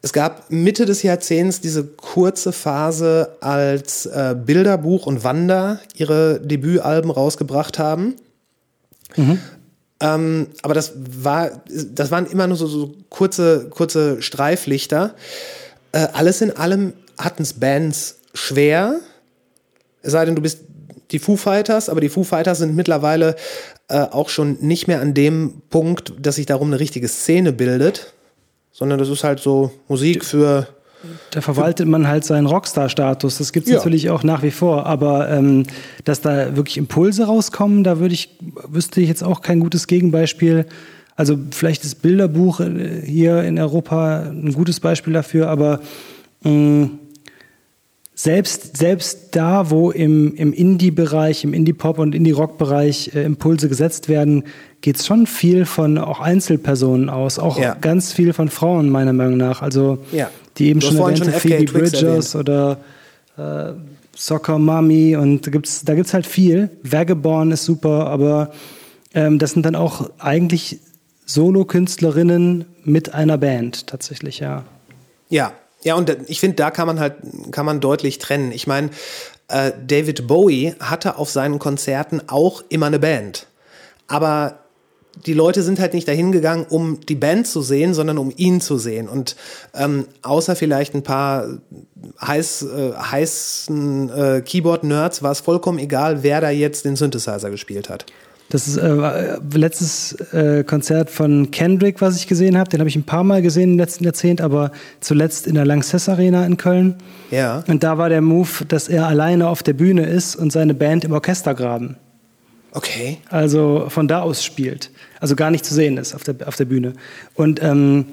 [0.00, 7.10] Es gab Mitte des Jahrzehnts diese kurze Phase, als äh, Bilderbuch und Wanda ihre Debütalben
[7.10, 8.14] rausgebracht haben.
[10.00, 15.14] Ähm, aber das war, das waren immer nur so, so kurze, kurze Streiflichter.
[15.90, 19.00] Äh, alles in allem hatten es Bands schwer.
[20.02, 20.60] Es sei denn, du bist
[21.10, 23.36] die Foo Fighters, aber die Foo Fighters sind mittlerweile
[23.88, 28.12] äh, auch schon nicht mehr an dem Punkt, dass sich darum eine richtige Szene bildet,
[28.72, 30.66] sondern das ist halt so Musik für
[31.30, 33.38] Da verwaltet man halt seinen Rockstar-Status.
[33.38, 33.78] Das gibt es Ja.
[33.78, 34.86] natürlich auch nach wie vor.
[34.86, 35.64] Aber ähm,
[36.04, 38.36] dass da wirklich Impulse rauskommen, da würde ich,
[38.68, 40.66] wüsste ich jetzt auch kein gutes Gegenbeispiel.
[41.16, 45.80] Also vielleicht ist Bilderbuch äh, hier in Europa ein gutes Beispiel dafür, aber
[46.42, 46.90] mh,
[48.20, 54.42] selbst, selbst da, wo im, im Indie-Bereich, im Indie-Pop- und Indie-Rock-Bereich äh, Impulse gesetzt werden,
[54.80, 57.74] geht es schon viel von auch Einzelpersonen aus, auch Ja.
[57.80, 59.62] ganz viel von Frauen, meiner Meinung nach.
[59.62, 60.30] Also Ja.
[60.56, 62.78] die eben schon erwähnte schon Phoebe Twigs Bridgers oder
[63.36, 63.74] äh,
[64.16, 66.70] Soccer Mommy und da gibt's, da gibt's halt viel.
[66.82, 68.50] Vagabond ist super, aber
[69.14, 70.80] ähm, das sind dann auch eigentlich
[71.24, 74.64] Solo-Künstlerinnen mit einer Band tatsächlich, ja.
[75.28, 75.52] Ja,
[75.82, 77.14] ja, und ich finde, da kann man halt,
[77.50, 78.52] kann man deutlich trennen.
[78.52, 78.90] Ich meine,
[79.48, 83.46] äh, David Bowie hatte auf seinen Konzerten auch immer eine Band.
[84.06, 84.60] Aber
[85.26, 88.60] die Leute sind halt nicht dahin gegangen, um die Band zu sehen, sondern um ihn
[88.60, 89.08] zu sehen.
[89.08, 89.36] Und
[89.74, 91.48] ähm, außer vielleicht ein paar
[92.20, 97.88] heiß, äh, heißen äh, Keyboard-Nerds war es vollkommen egal, wer da jetzt den Synthesizer gespielt
[97.88, 98.06] hat.
[98.50, 102.70] Das ist äh, letztes äh, Konzert von Kendrick, was ich gesehen habe.
[102.70, 106.08] Den habe ich ein paar Mal gesehen im letzten Jahrzehnt, aber zuletzt in der Lanxess
[106.08, 106.94] Arena in Köln.
[107.30, 107.62] Ja.
[107.66, 111.04] Und da war der Move, dass er alleine auf der Bühne ist und seine Band
[111.04, 111.96] im Orchestergraben.
[112.72, 113.18] Okay.
[113.28, 114.90] Also von da aus spielt.
[115.20, 116.94] Also gar nicht zu sehen ist auf der, auf der Bühne.
[117.34, 118.06] Und ähm,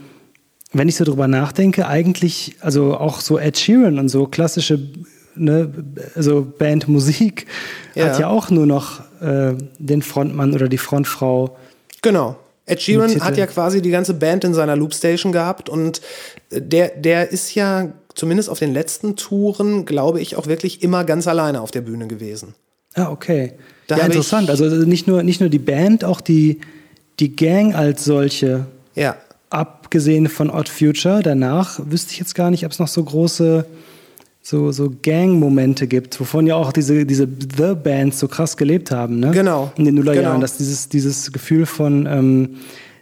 [0.74, 4.80] wenn ich so drüber nachdenke, eigentlich, also auch so Ed Sheeran und so klassische
[5.36, 5.72] ne,
[6.16, 7.46] also Bandmusik
[7.94, 8.06] Ja.
[8.08, 11.58] hat ja auch nur noch äh, den Frontmann oder die Frontfrau.
[12.02, 12.38] Genau.
[12.68, 16.02] Ed Sheeran hat ja quasi die ganze Band in seiner Loopstation gehabt und
[16.52, 21.28] der, der ist ja zumindest auf den letzten Touren, glaube ich, auch wirklich immer ganz
[21.28, 22.56] alleine auf der Bühne gewesen.
[22.96, 23.54] Ah, okay.
[23.88, 24.50] Da ja, interessant.
[24.50, 26.62] Also nicht nur, nicht nur die Band, auch die,
[27.20, 28.66] die Gang als solche.
[28.96, 29.18] Ja.
[29.50, 33.66] Abgesehen von Odd Future, danach wüsste ich jetzt gar nicht, ob es noch so große
[34.48, 37.28] so, so Gang-Momente gibt, wovon ja auch diese, diese
[37.58, 39.32] The-Bands so krass gelebt haben, ne?
[39.32, 39.72] Genau.
[39.76, 40.42] In den Nullerjahren, Genau.
[40.42, 42.58] dass dieses, dieses Gefühl von, ähm,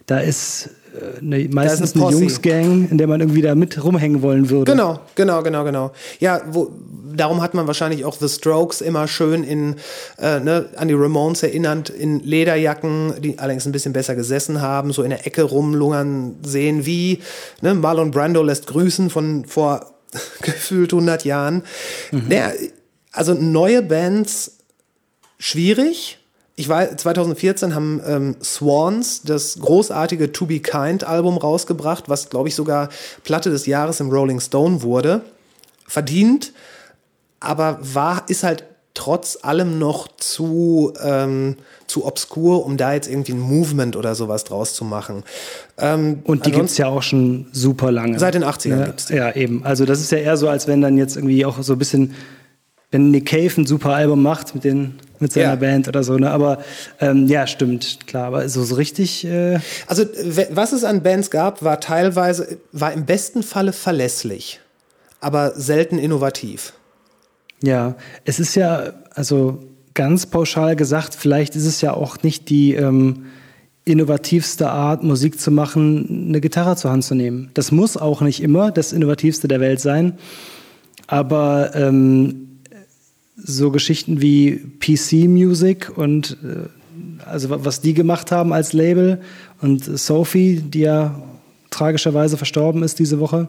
[0.06, 2.16] da ist äh, eine, meistens eine eine.
[2.16, 4.72] Jungsgang, in der man irgendwie da mit rumhängen wollen würde.
[4.72, 5.92] Genau, genau, genau, genau.
[6.18, 6.70] Ja, wo,
[7.14, 9.74] darum hat man wahrscheinlich auch The Strokes immer schön in,
[10.18, 14.94] äh, ne, an die Ramones erinnernd, in Lederjacken, die allerdings ein bisschen besser gesessen haben,
[14.94, 17.18] so in der Ecke rumlungern sehen, wie
[17.60, 19.90] ne, Marlon Brando lässt grüßen von vor
[20.40, 21.62] gefühlt 100 Jahren.
[22.10, 22.52] Naja,
[23.12, 24.58] also neue Bands
[25.38, 26.18] schwierig.
[26.56, 32.48] Ich war 2014 haben ähm, Swans das großartige To Be Kind Album rausgebracht, was glaube
[32.48, 32.90] ich sogar
[33.24, 35.22] Platte des Jahres im Rolling Stone wurde.
[35.86, 36.52] Verdient,
[37.40, 43.32] aber war ist halt trotz allem noch zu ähm, zu obskur, um da jetzt irgendwie
[43.32, 45.22] ein Movement oder sowas draus zu machen.
[45.78, 48.18] Ähm, Und die ansonsten- gibt's ja auch schon super lange.
[48.18, 49.14] Seit den 80ern ja, gibt's die.
[49.14, 49.64] Ja, eben.
[49.64, 52.14] Also das ist ja eher so, als wenn dann jetzt irgendwie auch so ein bisschen,
[52.90, 55.54] wenn Nick Cave ein super Album macht mit, den, mit seiner Ja.
[55.56, 56.16] Band oder so.
[56.16, 56.30] Ne?
[56.30, 56.62] Aber
[57.00, 58.26] ähm, ja, stimmt, klar.
[58.28, 60.04] Aber so, so richtig, äh, Also
[60.52, 64.60] was es an Bands gab, war teilweise, war im besten Falle verlässlich,
[65.20, 66.72] aber selten innovativ.
[67.64, 69.58] Ja, es ist ja, also
[69.94, 73.26] ganz pauschal gesagt, vielleicht ist es ja auch nicht die ähm,
[73.84, 77.50] innovativste Art, Musik zu machen, eine Gitarre zur Hand zu nehmen.
[77.54, 80.14] Das muss auch nicht immer das innovativste der Welt sein.
[81.06, 82.48] Aber ähm,
[83.36, 86.68] so Geschichten wie PC Music und äh,
[87.26, 89.20] also wa- was die gemacht haben als Label
[89.60, 91.20] und Sophie, die ja
[91.70, 93.48] tragischerweise verstorben ist diese Woche.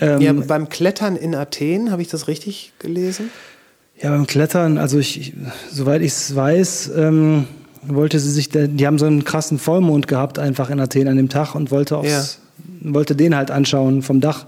[0.00, 3.30] Ähm, Ja, beim Klettern in Athen, habe ich das richtig gelesen?
[4.00, 5.34] Ja, beim Klettern, also ich, ich
[5.72, 7.46] soweit ich es weiß, ähm,
[7.82, 11.28] wollte sie sich, die haben so einen krassen Vollmond gehabt einfach in Athen an dem
[11.28, 12.38] Tag und wollte aufs,
[12.80, 14.46] wollte den halt anschauen vom Dach.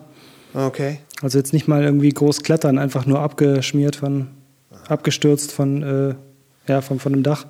[0.55, 0.98] Okay.
[1.22, 4.28] Also jetzt nicht mal irgendwie groß klettern, einfach nur abgeschmiert von,
[4.88, 6.14] abgestürzt von, äh,
[6.70, 7.46] ja, von, von dem Dach.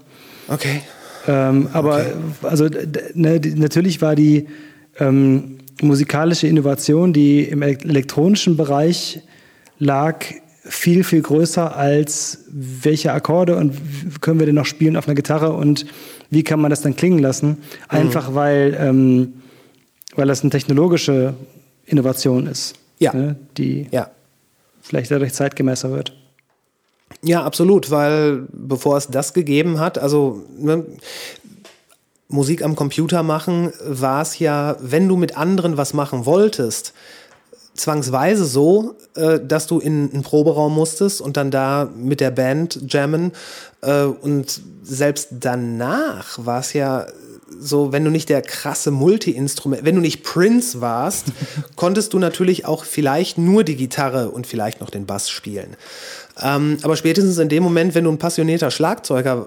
[0.49, 0.81] Okay.
[1.29, 2.07] Ähm, aber
[2.43, 4.47] also d- d- ne, die, natürlich war die
[4.99, 9.21] ähm, musikalische Innovation, die im elek- elektronischen Bereich
[9.79, 10.25] lag,
[10.63, 13.75] viel, viel größer als welche Akkorde und
[14.21, 15.87] können wir denn noch spielen auf einer Gitarre und
[16.29, 17.59] wie kann man das dann klingen lassen?
[17.89, 19.33] Einfach weil, ähm,
[20.15, 21.35] weil das eine technologische
[21.87, 23.13] Innovation ist, Ja.
[23.15, 24.11] ne, die Ja.
[24.83, 26.15] vielleicht dadurch zeitgemäßer wird.
[27.23, 30.85] Ja, absolut, weil bevor es das gegeben hat, also ne,
[32.31, 36.95] Musik am Computer machen, war es ja, wenn du mit anderen was machen wolltest,
[37.75, 42.81] zwangsweise so, äh, dass du in einen Proberaum musstest und dann da mit der Band
[42.93, 43.33] jammen.
[43.81, 47.07] Äh, und selbst danach war es ja
[47.59, 51.27] so, wenn du nicht der krasse Multi-Instrument, wenn du nicht Prince warst,
[51.77, 55.77] konntest du natürlich auch vielleicht nur die Gitarre und vielleicht noch den Bass spielen.
[56.41, 59.47] Ähm, aber spätestens in dem Moment, wenn du ein passionierter Schlagzeuger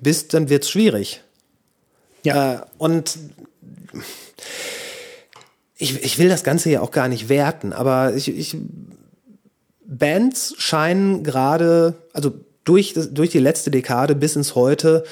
[0.00, 1.22] bist, dann wird's schwierig.
[2.22, 2.54] Ja.
[2.54, 3.18] Äh, und
[5.76, 8.56] ich, ich will das Ganze ja auch gar nicht werten, aber ich, ich
[9.86, 12.32] Bands scheinen gerade, also
[12.64, 15.04] durch, durch die letzte Dekade bis ins Heute,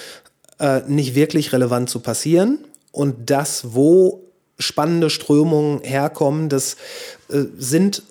[0.61, 2.59] äh, nicht wirklich relevant zu passieren.
[2.93, 4.25] Und das, wo
[4.59, 6.77] spannende Strömungen herkommen, das
[7.29, 8.03] äh, sind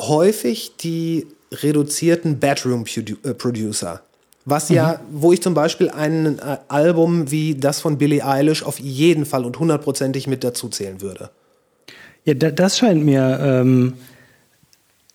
[0.00, 4.02] häufig die reduzierten Bedroom-Producer.
[4.48, 8.78] Was ja, wo ich zum Beispiel ein äh, Album wie das von Billie Eilish auf
[8.78, 11.30] jeden Fall und hundertprozentig mit dazu zählen würde.
[12.24, 13.94] Ja, da, das scheint mir ähm,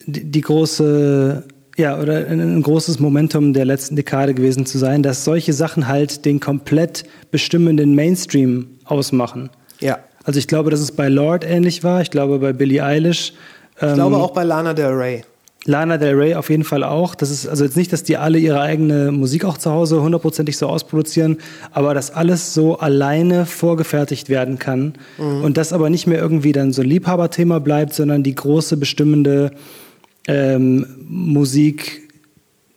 [0.05, 1.45] die, die große
[1.77, 5.87] ja, oder ein, ein großes Momentum der letzten Dekade gewesen zu sein, dass solche Sachen
[5.87, 9.49] halt den komplett bestimmenden Mainstream ausmachen.
[9.79, 9.99] Ja.
[10.23, 12.01] Also ich glaube, dass es bei Lord ähnlich war.
[12.01, 13.33] Ich glaube bei Billie Eilish.
[13.77, 15.23] Ich ähm, glaube auch bei Lana Del Rey.
[15.65, 17.13] Lana Del Rey auf jeden Fall auch.
[17.13, 20.57] Das ist also jetzt nicht, dass die alle ihre eigene Musik auch zu Hause hundertprozentig
[20.57, 21.37] so ausproduzieren,
[21.71, 24.93] aber dass alles so alleine vorgefertigt werden kann
[25.43, 29.51] und das aber nicht mehr irgendwie dann so ein Liebhaberthema bleibt, sondern die große bestimmende
[30.27, 32.09] ähm, Musik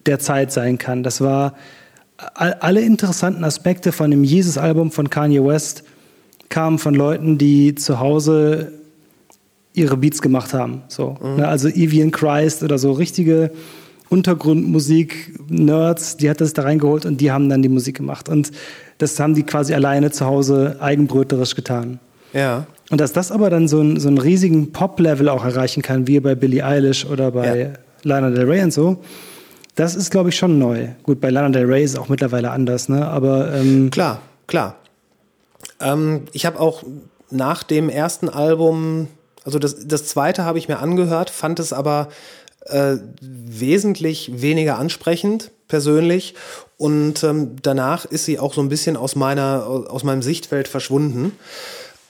[0.05, 1.03] der Zeit sein kann.
[1.03, 1.55] Das war
[2.35, 5.85] all, alle interessanten Aspekte von dem Jesus-Album von Kanye West
[6.51, 8.73] kamen von Leuten, die zu Hause
[9.75, 10.83] ihre Beats gemacht haben.
[10.89, 11.47] So, ne?
[11.47, 13.51] Also Evian Christ oder so richtige
[14.09, 18.29] Untergrundmusik-Nerds, die hat das da reingeholt und die haben dann die Musik gemacht.
[18.29, 18.53] Und
[18.99, 21.99] das haben die quasi alleine zu Hause eigenbröterisch getan.
[22.33, 22.67] Ja.
[22.91, 26.21] Und dass das aber dann so, ein, so einen riesigen Pop-Level auch erreichen kann, wie
[26.21, 27.69] bei Billie Eilish oder bei Ja.
[28.03, 28.99] Lana Del Rey und so,
[29.75, 30.89] das ist, glaube ich, schon neu.
[31.03, 33.07] Gut, bei Lana Del Rey ist es auch mittlerweile anders, ne?
[33.07, 34.77] Aber ähm, Klar, klar.
[35.81, 36.85] Ähm, ich habe auch
[37.31, 39.09] nach dem ersten Album,
[39.45, 42.09] also das, das zweite habe ich mir angehört, fand es aber
[42.67, 46.35] äh, wesentlich weniger ansprechend persönlich
[46.77, 51.33] und ähm, danach ist sie auch so ein bisschen aus meiner aus meinem Sichtfeld verschwunden.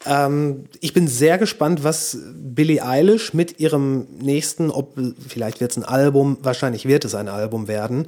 [0.06, 5.76] Ähm, ich bin sehr gespannt, was Billie Eilish mit ihrem nächsten, ob vielleicht wird es
[5.76, 8.06] ein Album, wahrscheinlich wird es ein Album werden,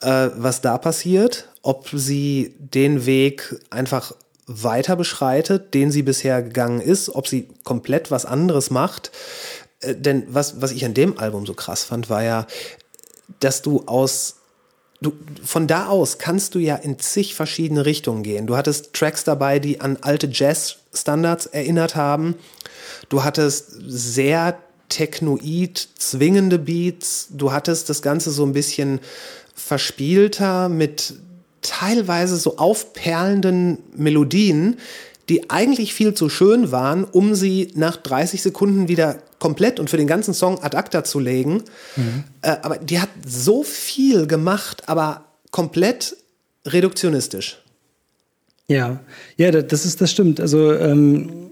[0.00, 4.12] äh, was da passiert, ob sie den Weg einfach
[4.62, 9.10] weiter beschreitet, den sie bisher gegangen ist, ob sie komplett was anderes macht.
[9.80, 12.46] Äh, denn was, was ich an dem Album so krass fand, war ja,
[13.40, 14.36] dass du aus
[15.02, 15.12] du,
[15.44, 18.46] von da aus kannst du ja in zig verschiedene Richtungen gehen.
[18.46, 22.36] Du hattest Tracks dabei, die an alte Jazz-Standards erinnert haben.
[23.08, 27.28] Du hattest sehr technoid zwingende Beats.
[27.30, 29.00] Du hattest das Ganze so ein bisschen
[29.54, 31.14] verspielter mit
[31.62, 34.76] teilweise so aufperlenden Melodien,
[35.28, 39.96] die eigentlich viel zu schön waren, um sie nach 30 Sekunden wieder komplett und für
[39.96, 41.62] den ganzen Song ad acta zu legen.
[42.42, 46.16] Äh, aber die hat so viel gemacht, aber komplett
[46.66, 47.58] reduktionistisch.
[48.68, 49.00] Ja,
[49.36, 50.40] ja, da- das ist, das stimmt.
[50.40, 51.50] Also ähm,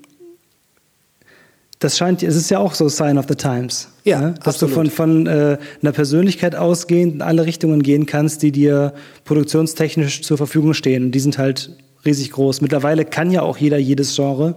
[1.81, 3.89] das scheint, es ist ja auch so Sign of the Times.
[4.05, 4.35] Ja, ne?
[4.45, 4.71] dass absolut.
[4.87, 8.93] du von, von äh, einer Persönlichkeit ausgehend in alle Richtungen gehen kannst, die dir
[9.25, 11.05] produktionstechnisch zur Verfügung stehen.
[11.07, 11.71] Und die sind halt
[12.05, 12.61] riesig groß.
[12.61, 14.57] Mittlerweile kann ja auch jeder jedes Genre,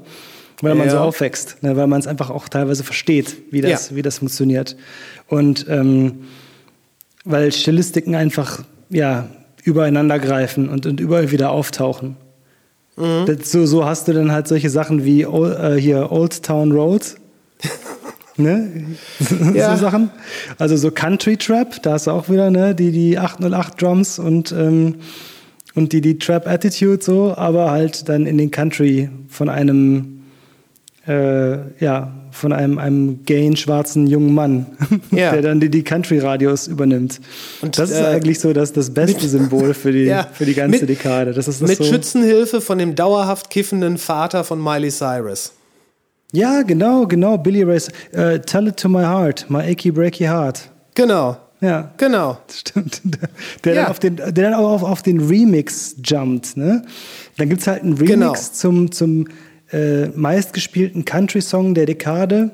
[0.61, 0.93] weil man Ja.
[0.93, 1.75] so aufwächst, ne?
[1.77, 3.95] weil man es einfach auch teilweise versteht, wie das, Ja.
[3.95, 4.75] wie das funktioniert.
[5.27, 6.25] Und ähm,
[7.23, 9.29] weil Stilistiken einfach ja
[9.63, 12.17] übereinander greifen und, und überall wieder auftauchen.
[12.95, 13.25] Mhm.
[13.25, 16.71] Das, so, so hast du dann halt solche Sachen wie Ol- äh, hier Old Town
[16.71, 17.15] Road.
[18.37, 18.69] ne?
[19.53, 19.75] Ja.
[19.75, 20.11] so Sachen.
[20.59, 22.75] Also so Country Trap, da hast du auch wieder ne?
[22.75, 24.95] die, die 808 Drums und, ähm,
[25.75, 30.21] und die, die Trap Attitude so, aber halt dann in den Country von einem
[31.07, 34.65] äh, ja, von einem, einem gayen schwarzen jungen Mann,
[35.11, 35.31] Ja.
[35.31, 37.21] der dann die, die Country-Radios übernimmt.
[37.61, 40.27] Und, das ist äh, eigentlich so das, das beste Symbol für die, Ja.
[40.33, 41.31] für die ganze Mit- Dekade.
[41.33, 41.83] Das ist das Mit so.
[41.85, 45.53] Schützenhilfe von dem dauerhaft kiffenden Vater von Miley Cyrus.
[46.31, 47.37] Ja, genau, genau.
[47.37, 47.79] Billy Ray.
[48.11, 50.69] Äh, Tell it to my heart, my achy breaky heart.
[50.95, 52.39] Genau, Ja, genau.
[52.51, 53.01] stimmt.
[53.63, 53.81] Der, Ja.
[53.83, 56.57] dann, auf den, der dann auch auf, auf den Remix jumpt.
[56.57, 56.83] Ne?
[57.37, 58.33] Dann gibt es halt einen Remix Genau.
[58.33, 59.27] zum, zum
[59.73, 62.51] äh, meistgespielten Country-Song der Dekade.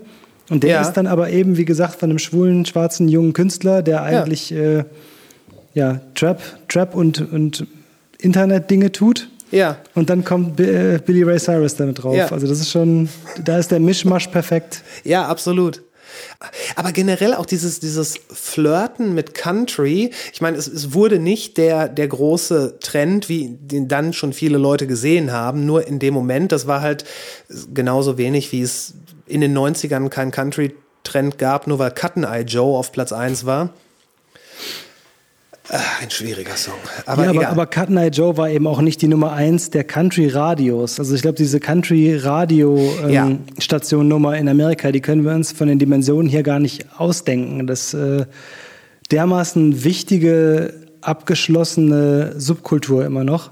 [0.49, 0.82] Und der Ja.
[0.82, 4.84] ist dann aber eben, wie gesagt, von einem schwulen, schwarzen, jungen Künstler, der eigentlich äh,
[5.76, 7.67] ja, Trap, Trap und, und
[8.20, 9.30] Internet-Dinge tut.
[9.51, 12.15] Ja, Und dann kommt Bi- äh, Billy Ray Cyrus damit drauf.
[12.15, 12.28] Ja.
[12.32, 13.09] Also das ist schon,
[13.43, 14.84] da ist der Mischmasch perfekt.
[15.03, 15.82] ja, absolut.
[16.76, 21.88] Aber generell auch dieses, dieses Flirten mit Country, ich meine, es, es wurde nicht der,
[21.89, 26.51] der große Trend, wie den dann schon viele Leute gesehen haben, nur in dem Moment.
[26.51, 27.05] Das war halt
[27.74, 28.93] genauso wenig, wie es
[29.26, 33.74] in den 90ern keinen Country-Trend gab, nur weil Cutten Eye Joe auf Platz 1 war.
[35.72, 36.74] Ah, ein schwieriger Song.
[37.05, 39.84] Aber, ja, aber, aber Cotton Eye Joe war eben auch nicht die Nummer eins der
[39.84, 40.99] Country-Radios.
[40.99, 41.63] Also ich glaube, diese Ja.
[41.65, 47.67] Country-Radio-Station-Nummer in Amerika, die können wir uns von den Dimensionen hier gar nicht ausdenken.
[47.67, 48.26] Das äh,
[49.11, 53.51] dermaßen wichtige, abgeschlossene Subkultur immer noch.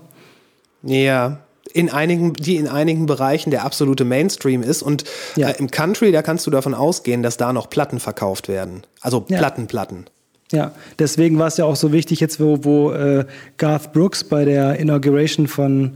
[0.84, 1.40] Ja,
[1.74, 4.82] in einigen, die in einigen Bereichen der absolute Mainstream ist.
[4.82, 5.04] Und
[5.36, 5.50] Ja.
[5.50, 8.84] äh, im Country, da kannst du davon ausgehen, dass da noch Platten verkauft werden.
[9.02, 9.38] Also Ja.
[9.38, 10.06] Plattenplatten.
[10.52, 13.26] Ja, deswegen war es ja auch so wichtig jetzt, wo, wo äh,
[13.58, 15.92] Garth Brooks bei der Inauguration von,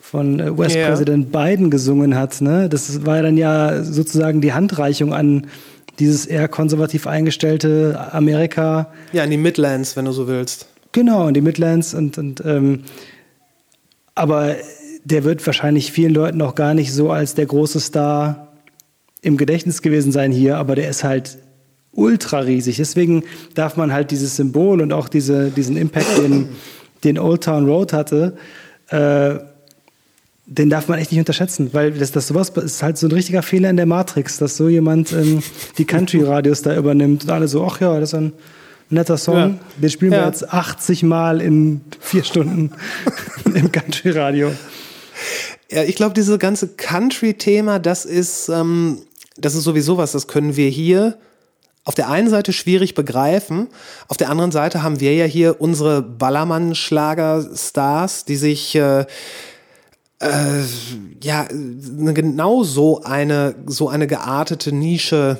[0.00, 2.40] von äh, US-Präsident Biden gesungen hat.
[2.42, 2.68] Ne?
[2.68, 5.46] Das war dann ja sozusagen die Handreichung an
[5.98, 8.92] dieses eher konservativ eingestellte Amerika.
[9.12, 10.68] Ja, in die Midlands, wenn du so willst.
[10.92, 12.84] Genau, in die Midlands und, und ähm,
[14.14, 14.56] aber
[15.04, 18.48] der wird wahrscheinlich vielen Leuten auch gar nicht so als der große Star
[19.22, 21.38] im Gedächtnis gewesen sein hier, aber der ist halt
[21.92, 22.76] ultra riesig.
[22.76, 23.24] Deswegen
[23.54, 26.48] darf man halt dieses Symbol und auch diese, diesen Impact, den,
[27.04, 28.36] den Old Town Road hatte,
[28.88, 29.36] äh,
[30.46, 33.42] den darf man echt nicht unterschätzen, weil das, das sowas ist halt so ein richtiger
[33.42, 35.42] Fehler in der Matrix, dass so jemand ähm,
[35.76, 38.32] die Country-Radios da übernimmt und alle so, ach ja, das ist ein
[38.88, 39.54] netter Song, Ja.
[39.82, 40.26] den spielen wir Ja.
[40.26, 42.70] jetzt 80 Mal in vier Stunden
[43.54, 44.52] im Country-Radio.
[45.70, 49.02] Ja, ich glaube, dieses ganze Country-Thema, das ist, ähm,
[49.36, 51.18] das ist sowieso was, das können wir hier
[51.88, 53.68] auf der einen Seite schwierig begreifen,
[54.08, 59.06] auf der anderen Seite haben wir ja hier unsere Ballermann-Schlager-Stars, die sich äh,
[60.20, 60.26] äh,
[61.22, 65.38] ja eine- genau so eine so eine geartete Nische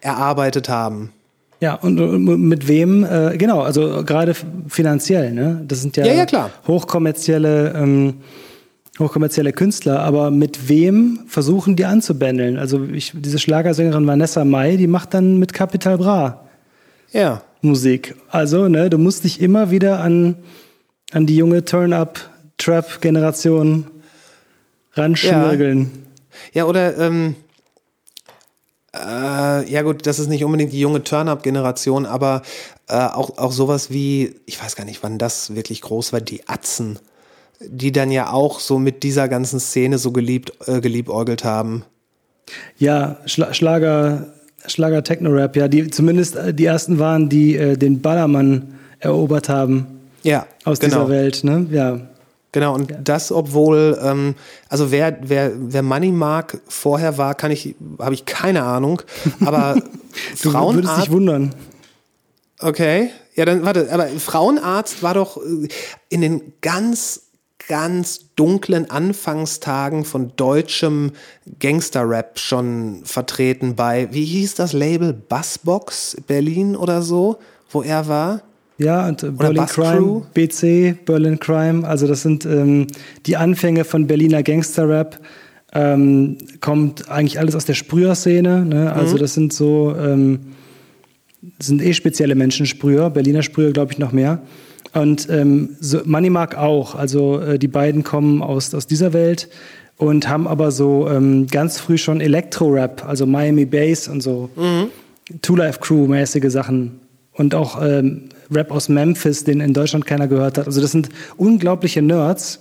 [0.00, 1.12] erarbeitet haben.
[1.60, 4.34] Ja, und, und mit wem, äh, genau, also gerade
[4.68, 5.62] finanziell, ne?
[5.66, 6.50] Das sind ja, Ja, ja, klar.
[6.68, 8.14] hochkommerzielle, ähm,
[8.98, 12.58] hochkommerzielle Künstler, aber mit wem versuchen die anzubändeln?
[12.58, 16.46] Also ich, diese Schlagersängerin Vanessa Mai, die macht dann mit Capital Bra
[17.12, 17.42] Ja.
[17.62, 18.14] Musik.
[18.30, 20.36] Also, ne, du musst dich immer wieder an,
[21.12, 23.86] an die junge Turn-Up-Trap-Generation
[24.94, 26.06] ranschmirgeln.
[26.52, 27.36] Ja, oder ähm,
[28.94, 32.42] äh, ja gut, das ist nicht unbedingt die junge Turn-Up-Generation, aber
[32.88, 36.48] äh, auch, auch sowas wie, ich weiß gar nicht, wann das wirklich groß war, die
[36.48, 36.98] Atzen,
[37.60, 41.84] die dann ja auch so mit dieser ganzen Szene so geliebt, äh, geliebäugelt haben.
[42.78, 44.26] Ja, Schla Schlager,
[44.66, 49.86] Schlager Techno-Rap, ja, die zumindest äh, die ersten waren, die äh, den Ballermann erobert haben
[50.22, 50.96] Ja, aus genau.
[51.04, 51.66] dieser Welt, ne?
[51.70, 52.00] Ja.
[52.52, 54.34] Genau, und das, obwohl, ähm,
[54.70, 59.02] also wer, wer, wer Money Mark vorher war, kann ich, habe ich keine Ahnung,
[59.44, 61.54] aber Du würdest dich Frauenarzt, wundern.
[62.60, 65.68] okay, ja dann, warte, aber Frauenarzt war doch äh,
[66.08, 67.24] in den ganz,
[67.68, 71.12] ganz dunklen Anfangstagen von deutschem
[71.58, 77.38] Gangster-Rap schon vertreten bei, wie hieß das Label, Bassbox Berlin oder so,
[77.70, 78.42] wo er war?
[78.78, 80.22] Ja, und äh, Berlin Bass Crew.
[80.22, 82.86] Crime, BC, Berlin Crime, also das sind ähm,
[83.24, 85.18] die Anfänge von Berliner Gangster-Rap.
[85.72, 88.64] Ähm, kommt eigentlich alles aus der Sprüher-Szene.
[88.64, 88.92] Ne?
[88.92, 89.20] Also Mhm.
[89.20, 90.40] das sind so, ähm,
[91.58, 94.40] das sind eh spezielle Menschen Sprüher, Berliner Sprüher glaube ich noch mehr.
[94.96, 96.94] Und ähm, so, Money Mark auch.
[96.94, 99.48] Also äh, die beiden kommen aus, aus dieser Welt
[99.96, 104.50] und haben aber so ähm, ganz früh schon Elektro-Rap, also Miami Bass und so
[105.42, 107.00] Two Life Crew mäßige Sachen
[107.32, 110.66] und auch ähm, Rap aus Memphis, den in Deutschland keiner gehört hat.
[110.66, 112.60] Also das sind unglaubliche Nerds.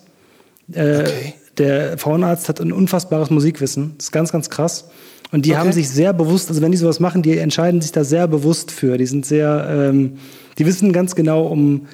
[0.74, 1.34] Äh, Okay.
[1.58, 3.94] Der Frauenarzt hat ein unfassbares Musikwissen.
[3.98, 4.90] Das ist ganz, ganz krass.
[5.32, 5.60] Und die Okay.
[5.60, 8.72] haben sich sehr bewusst, also wenn die sowas machen, die entscheiden sich da sehr bewusst
[8.72, 8.98] für.
[8.98, 10.18] Die sind sehr, ähm,
[10.58, 11.88] die wissen ganz genau um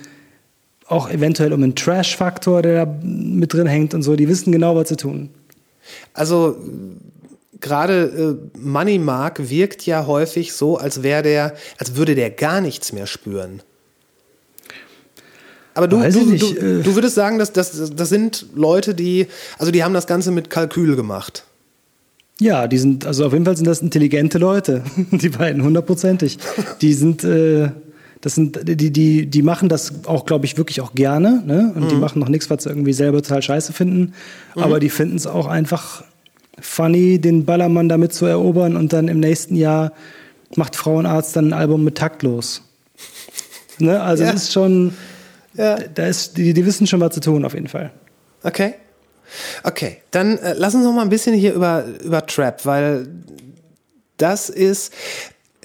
[0.91, 4.15] auch eventuell um einen Trash-Faktor, der da mit drin hängt und so.
[4.15, 5.29] Die wissen genau, was sie tun.
[6.13, 6.57] Also
[7.59, 12.61] gerade äh, Money Mark wirkt ja häufig so, als wäre der, als würde der gar
[12.61, 13.61] nichts mehr spüren.
[15.73, 16.83] Aber du, du, ich nicht, du, äh.
[16.83, 19.27] du würdest sagen, dass das, das sind Leute, die,
[19.57, 21.45] also die haben das Ganze mit Kalkül gemacht.
[22.41, 26.39] Ja, die sind, also auf jeden Fall sind das intelligente Leute, die beiden, hundertprozentig.
[26.81, 27.69] Die sind, äh,
[28.21, 31.73] das sind, die, die, die machen das auch, glaube ich, wirklich auch gerne, ne?
[31.75, 34.13] Und die machen noch nichts, was sie irgendwie selber total scheiße finden.
[34.55, 36.03] Aber die finden es auch einfach
[36.59, 39.93] funny, den Ballermann damit zu erobern und dann im nächsten Jahr
[40.55, 42.61] macht Frauenarzt dann ein Album mit taktlos.
[43.79, 43.99] Ne?
[44.01, 44.29] Also Ja.
[44.33, 44.93] es ist schon,
[45.55, 45.77] Ja.
[45.79, 47.91] da ist, die, die wissen schon, was zu tun, auf jeden Fall.
[48.43, 48.75] Okay.
[49.63, 53.07] Okay, dann äh, lass uns noch mal ein bisschen hier über, über Trap, weil
[54.17, 54.93] das ist.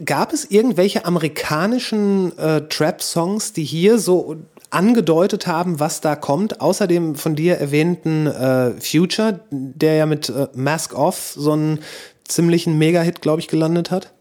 [0.04, 4.36] Gab es irgendwelche amerikanischen äh, Trap-Songs, die hier so
[4.70, 10.28] angedeutet haben, was da kommt, außer dem von dir erwähnten äh, Future, der ja mit
[10.28, 11.78] äh, Mask Off so einen
[12.24, 14.12] ziemlichen Mega-Hit, glaube ich, gelandet hat?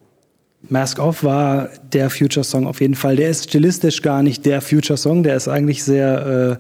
[0.70, 3.18] Mask Off war der Future-Song auf jeden Fall.
[3.18, 5.24] Der ist stilistisch gar nicht der Future-Song.
[5.24, 6.60] Der ist eigentlich sehr,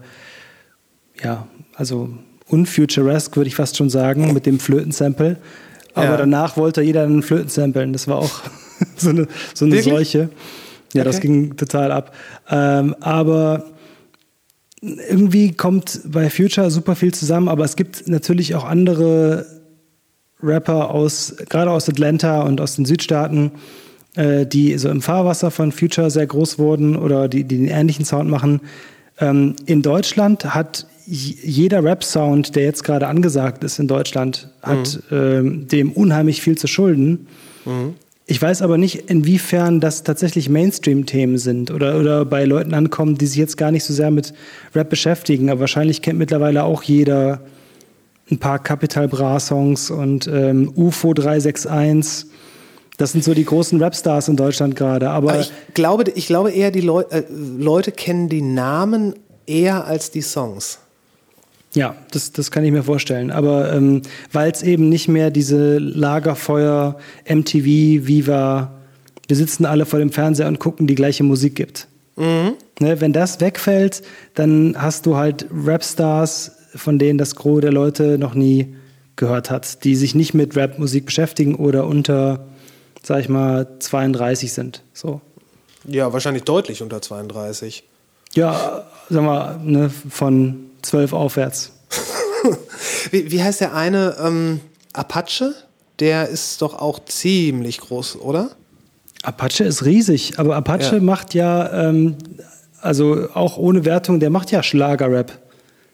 [1.21, 2.09] äh, ja, also
[2.47, 5.37] unfuturesque, würde ich fast schon sagen, mit dem Flötensample.
[5.93, 6.17] Aber Ja.
[6.17, 7.93] danach wollte jeder einen Flötensamplen.
[7.93, 8.41] Das war auch
[8.97, 9.81] so eine, so eine?
[9.81, 10.29] Seuche.
[10.93, 11.27] Ja, das Okay.
[11.27, 12.13] ging total ab.
[12.49, 13.65] Ähm, aber
[14.81, 19.45] irgendwie kommt bei Future super viel zusammen, aber es gibt natürlich auch andere
[20.41, 23.51] Rapper aus, gerade aus Atlanta und aus den Südstaaten,
[24.15, 28.05] äh, die so im Fahrwasser von Future sehr groß wurden oder die, die den ähnlichen
[28.05, 28.61] Sound machen.
[29.19, 35.67] Ähm, in Deutschland hat jeder Rap-Sound, der jetzt gerade angesagt ist in Deutschland, hat ähm,
[35.67, 37.27] dem unheimlich viel zu schulden.
[38.27, 43.27] Ich weiß aber nicht, inwiefern das tatsächlich Mainstream-Themen sind oder, oder bei Leuten ankommen, die
[43.27, 44.33] sich jetzt gar nicht so sehr mit
[44.73, 45.49] Rap beschäftigen.
[45.51, 47.41] Aber wahrscheinlich kennt mittlerweile auch jeder
[48.31, 52.31] ein paar Capital Bra Songs und ähm, UFO 361.
[52.97, 55.09] Das sind so die großen Rapstars in Deutschland gerade.
[55.11, 59.13] Aber, Aber ich glaube, ich glaube eher, die Leu äh, Leute kennen die Namen
[59.45, 60.79] eher als die Songs.
[61.75, 63.31] Ja, das, das kann ich mir vorstellen.
[63.31, 64.01] Aber ähm,
[64.31, 66.97] weil es eben nicht mehr diese Lagerfeuer,
[67.27, 67.65] MTV,
[68.07, 68.71] Viva,
[69.27, 71.87] wir sitzen alle vor dem Fernseher und gucken die gleiche Musik gibt.
[72.79, 74.01] Ne, wenn das wegfällt,
[74.35, 78.75] dann hast du halt Rapstars, von denen das Gros der Leute noch nie
[79.15, 82.47] gehört hat, die sich nicht mit Rapmusik beschäftigen oder unter,
[83.03, 84.83] sag ich mal, 32 sind.
[84.93, 85.21] So.
[85.85, 87.83] Ja, wahrscheinlich deutlich unter 32.
[88.35, 91.71] Ja, sag mal, ne, von 12 aufwärts.
[93.11, 94.15] Wie, wie heißt der eine?
[94.23, 94.59] Ähm,
[94.93, 95.53] Apache?
[95.99, 98.49] Der ist doch auch ziemlich groß, oder?
[99.23, 101.01] Apache ist riesig, aber Apache Ja.
[101.01, 102.15] macht ja, ähm,
[102.81, 105.31] also auch ohne Wertung, der macht ja Schlagerrap.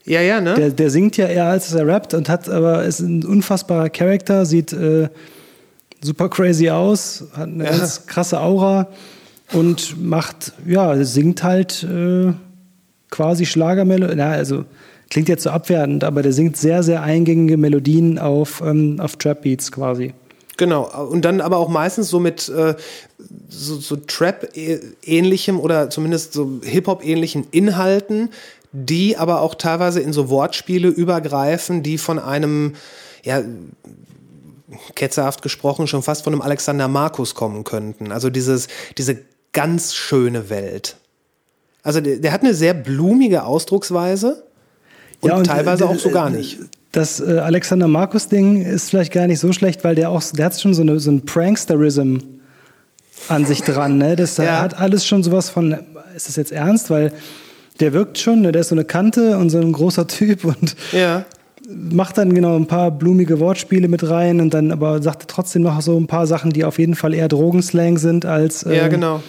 [0.06, 0.56] Ja, ja, ne?
[0.56, 4.46] Der, der singt ja eher, als er rappt und hat aber ist ein unfassbarer Charakter,
[4.46, 5.08] sieht äh,
[6.02, 7.70] super crazy aus, hat eine Ja.
[7.78, 8.88] ganz krasse Aura
[9.54, 12.34] und macht, ja, singt halt äh,
[13.10, 14.18] quasi Schlagermelodien.
[14.18, 14.66] Na, also
[15.10, 19.72] klingt jetzt so abwertend, aber der singt sehr, sehr eingängige Melodien auf, ähm, auf Trap-Beats
[19.72, 20.14] quasi.
[20.58, 22.76] Genau, und dann aber auch meistens so mit äh,
[23.50, 28.30] so, so Trap-ähnlichem oder zumindest so Hip-Hop-ähnlichen Inhalten,
[28.72, 32.74] die aber auch teilweise in so Wortspiele übergreifen, die von einem,
[33.24, 33.42] ja,
[34.96, 38.12] ketzerhaft gesprochen, schon fast von einem Alexander Markus kommen könnten.
[38.12, 39.20] Also dieses, diese
[39.54, 40.98] ganz schöne Welt.
[41.84, 44.44] Also der, der hat eine sehr blumige Ausdrucksweise
[45.22, 46.60] und, Ja, und, teilweise äh, auch so gar äh, nicht.
[46.92, 50.60] Das äh, Alexander Markus-Ding ist vielleicht gar nicht so schlecht, weil der auch, der hat
[50.60, 52.18] schon so, eine, so ein Pranksterism
[53.30, 53.98] an sich dran.
[53.98, 54.16] Ne?
[54.16, 54.62] Das Ja.
[54.62, 55.78] hat alles schon sowas von,
[56.16, 56.90] ist das jetzt ernst?
[56.90, 57.14] Weil
[57.80, 58.52] der wirkt schon, ne?
[58.52, 61.26] der ist so eine Kante und so ein großer Typ und Ja.
[61.76, 65.82] Macht dann genau ein paar blumige Wortspiele mit rein und dann aber sagt trotzdem noch
[65.82, 68.62] so ein paar Sachen, die auf jeden Fall eher Drogenslang sind als.
[68.64, 69.24] Ja, ähm, genau.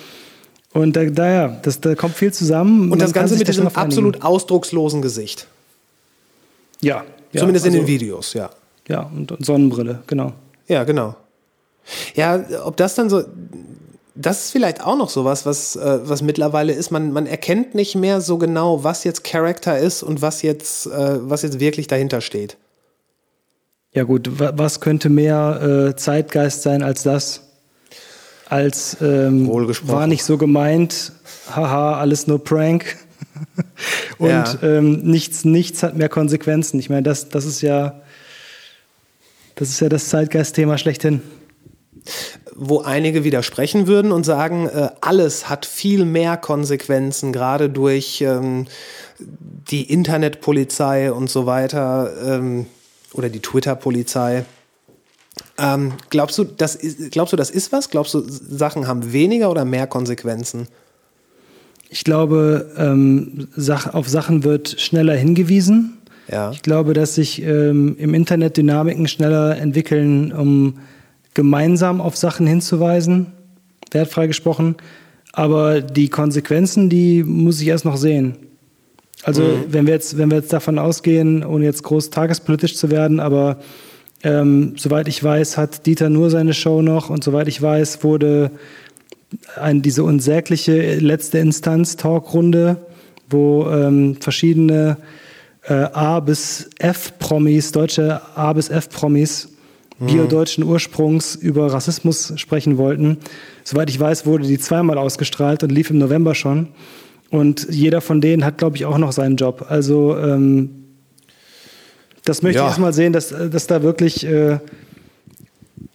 [0.73, 2.91] Und da, da, ja, das, da kommt viel zusammen.
[2.91, 5.47] Und das Ganze mit diesem absolut ausdruckslosen Gesicht.
[6.81, 7.05] Ja.
[7.33, 8.51] ja Zumindest in also- den Videos, ja.
[8.89, 10.33] Ja, und, und Sonnenbrille, genau.
[10.67, 11.15] Ja, genau.
[12.15, 13.23] Ja, ob das dann so,
[14.15, 16.91] das ist vielleicht auch noch sowas, was, äh, was mittlerweile ist.
[16.91, 21.19] Man, man erkennt nicht mehr so genau, was jetzt Charakter ist und was jetzt, äh,
[21.29, 22.57] was jetzt wirklich dahinter steht.
[23.93, 27.43] Ja gut, wa- was könnte mehr äh, Zeitgeist sein als das?
[28.49, 31.13] Als ähm, war nicht so gemeint,
[31.55, 32.97] haha, alles nur Prank.
[34.19, 34.59] Und Ja.
[34.63, 36.79] ähm, nichts, nichts hat mehr Konsequenzen.
[36.79, 38.03] Ich meine, das, das ist ja
[39.55, 41.23] das ist ja das Zeitgeist-Thema schlechthin.
[42.55, 48.67] Wo einige widersprechen würden und sagen, äh, alles hat viel mehr Konsequenzen, gerade durch ähm,
[49.19, 52.67] die Internetpolizei und so weiter ähm,
[53.15, 54.45] oder die Twitter-Polizei.
[55.59, 57.91] Ähm, glaubst, du, das ist, glaubst du, das ist was?
[57.91, 60.69] Glaubst du, Sachen haben weniger oder mehr Konsequenzen?
[61.89, 63.49] Ich glaube, ähm,
[63.93, 65.99] auf Sachen wird schneller hingewiesen.
[66.29, 66.51] Ja.
[66.51, 70.79] Ich glaube, dass sich ähm, im Internet Dynamiken schneller entwickeln, um
[71.35, 73.33] gemeinsam auf Sachen hinzuweisen,
[73.91, 74.77] wertfrei gesprochen.
[75.33, 78.37] Aber die Konsequenzen, die muss ich erst noch sehen.
[79.25, 83.21] Also wenn wir jetzt, wenn wir jetzt davon ausgehen, ohne jetzt groß tagespolitisch zu werden,
[83.21, 83.59] aber
[84.25, 88.51] ähm, soweit ich weiß, hat Dieter nur seine Show noch und soweit ich weiß, wurde
[89.57, 92.77] ein, diese unsägliche letzte Instanz-Talkrunde,
[93.31, 94.97] wo ähm, verschiedene
[95.63, 99.52] äh, A bis F-Promis, deutsche A bis F-Promis,
[100.07, 103.19] biodeutschen Ursprungs über Rassismus sprechen wollten.
[103.65, 106.69] Soweit ich weiß, wurde die zweimal ausgestrahlt und lief im November schon.
[107.31, 109.67] Und jeder von denen hat, glaube ich, auch noch seinen Job.
[109.69, 110.71] Also ähm,
[112.25, 112.65] das möchte Ja.
[112.65, 114.59] ich erstmal sehen, dass, dass da wirklich, äh,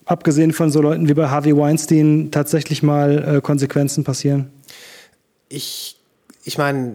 [0.06, 4.50] abgesehen von so Leuten wie bei Harvey Weinstein, tatsächlich mal äh, Konsequenzen passieren.
[5.50, 5.98] Ich,
[6.44, 6.94] ich meine,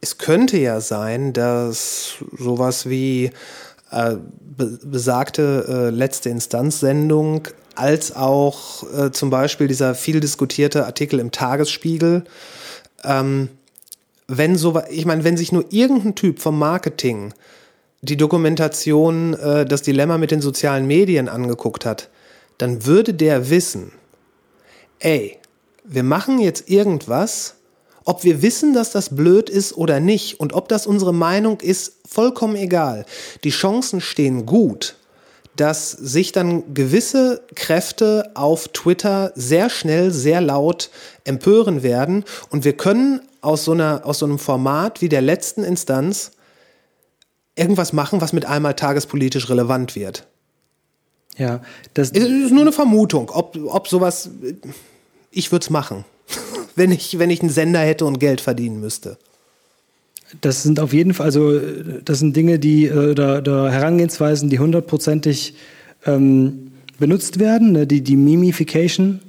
[0.00, 3.30] es könnte ja sein, dass sowas wie
[3.92, 11.18] äh, be besagte äh, letzte Instanzsendung als auch äh, zum Beispiel dieser viel diskutierte Artikel
[11.20, 12.24] im Tagesspiegel,
[13.04, 13.48] ähm,
[14.28, 17.34] wenn so, ich meine, wenn sich nur irgendein Typ vom Marketing
[18.02, 22.08] die Dokumentation äh, Das Dilemma mit den sozialen Medien angeguckt hat,
[22.58, 23.92] dann würde der wissen,
[24.98, 25.38] ey,
[25.84, 27.56] wir machen jetzt irgendwas,
[28.04, 31.94] ob wir wissen, dass das blöd ist oder nicht und ob das unsere Meinung ist,
[32.08, 33.06] vollkommen egal.
[33.44, 34.96] Die Chancen stehen gut,
[35.56, 40.90] dass sich dann gewisse Kräfte auf Twitter sehr schnell, sehr laut
[41.24, 42.24] empören werden.
[42.50, 46.32] Und wir können aus so, einer, aus so einem Format wie der letzten Instanz
[47.54, 50.26] irgendwas machen, was mit einmal tagespolitisch relevant wird.
[51.36, 51.60] Ja,
[51.94, 54.30] das, ist nur eine Vermutung, ob, ob sowas.
[55.30, 56.04] Ich würde es machen,
[56.76, 59.18] wenn ich, wenn ich einen Sender hätte und Geld verdienen müsste.
[60.40, 61.60] Das sind auf jeden Fall, also
[62.04, 65.54] das sind Dinge, die äh, oder, oder Herangehensweisen, die hundertprozentig
[66.06, 67.72] ähm, benutzt werden.
[67.72, 67.86] Ne?
[67.86, 69.20] Die, die Mimification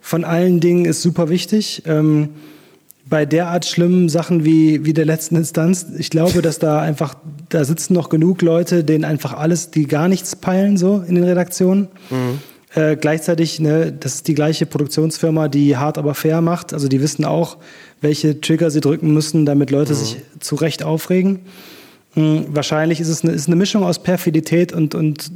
[0.00, 1.82] von allen Dingen ist super wichtig.
[1.86, 2.30] Ähm,
[3.04, 7.14] bei derart schlimmen Sachen wie, wie der letzten Instanz, ich glaube, dass da einfach,
[7.48, 11.24] da sitzen noch genug Leute, denen einfach alles, die gar nichts peilen, so in den
[11.24, 11.88] Redaktionen.
[12.74, 16.72] Äh, gleichzeitig, ne, das ist die gleiche Produktionsfirma, die hart aber fair macht.
[16.72, 17.58] Also die wissen auch,
[18.00, 21.40] welche Trigger sie drücken müssen, damit Leute sich zu Recht aufregen.
[22.14, 25.30] Hm, wahrscheinlich ist es eine, ist eine Mischung aus Perfidität und, und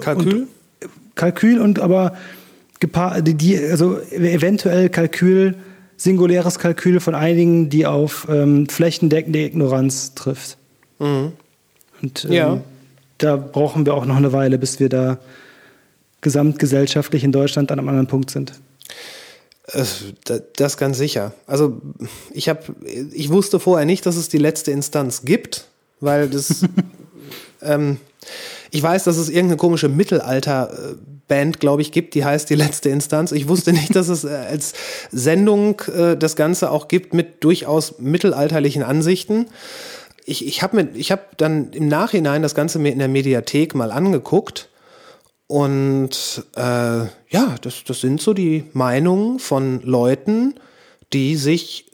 [0.00, 0.46] Kalkül?
[1.14, 2.14] Kalkül und aber
[3.22, 5.56] die, die, also eventuell Kalkül,
[5.96, 10.56] singuläres Kalkül von einigen, die auf ähm, flächendeckende Ignoranz trifft.
[10.98, 12.60] Und ähm, Ja.
[13.18, 15.18] da brauchen wir auch noch eine Weile, bis wir da
[16.20, 18.52] gesamtgesellschaftlich in Deutschland an einem anderen Punkt sind.
[19.72, 19.84] Äh,
[20.24, 21.32] da- Das ganz sicher.
[21.46, 21.80] Also
[22.32, 22.60] ich habe,
[23.12, 25.66] ich wusste vorher nicht, dass es die letzte Instanz gibt,
[26.00, 26.62] weil das,
[27.62, 27.98] ähm,
[28.70, 33.32] ich weiß, dass es irgendeine komische Mittelalter-Band, glaube ich, gibt, die heißt die letzte Instanz.
[33.32, 34.72] Ich wusste nicht, dass es äh, als
[35.12, 39.46] Sendung äh, das Ganze auch gibt mit durchaus mittelalterlichen Ansichten.
[40.24, 43.74] Ich, ich habe mir, ich habe dann im Nachhinein das Ganze mir in der Mediathek
[43.74, 44.68] mal angeguckt.
[45.48, 50.54] Und äh, ja, das, das sind so die Meinungen von Leuten,
[51.12, 51.86] die sich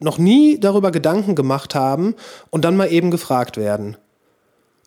[0.00, 2.14] noch nie darüber Gedanken gemacht haben
[2.50, 3.96] und dann mal eben gefragt werden.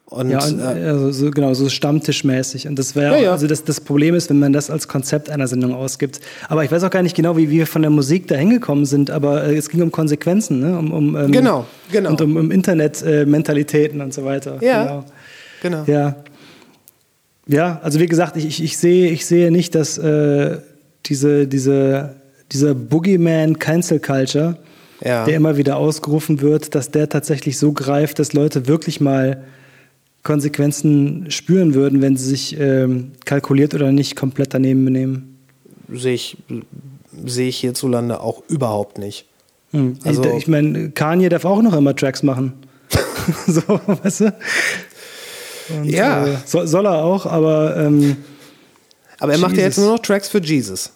[0.06, 2.68] Und, Ja, und, äh, also so, genau, so stammtischmäßig.
[2.68, 3.32] Und das wäre, Ja, ja.
[3.32, 6.20] also das, das Problem ist, wenn man das als Konzept einer Sendung ausgibt.
[6.50, 9.10] Aber ich weiß auch gar nicht genau, wie wir von der Musik da hingekommen sind,
[9.10, 10.78] aber äh, es ging um Konsequenzen, ne?
[10.78, 12.12] um, um, ähm, Genau, genau.
[12.12, 14.62] Und um, um Internet-Mentalitäten und so weiter.
[14.62, 14.84] Ja.
[14.84, 15.06] Genau.
[15.64, 15.84] genau.
[15.88, 16.16] Ja.
[17.48, 20.58] Ja, also wie gesagt, ich, ich, ich, sehe, ich sehe nicht, dass äh,
[21.06, 22.16] diese, diese,
[22.52, 24.58] dieser Boogeyman Cancel Culture,
[25.04, 25.26] Ja.
[25.26, 29.44] der immer wieder ausgerufen wird, dass der tatsächlich so greift, dass Leute wirklich mal
[30.24, 35.38] Konsequenzen spüren würden, wenn sie sich ähm, kalkuliert oder nicht komplett daneben benehmen.
[35.92, 36.38] Sehe ich,
[37.26, 39.26] sehe ich hierzulande auch überhaupt nicht.
[39.72, 39.98] Hm.
[40.06, 42.54] Also- ich ich meine, Kanye darf auch noch immer Tracks machen.
[43.48, 44.34] so, weißt du?
[45.70, 46.26] Und, Ja.
[46.28, 48.18] Äh, soll, soll er auch, aber ähm,
[49.20, 49.84] Aber er macht ja jetzt Jesus.
[49.86, 50.92] nur noch Tracks für Jesus.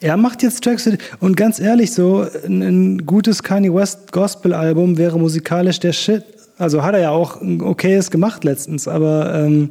[0.00, 4.52] Er macht jetzt Tracks für, und ganz ehrlich, so ein, ein gutes Kanye West Gospel
[4.52, 6.24] Album wäre musikalisch der Shit.
[6.58, 9.70] Also hat er ja auch ein okayes gemacht letztens, aber ähm,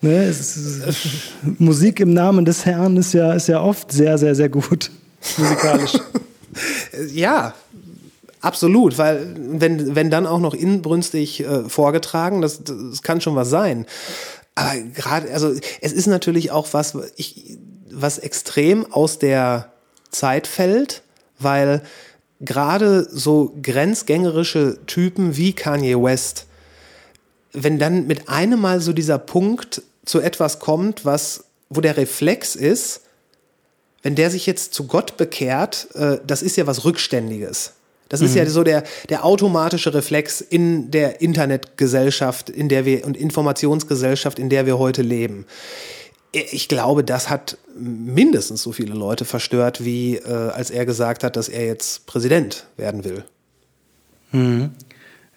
[0.00, 0.58] ne, ist,
[1.58, 4.90] Musik im Namen des Herrn ist ja, ist ja oft sehr, sehr, sehr gut
[5.38, 5.92] musikalisch.
[7.12, 7.54] Ja,
[8.42, 13.48] absolut, weil wenn, wenn dann auch noch inbrünstig äh, vorgetragen, das, das kann schon was
[13.48, 13.86] sein.
[14.54, 17.58] Aber gerade, also es ist natürlich auch was, ich,
[17.90, 19.72] was extrem aus der
[20.10, 21.02] Zeit fällt,
[21.38, 21.82] weil
[22.40, 26.46] gerade so grenzgängerische Typen wie Kanye West,
[27.52, 32.56] wenn dann mit einem Mal so dieser Punkt zu etwas kommt, was, wo der Reflex
[32.56, 33.02] ist,
[34.02, 37.74] wenn der sich jetzt zu Gott bekehrt, äh, das ist ja was Rückständiges.
[38.12, 43.16] Das ist ja so der, der automatische Reflex in der Internetgesellschaft, in der wir und
[43.16, 45.46] Informationsgesellschaft, in der wir heute leben.
[46.30, 51.36] Ich glaube, das hat mindestens so viele Leute verstört, wie äh, als er gesagt hat,
[51.36, 53.24] dass er jetzt Präsident werden will.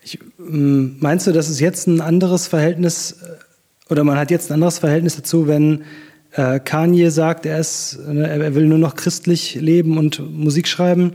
[0.03, 4.51] Ich, ähm, meinst du, dass es jetzt ein anderes Verhältnis äh, oder man hat jetzt
[4.51, 5.85] ein anderes Verhältnis dazu, wenn
[6.33, 11.13] äh, Kanye sagt, er, ist, ne, er will nur noch christlich leben und Musik schreiben?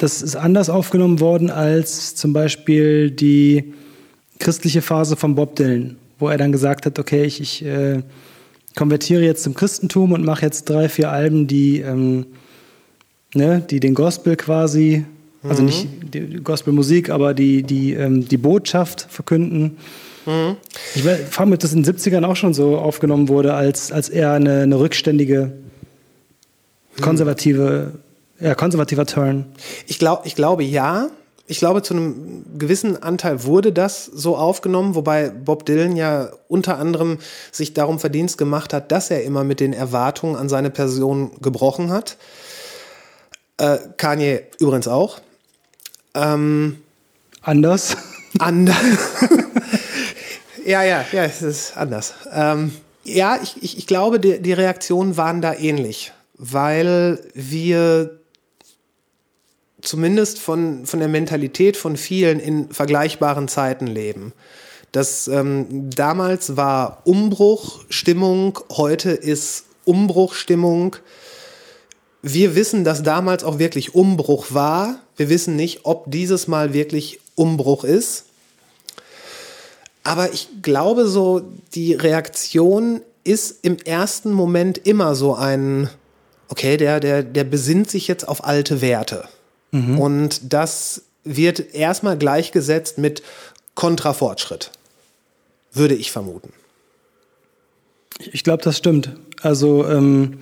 [0.00, 3.74] Das ist anders aufgenommen worden als zum Beispiel die
[4.38, 8.00] christliche Phase von Bob Dylan, wo er dann gesagt hat, okay, ich, ich äh,
[8.74, 12.24] konvertiere jetzt zum Christentum und mache jetzt drei, vier Alben, die, ähm,
[13.34, 15.04] ne, die den Gospel quasi,
[15.42, 19.76] also nicht die Gospelmusik, aber die, die, ähm, die Botschaft verkünden.
[20.94, 24.08] Ich frage mich, ob das in den 70ern auch schon so aufgenommen wurde, als, als
[24.08, 25.52] eher eine, eine rückständige,
[27.02, 27.92] konservative,
[28.40, 29.46] ja, konservativer Turn.
[29.86, 31.08] Ich, glaub, ich glaube ja.
[31.46, 36.78] Ich glaube, zu einem gewissen Anteil wurde das so aufgenommen, wobei Bob Dylan ja unter
[36.78, 37.18] anderem
[37.50, 41.90] sich darum Verdienst gemacht hat, dass er immer mit den Erwartungen an seine Person gebrochen
[41.90, 42.18] hat.
[43.56, 45.18] Äh, Kanye übrigens auch.
[46.14, 46.76] Ähm,
[47.42, 47.96] Anders.
[48.38, 48.76] Ander
[50.64, 52.14] Ja, ja, ja, es ist anders.
[52.32, 52.72] Ähm,
[53.02, 58.19] ja, ich, ich, ich glaube, die, die Reaktionen waren da ähnlich, weil wir
[59.82, 64.32] zumindest von, von der Mentalität von vielen in vergleichbaren Zeiten leben.
[64.92, 70.96] Das ähm, damals war Umbruchstimmung, heute ist Umbruchstimmung.
[72.22, 75.00] Wir wissen, dass damals auch wirklich Umbruch war.
[75.16, 78.24] Wir wissen nicht, ob dieses Mal wirklich Umbruch ist.
[80.02, 81.42] Aber ich glaube so,
[81.74, 85.88] die Reaktion ist im ersten Moment immer so ein,
[86.48, 89.28] okay, der, der, der besinnt sich jetzt auf alte Werte.
[89.72, 93.22] Und das wird erstmal gleichgesetzt mit
[93.74, 94.72] Kontrafortschritt.
[95.72, 96.52] Würde ich vermuten.
[98.32, 99.16] Ich glaube, das stimmt.
[99.40, 100.40] Also ähm,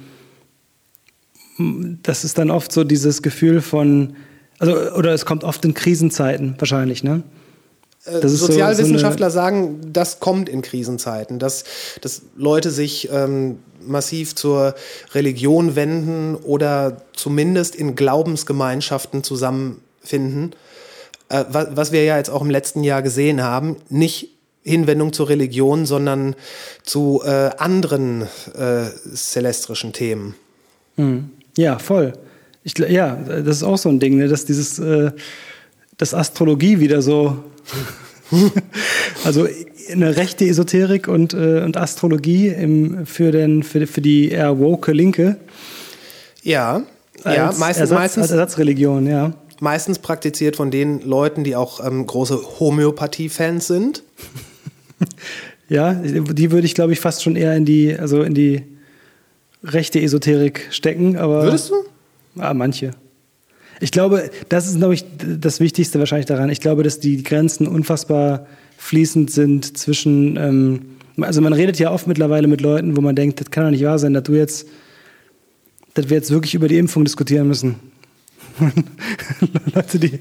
[2.02, 4.16] das ist dann oft so dieses Gefühl von,
[4.58, 7.22] also oder es kommt oft in Krisenzeiten wahrscheinlich, ne?
[8.04, 11.64] Das ist so- Sozialwissenschaftler sagen, das kommt in Krisenzeiten, dass,
[12.00, 13.58] dass Leute sich ähm,
[13.88, 14.74] massiv zur
[15.12, 20.54] Religion wenden oder zumindest in Glaubensgemeinschaften zusammenfinden.
[21.28, 24.30] Äh, was, was wir ja jetzt auch im letzten Jahr gesehen haben, nicht
[24.62, 26.36] Hinwendung zur Religion, sondern
[26.82, 28.22] zu äh, anderen
[28.54, 28.84] äh,
[29.14, 30.34] celestrischen Themen.
[31.56, 32.12] Ja, voll.
[32.64, 35.12] Ich, ja, das ist auch so ein Ding, ne, dass dieses, äh,
[35.96, 37.38] dass Astrologie wieder so,
[39.24, 39.48] also
[39.90, 44.92] eine rechte Esoterik und, äh, und Astrologie im, für, den, für, für die eher woke
[44.92, 45.36] Linke
[46.42, 46.82] Ja,
[47.24, 49.32] ja meistens, Ersatz, meistens, als Ersatzreligion, ja.
[49.60, 54.02] meistens praktiziert von den Leuten, die auch ähm, große Homöopathie-Fans sind.
[55.68, 58.62] Ja, die würde ich, glaube ich, fast schon eher in die, also in die
[59.62, 61.42] rechte Esoterik stecken, aber.
[61.44, 61.74] Würdest du?
[62.38, 62.92] Ah, manche.
[63.80, 66.50] Ich glaube, das ist, glaube ich, das Wichtigste wahrscheinlich daran.
[66.50, 68.46] Ich glaube, dass die Grenzen unfassbar
[68.78, 70.80] fließend sind zwischen, ähm,
[71.20, 73.84] also man redet ja oft mittlerweile mit Leuten, wo man denkt, das kann doch nicht
[73.84, 74.66] wahr sein, dass du jetzt,
[75.94, 77.74] dass wir jetzt wirklich über die Impfung diskutieren müssen.
[79.74, 80.18] Leute, die,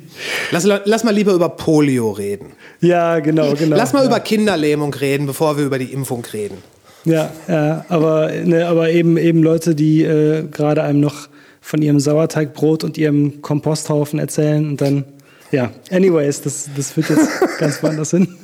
[0.51, 2.47] Lass, lass mal lieber über Polio reden.
[2.81, 3.75] ja, genau, genau.
[3.75, 4.07] Lass mal ja.
[4.07, 6.57] über Kinderlähmung reden, bevor wir über die Impfung reden.
[7.05, 11.29] Ja, ja aber, ne, aber eben, eben Leute, die äh, gerade einem noch
[11.61, 15.05] von ihrem Sauerteigbrot und ihrem Komposthaufen erzählen und dann,
[15.51, 17.29] ja, anyways, das, das führt jetzt
[17.59, 18.37] ganz woanders hin.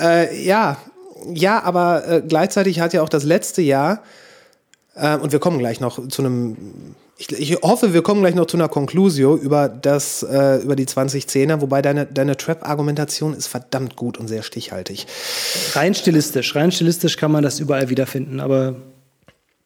[0.00, 0.78] Äh, ja,
[1.32, 4.02] ja, aber äh, gleichzeitig hat ja auch das letzte Jahr,
[4.94, 6.56] äh, und wir kommen gleich noch zu einem,
[7.16, 10.86] ich, ich hoffe, wir kommen gleich noch zu einer Conclusio über das, äh, über die
[10.86, 15.06] 2010er, wobei deine, deine Trap-Argumentation ist verdammt gut und sehr stichhaltig.
[15.74, 18.76] Rein stilistisch, rein stilistisch kann man das überall wiederfinden, aber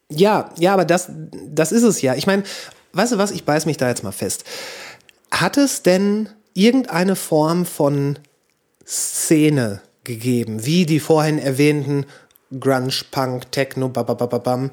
[0.09, 1.09] Ja, ja, aber das,
[1.49, 2.15] das ist es ja.
[2.15, 2.43] Ich meine,
[2.93, 4.43] weißt du was, ich beiß mich da jetzt mal fest.
[5.31, 8.17] Hat es denn irgendeine Form von
[8.85, 12.05] Szene gegeben, wie die vorhin erwähnten
[12.59, 14.71] Grunge, Punk, Techno, babababam,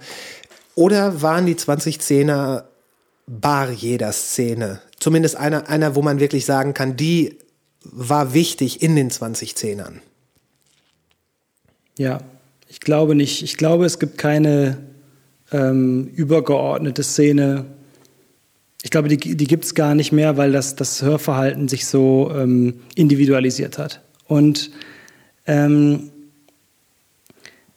[0.76, 2.64] oder waren die 2010er
[3.26, 4.80] bar jeder Szene?
[4.98, 7.38] Zumindest einer, einer, wo man wirklich sagen kann, die
[7.82, 10.00] war wichtig in den 2010ern.
[11.98, 12.18] ja,
[12.68, 13.42] ich glaube nicht.
[13.42, 14.78] Ich glaube, es gibt keine
[15.52, 17.66] ähm, übergeordnete Szene.
[18.84, 22.30] Ich glaube, die, die gibt es gar nicht mehr, weil das, das Hörverhalten sich so
[22.36, 24.02] ähm, individualisiert hat.
[24.28, 24.70] Und
[25.46, 26.10] ähm,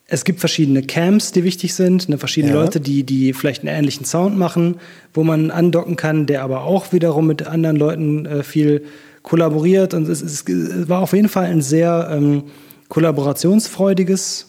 [0.06, 2.60] es gibt verschiedene Camps, die wichtig sind, ne, verschiedene Ja.
[2.60, 4.76] Leute, die, die vielleicht einen ähnlichen Sound machen,
[5.14, 8.84] wo man andocken kann, der aber auch wiederum mit anderen Leuten äh, viel
[9.22, 9.94] kollaboriert.
[9.94, 12.44] Und es, es, es war auf jeden Fall ein sehr ähm,
[12.90, 14.46] kollaborationsfreudiges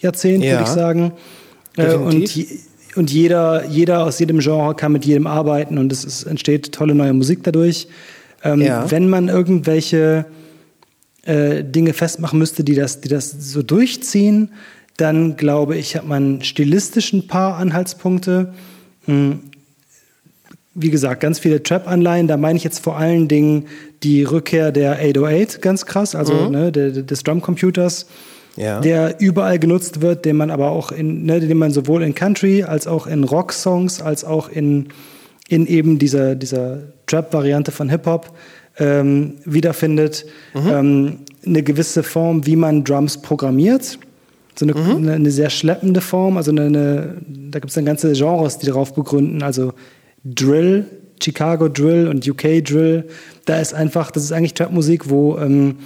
[0.00, 0.52] Jahrzehnt, Ja.
[0.54, 1.12] würde ich sagen.
[1.76, 2.50] Äh, und, Definitiv.
[2.50, 2.58] je-
[2.96, 6.94] und jeder, jeder aus jedem Genre kann mit jedem arbeiten und es ist, entsteht tolle
[6.94, 7.88] neue Musik dadurch.
[8.42, 8.90] Ähm, Ja.
[8.90, 10.26] Wenn man irgendwelche
[11.24, 14.50] äh, Dinge festmachen müsste, die das, die das so durchziehen,
[14.96, 18.52] dann glaube ich, hat man stilistisch ein paar Anhaltspunkte.
[19.06, 19.40] Hm,
[20.74, 22.28] Wie gesagt, ganz viele Trap-Anleihen.
[22.28, 23.66] Da meine ich jetzt vor allen Dingen
[24.02, 28.06] die Rückkehr der 808 ganz krass, also ne, der, der- des Drumcomputers,
[28.56, 28.80] Ja.
[28.80, 32.62] der überall genutzt wird, den man aber auch in, ne, den man sowohl in Country
[32.62, 34.88] als auch in Rock-Songs als auch in,
[35.48, 38.32] in eben dieser, dieser Trap-Variante von Hip-Hop
[38.78, 40.26] ähm, wiederfindet.
[40.54, 43.98] Ähm, eine gewisse Form, wie man Drums programmiert.
[44.58, 46.36] So eine, eine, eine sehr schleppende Form.
[46.36, 47.16] Also eine, eine
[47.50, 49.42] da gibt es dann ganze Genres, die darauf begründen.
[49.42, 49.74] Also
[50.24, 50.86] Drill,
[51.22, 53.04] Chicago Drill und UK Drill.
[53.44, 55.76] Da ist einfach, das ist eigentlich Trap-Musik, wo ähm,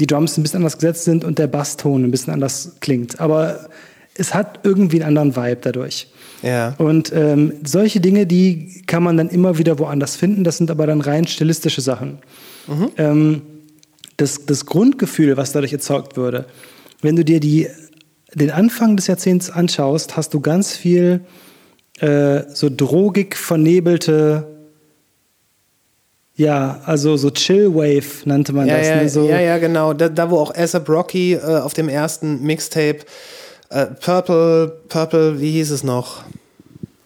[0.00, 3.20] die Drums ein bisschen anders gesetzt sind und der Basston ein bisschen anders klingt.
[3.20, 3.68] Aber
[4.14, 6.08] es hat irgendwie einen anderen Vibe dadurch.
[6.42, 6.74] Ja.
[6.78, 10.42] Und ähm, solche Dinge, die kann man dann immer wieder woanders finden.
[10.42, 12.18] Das sind aber dann rein stilistische Sachen.
[12.96, 13.42] Ähm,
[14.16, 16.46] das, das Grundgefühl, was dadurch erzeugt würde,
[17.02, 17.68] wenn du dir die,
[18.34, 21.22] den Anfang des Jahrzehnts anschaust, hast du ganz viel
[22.00, 24.46] äh, so drogig vernebelte,
[26.40, 28.88] ja, also so Chillwave nannte man Ja, das.
[28.88, 29.08] ja, ne?
[29.08, 29.92] so, ja, ja, genau.
[29.92, 33.00] Da, da wo auch ASAP Rocky äh, auf dem ersten Mixtape
[33.68, 36.22] äh, Purple, Purple, wie hieß es noch?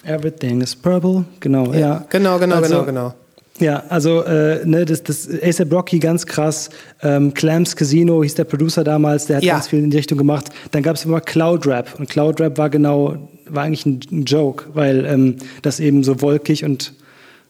[0.04, 2.04] Everything is purple, genau, ja.
[2.10, 3.14] Genau, genau, Also- genau, genau.
[3.60, 6.70] Ja, also äh, ne, das, das A$AP Rocky ganz krass.
[7.02, 9.54] Ähm, Clams Casino hieß der Producer damals, der hat Ja.
[9.54, 10.46] ganz viel in die Richtung gemacht.
[10.72, 13.16] Dann gab es immer Cloud Rap und Cloud Rap war genau,
[13.48, 16.94] war eigentlich ein, ein Joke, weil ähm, das eben so wolkig und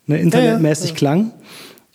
[0.07, 1.31] ne, internetmäßig klang.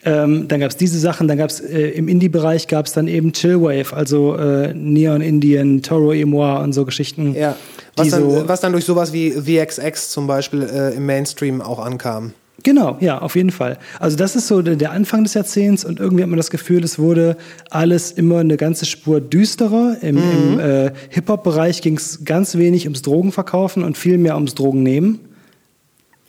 [0.06, 3.08] Ähm, dann gab es diese Sachen, dann gab es äh, im Indie-Bereich gab es dann
[3.08, 7.36] eben Chillwave, also äh, Neon Indian, Toro Emoir und so Geschichten.
[7.36, 7.56] Ja.
[7.98, 11.80] Was dann, so, was dann durch sowas wie VXX zum Beispiel äh, im Mainstream auch
[11.80, 12.34] ankam.
[12.64, 13.78] Genau, ja, auf jeden Fall.
[14.00, 17.00] Also das ist so der, Anfang des Jahrzehnts und irgendwie hat man das Gefühl, es
[17.00, 17.38] wurde
[17.70, 19.98] alles immer eine ganze Spur düsterer.
[20.02, 25.20] Im, im äh, Hip-Hop-Bereich ging es ganz wenig ums Drogenverkaufen und viel mehr ums Drogennehmen.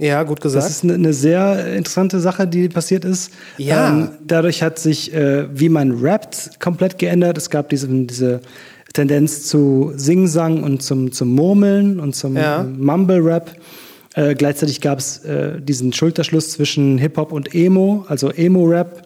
[0.00, 0.64] Ja, gut gesagt.
[0.64, 3.30] Das ist eine, eine sehr interessante Sache, die passiert ist.
[3.58, 4.08] Ähm, Ja.
[4.26, 7.36] dadurch hat sich, äh, wie man rappt, komplett geändert.
[7.38, 8.40] Es gab diese, diese
[8.94, 12.62] Tendenz zu Singsang und zum, zum Murmeln und zum Ja.
[12.64, 13.52] Mumble-Rap.
[14.14, 19.02] Äh, gleichzeitig gab es äh, diesen Schulterschluss zwischen Hip-Hop und Emo, also Emo-Rap,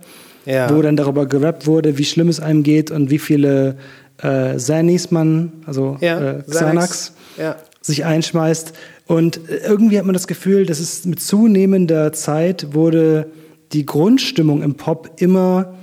[0.47, 0.75] Ja.
[0.75, 3.77] wo dann darüber gerappt wurde, wie schlimm es einem geht und wie viele
[4.23, 7.57] äh, Xanis man, also Ja, äh, Xanax, Ja.
[7.83, 8.73] sich einschmeißt.
[9.07, 13.31] Und irgendwie hat man das Gefühl, dass es mit zunehmender Zeit wurde
[13.73, 15.75] die Grundstimmung im Pop immer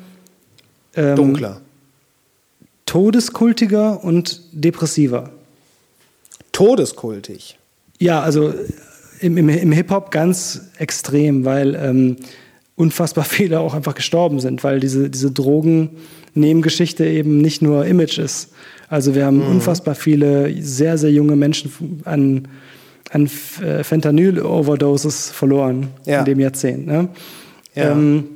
[0.95, 1.61] ähm, Dunkler.
[2.85, 5.31] todeskultiger und depressiver.
[6.52, 7.57] Todeskultig.
[7.99, 8.53] Ja, also
[9.19, 12.18] im, im, im Hip-Hop ganz extrem, weil ähm,
[12.76, 18.49] unfassbar viele auch einfach gestorben sind, weil diese, diese Drogen-Nebengeschichte eben nicht nur Image ist.
[18.89, 19.48] Also wir haben Mhm.
[19.48, 22.48] unfassbar viele sehr, sehr junge Menschen an,
[23.10, 23.30] an
[23.61, 26.19] äh, Fentanyl-Overdoses verloren Ja.
[26.19, 26.86] in dem Jahrzehnt.
[26.88, 27.10] Ne?
[27.76, 27.91] Ja.
[27.91, 28.28] Ähm,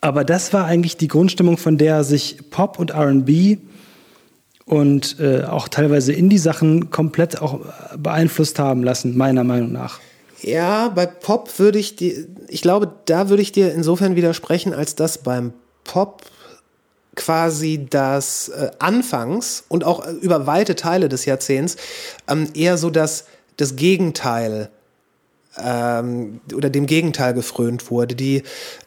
[0.00, 3.58] aber das war eigentlich die Grundstimmung, von der sich Pop und RB
[4.64, 7.60] und äh, auch teilweise Indie-Sachen komplett auch
[7.96, 9.98] beeinflusst haben lassen, meiner Meinung nach.
[10.42, 14.94] Ja, bei Pop würde ich dir, ich glaube, da würde ich dir insofern widersprechen, als
[14.94, 15.52] dass beim
[15.84, 16.22] Pop
[17.16, 21.76] quasi das äh, Anfangs und auch äh, über weite Teile des Jahrzehnts
[22.28, 23.24] ähm, eher so das,
[23.58, 24.70] das Gegenteil
[25.62, 28.14] ähm, oder dem Gegenteil gefrönt wurde.
[28.14, 28.42] Die,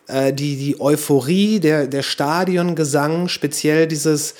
[0.07, 4.33] äh, die, die Euphorie, der, der Stadiongesang, speziell dieses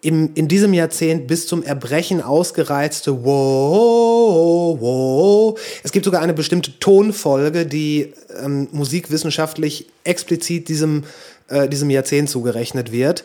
[0.00, 5.60] im, in diesem Jahrzehnt bis zum Erbrechen ausgereizte Wow, wow.
[5.82, 11.02] Es gibt sogar eine bestimmte Tonfolge, die ähm, musikwissenschaftlich explizit diesem,
[11.48, 13.24] äh, diesem Jahrzehnt zugerechnet wird.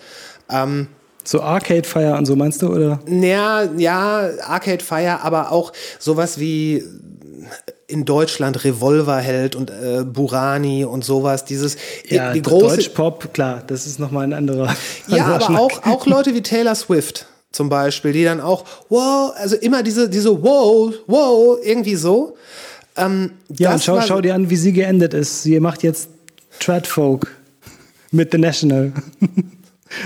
[0.49, 0.87] Ähm,
[1.23, 2.99] So Arcade Fire und so meinst du, oder?
[3.07, 6.83] ja, ja, Arcade Fire, aber auch sowas wie
[7.87, 11.45] in Deutschland Revolverheld und äh, Burani und sowas.
[11.45, 11.77] Dieses
[12.07, 14.73] Ja, die große, Deutschpop, klar, das ist nochmal ein anderer.
[15.07, 15.59] ja, aber Schnack.
[15.59, 20.09] auch, auch Leute wie Taylor Swift zum Beispiel, die dann auch, wow, also immer diese,
[20.09, 22.35] diese wow, wow, irgendwie so.
[22.97, 25.43] Ähm, Ja, schau, war- schau dir an, wie sie geendet ist.
[25.43, 26.09] Sie macht jetzt
[26.59, 27.27] Tradfolk
[28.11, 28.91] mit The National.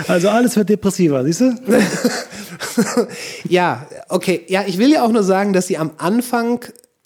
[0.07, 1.55] Also alles wird depressiver, siehst du?
[3.49, 4.43] Ja, okay.
[4.47, 6.65] Ja, ich will ja auch nur sagen, dass sie am Anfang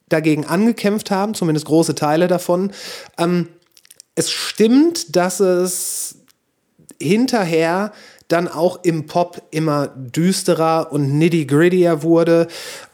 [0.09, 2.71] dagegen angekämpft haben, zumindest große Teile davon.
[3.17, 3.47] Ähm,
[4.15, 6.15] es stimmt, dass es
[7.01, 7.93] hinterher
[8.27, 12.47] dann auch im Pop immer düsterer und nitty-grittier wurde.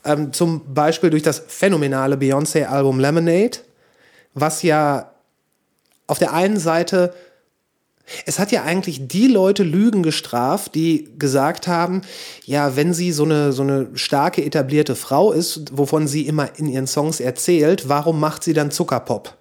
[0.03, 3.59] Ähm, zum Beispiel durch das phänomenale Beyoncé-Album Lemonade,
[4.33, 5.11] was ja
[6.07, 7.13] auf der einen Seite
[8.25, 12.01] es hat ja eigentlich die Leute Lügen gestraft, die gesagt haben,
[12.45, 16.67] ja, wenn sie so eine, so eine starke etablierte Frau ist, wovon sie immer in
[16.67, 19.35] ihren Songs erzählt, warum macht sie dann Zuckerpop?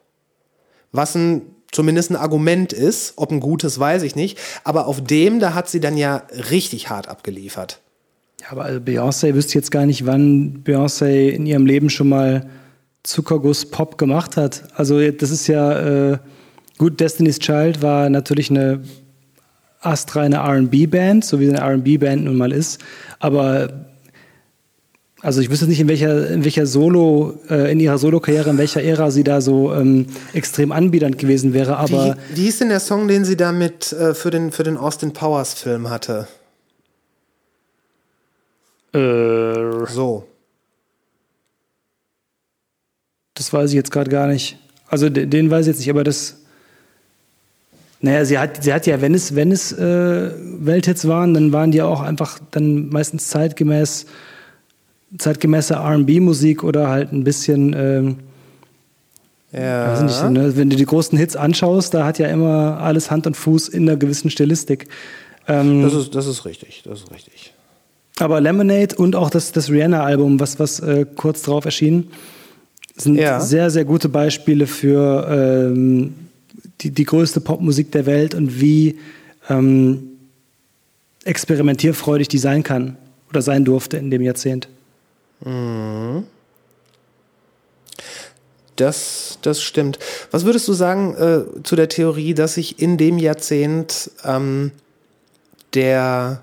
[0.93, 5.39] Was ein, zumindest ein Argument ist, ob ein gutes, weiß ich nicht, aber auf dem,
[5.39, 7.81] da hat sie dann ja richtig hart abgeliefert.
[8.41, 12.49] Ja, aber also Beyoncé wüsste jetzt gar nicht, wann Beyoncé in ihrem Leben schon mal
[13.05, 14.65] Zuckerguss Pop gemacht hat.
[14.75, 16.19] Also das ist ja äh,
[16.79, 17.01] gut.
[17.01, 18.83] Destiny's Child war natürlich eine
[19.81, 22.81] astreine R&B-Band, so wie eine R&B-Band nun mal ist.
[23.19, 23.87] Aber
[25.23, 28.83] also ich wüsste nicht, in welcher, in welcher Solo, äh, in ihrer Solo-Karriere, in welcher
[28.83, 31.79] Ära sie da so ähm, extrem anbiedernd gewesen wäre.
[31.79, 34.77] Aber wie, wie hieß denn der Song, den sie damit äh, für, den, für den
[34.77, 36.29] Austin Powers Film hatte?
[38.93, 40.27] äh, So.
[43.35, 44.59] Das weiß ich jetzt gerade gar nicht.
[44.89, 46.43] Also den, den weiß ich jetzt nicht, aber das.
[48.01, 51.71] Naja, sie hat, sie hat ja, wenn es, wenn es äh, Welthits waren, dann waren
[51.73, 54.07] die auch einfach dann meistens zeitgemäß,
[55.19, 58.17] zeitgemäße RB-Musik oder halt ein bisschen, ähm,
[59.53, 59.93] Ja.
[59.93, 60.57] weiß nicht, ne?
[60.57, 63.89] wenn du die großen Hits anschaust, da hat ja immer alles Hand und Fuß in
[63.89, 64.89] einer gewissen Stilistik.
[65.49, 67.55] Ähm, Das ist, das ist richtig, das ist richtig.
[68.19, 72.09] aber Lemonade und auch das, das Rihanna-Album, was, was äh, kurz darauf erschien,
[72.97, 73.41] sind Ja.
[73.41, 76.15] sehr, sehr gute Beispiele für ähm,
[76.81, 78.99] die, die größte Popmusik der Welt und wie
[79.49, 80.19] ähm,
[81.25, 82.97] experimentierfreudig die sein kann
[83.31, 84.69] oder sein durfte in dem Jahrzehnt.
[88.77, 89.99] Das, das stimmt.
[90.31, 94.71] Was würdest du sagen äh, zu der Theorie, dass sich in dem Jahrzehnt ähm,
[95.75, 96.43] der,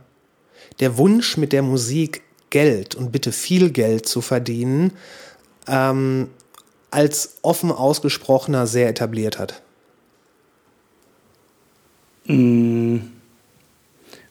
[0.79, 4.93] der Wunsch mit der Musik Geld und bitte viel Geld zu verdienen,
[5.67, 6.29] ähm,
[6.91, 9.62] als offen ausgesprochener sehr etabliert hat?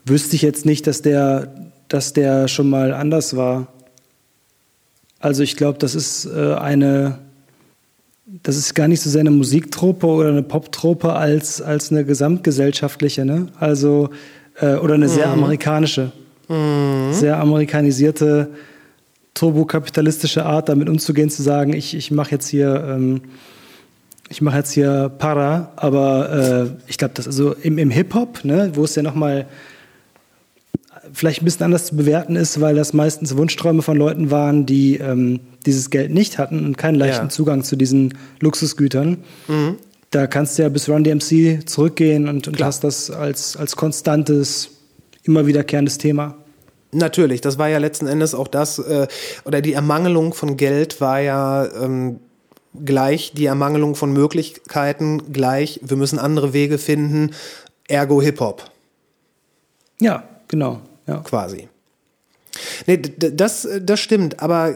[0.04, 1.52] Wüsste ich jetzt nicht, dass der,
[1.88, 3.68] dass der schon mal anders war.
[5.20, 7.18] Also ich glaube, das ist äh, eine,
[8.42, 13.24] das ist gar nicht so sehr eine Musiktrope oder eine Poptrope als, als eine gesamtgesellschaftliche,
[13.24, 13.46] ne?
[13.60, 14.10] Also,
[14.60, 16.12] äh, oder eine sehr amerikanische,
[17.12, 18.50] sehr amerikanisierte,
[19.32, 23.22] turbokapitalistische Art, damit umzugehen, zu sagen, ich, ich mache jetzt hier, ähm,
[24.32, 28.72] ich mache jetzt hier Para, aber äh, ich glaube, das also im, im Hip-Hop, ne,
[28.74, 29.46] wo es ja nochmal
[31.12, 34.96] vielleicht ein bisschen anders zu bewerten ist, weil das meistens Wunschträume von Leuten waren, die
[34.96, 37.28] ähm, dieses Geld nicht hatten und keinen leichten Ja.
[37.28, 39.18] Zugang zu diesen Luxusgütern.
[40.10, 44.70] Da kannst du ja bis Run DMC zurückgehen und, und hast das als, als konstantes,
[45.24, 46.36] immer wiederkehrendes Thema.
[46.92, 49.06] Natürlich, das war ja letzten Endes auch das, äh,
[49.44, 52.20] oder die Ermangelung von Geld war ja ähm,
[52.84, 57.32] gleich die Ermangelung von Möglichkeiten, gleich wir müssen andere Wege finden,
[57.88, 58.70] ergo Hip-Hop.
[60.00, 60.80] Ja, genau.
[61.06, 61.18] Ja.
[61.18, 61.68] quasi.
[62.86, 64.74] Nee, das, das stimmt, aber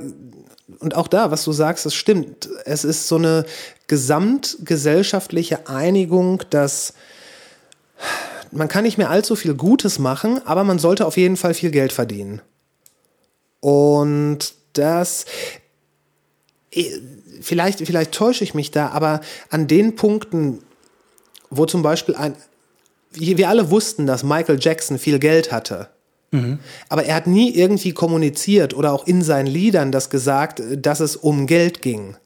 [0.80, 2.48] und auch da, was du sagst, das stimmt.
[2.64, 3.46] Es ist so eine
[3.86, 6.92] gesamtgesellschaftliche Einigung, dass
[8.50, 11.70] man kann nicht mehr allzu viel Gutes machen, aber man sollte auf jeden Fall viel
[11.70, 12.42] Geld verdienen.
[13.60, 15.26] Und das
[17.40, 20.62] vielleicht, vielleicht täusche ich mich da, aber an den Punkten,
[21.50, 22.34] wo zum Beispiel ein,
[23.12, 25.88] wir alle wussten, dass Michael Jackson viel Geld hatte.
[26.88, 31.16] Aber er hat nie irgendwie kommuniziert oder auch in seinen Liedern das gesagt, dass es
[31.16, 32.16] um Geld ging.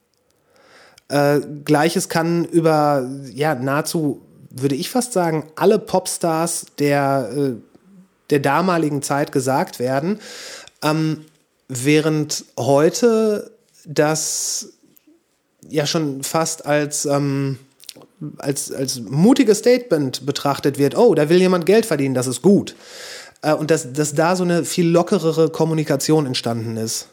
[1.07, 7.51] Äh, Gleiches kann über, ja, nahezu, würde ich fast sagen, alle Popstars der, äh,
[8.29, 10.19] der damaligen Zeit gesagt werden.
[10.81, 11.25] Ähm,
[11.67, 13.51] während heute
[13.85, 14.73] das
[15.69, 17.57] ja schon fast als, ähm,
[18.37, 20.97] als, als mutiges Statement betrachtet wird.
[20.97, 22.75] Oh, da will jemand Geld verdienen, das ist gut.
[23.41, 27.07] Äh, und dass, dass da so eine viel lockerere Kommunikation entstanden ist.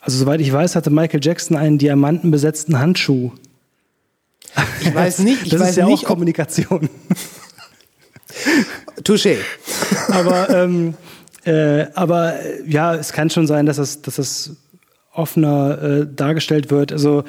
[0.00, 3.32] Also soweit ich weiß, hatte Michael Jackson einen diamantenbesetzten Handschuh.
[4.80, 6.90] Ich weiß nicht, ich das weiß ist ja nicht, auch Kommunikation.
[9.02, 9.38] Touché.
[10.08, 10.94] aber, ähm,
[11.44, 14.50] äh, aber äh, ja, es kann schon sein, dass das, dass das
[15.14, 16.92] offener äh, dargestellt wird.
[16.92, 17.24] Also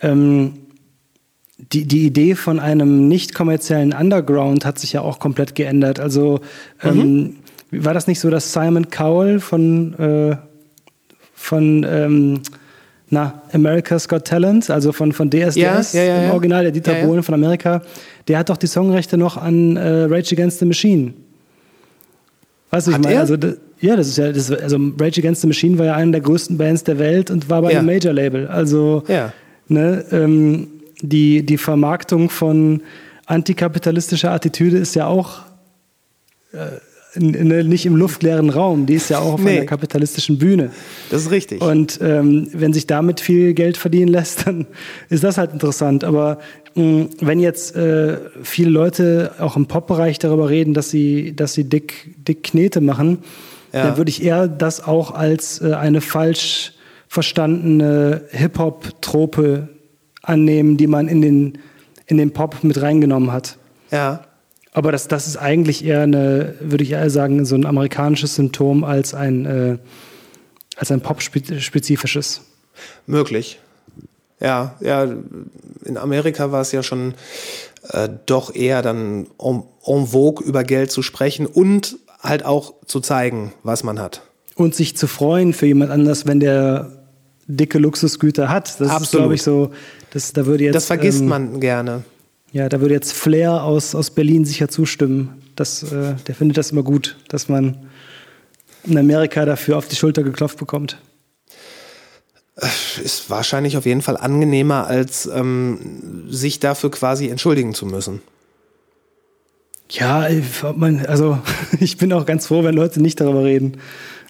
[0.00, 0.54] ähm,
[1.72, 5.98] die, die Idee von einem nicht kommerziellen Underground hat sich ja auch komplett geändert.
[5.98, 6.40] Also
[6.82, 7.36] ähm,
[7.70, 10.36] war das nicht so, dass Simon Cowell von, äh,
[11.34, 12.42] von ähm,
[13.10, 16.30] na, America's Got Talent, also von, von DSDS Ja, ja, ja, im.
[16.30, 16.94] Original, der Dieter.
[17.02, 17.82] Bohlen von Amerika,
[18.28, 21.14] der hat doch die Songrechte noch an äh, Rage Against the Machine.
[22.70, 23.36] Weißt du, ich meine, also
[23.80, 26.58] ja, das ist ja, das, also Rage Against the Machine war ja eine der größten
[26.58, 27.78] Bands der Welt und war bei Ja.
[27.78, 28.46] einem Major-Label.
[28.48, 29.32] Also Ja.
[29.68, 30.68] ne, ähm,
[31.00, 32.82] die, die Vermarktung von
[33.26, 35.40] antikapitalistischer Attitüde ist ja auch
[36.52, 36.58] äh,
[37.14, 39.56] in, nicht im luftleeren Raum, die ist ja auch auf Nee.
[39.58, 40.70] einer kapitalistischen Bühne.
[41.10, 41.60] Das ist richtig.
[41.62, 44.66] Und ähm, wenn sich damit viel Geld verdienen lässt, dann
[45.08, 46.04] ist das halt interessant.
[46.04, 46.38] Aber
[46.74, 51.64] mh, wenn jetzt äh, viele Leute auch im Pop-Bereich darüber reden, dass sie, dass sie
[51.64, 53.18] dick, dick Knete machen,
[53.72, 53.84] Ja.
[53.84, 56.72] dann würde ich eher das auch als äh, eine falsch
[57.08, 59.68] verstandene Hip-Hop-Trope
[60.22, 61.58] annehmen, die man in den,
[62.06, 63.56] in den Pop mit reingenommen hat.
[63.90, 64.24] ja.
[64.72, 68.84] Aber das, das ist eigentlich eher eine, würde ich eher sagen, so ein amerikanisches Symptom
[68.84, 69.78] als ein, äh,
[70.76, 72.42] als ein Pop-spezifisches.
[73.06, 73.58] Möglich.
[74.40, 75.08] Ja, ja,
[75.84, 77.14] in Amerika war es ja schon
[77.90, 83.00] äh, doch eher dann en, en vogue über Geld zu sprechen und halt auch zu
[83.00, 84.22] zeigen, was man hat.
[84.54, 86.98] Und sich zu freuen für jemand anders, wenn der
[87.46, 88.68] dicke Luxusgüter hat.
[88.68, 89.22] Das ist, Absolut.
[89.22, 89.70] glaube ich, so,
[90.10, 90.74] das, da würde jetzt.
[90.74, 92.04] Das vergisst ähm, man gerne.
[92.52, 95.42] Ja, da würde jetzt Flair aus, aus Berlin sicher zustimmen.
[95.56, 97.88] Das, äh, der findet das immer gut, dass man
[98.84, 100.98] in Amerika dafür auf die Schulter geklopft bekommt.
[103.02, 108.20] Ist wahrscheinlich auf jeden Fall angenehmer, als ähm, sich dafür quasi entschuldigen zu müssen.
[109.90, 110.28] Ja,
[110.76, 111.38] man, also
[111.80, 113.78] ich bin auch ganz froh, wenn Leute nicht darüber reden.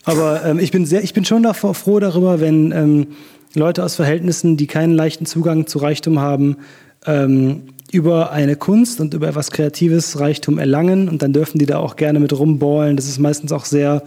[0.05, 3.07] Aber ähm, ich bin sehr, ich bin schon davor froh darüber, wenn ähm,
[3.55, 6.59] Leute aus Verhältnissen, die keinen leichten Zugang zu Reichtum haben,
[7.07, 11.79] ähm, über eine Kunst und über etwas Kreatives Reichtum erlangen und dann dürfen die da
[11.79, 12.97] auch gerne mit rumballen.
[12.97, 14.03] Das ist meistens auch sehr,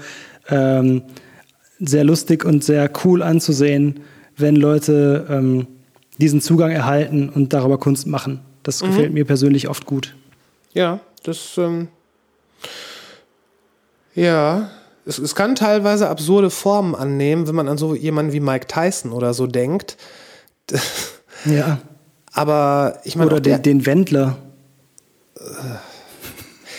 [0.49, 1.01] ähm,
[1.79, 4.01] sehr lustig und sehr cool anzusehen,
[4.37, 5.67] wenn Leute ähm,
[6.19, 8.39] diesen Zugang erhalten und darüber Kunst machen.
[8.63, 10.15] Das gefällt mir persönlich oft gut.
[10.73, 11.89] Ja, das, ähm,
[14.13, 14.69] ja,
[15.05, 19.11] es, es kann teilweise absurde Formen annehmen, wenn man an so jemanden wie Mike Tyson
[19.11, 19.97] oder so denkt.
[21.45, 21.79] Ja.
[22.33, 24.37] Aber ich meine, Oder der, den Wendler.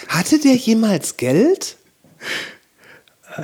[0.08, 1.76] hatte der jemals Geld?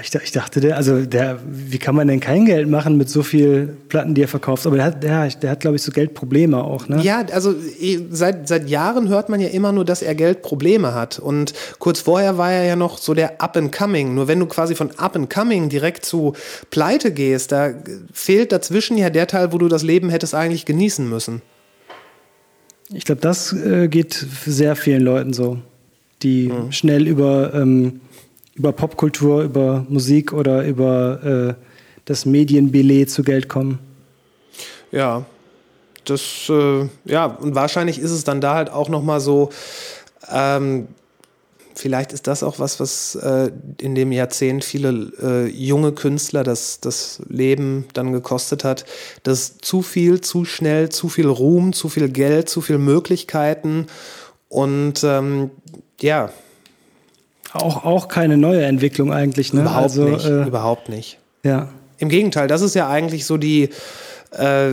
[0.02, 3.22] Ich, ich dachte, der, also der, wie kann man denn kein Geld machen mit so
[3.22, 4.66] viel Platten, die er verkauft?
[4.66, 7.00] Aber der hat, der, der hat glaube ich, so Geldprobleme auch, ne?
[7.02, 11.18] Ja, also eh, seit, seit Jahren hört man ja immer nur, dass er Geldprobleme hat.
[11.18, 14.14] Und kurz vorher war er ja noch so der Up and Coming.
[14.14, 16.34] Nur wenn du quasi von Up and Coming direkt zu
[16.70, 17.70] Pleite gehst, da
[18.12, 21.40] fehlt dazwischen ja der Teil, wo du das Leben hättest eigentlich genießen müssen.
[22.92, 24.14] Ich glaube, das äh, geht
[24.46, 25.58] sehr vielen Leuten so,
[26.22, 26.72] die Mhm.
[26.72, 28.00] schnell über, ähm,
[28.58, 31.62] über Popkultur, über Musik oder über äh,
[32.04, 33.78] das Medienbillet zu Geld kommen.
[34.90, 35.24] Ja,
[36.04, 39.50] das, äh, ja, und wahrscheinlich ist es dann da halt auch nochmal so,
[40.32, 40.88] ähm,
[41.74, 46.80] vielleicht ist das auch was, was äh, in dem Jahrzehnt viele äh, junge Künstler das,
[46.80, 48.84] das Leben dann gekostet hat,
[49.22, 53.86] dass zu viel, zu schnell, zu viel Ruhm, zu viel Geld, zu viel Möglichkeiten
[54.48, 55.50] und ähm,
[56.00, 56.30] ja,
[57.52, 59.62] Auch, auch keine neue Entwicklung eigentlich, ne?
[59.62, 61.18] überhaupt also, nicht, Äh, überhaupt nicht.
[61.42, 61.68] ja.
[62.00, 63.70] Im Gegenteil, das ist ja eigentlich so die,
[64.30, 64.72] äh,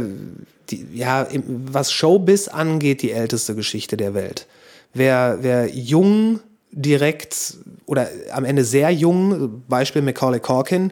[0.69, 1.27] die ja,
[1.65, 4.45] was Showbiz angeht, die älteste Geschichte der Welt.
[4.93, 6.39] Wer, wer jung
[6.71, 7.57] direkt
[7.87, 10.91] oder am Ende sehr jung, Beispiel Macaulay Corkin,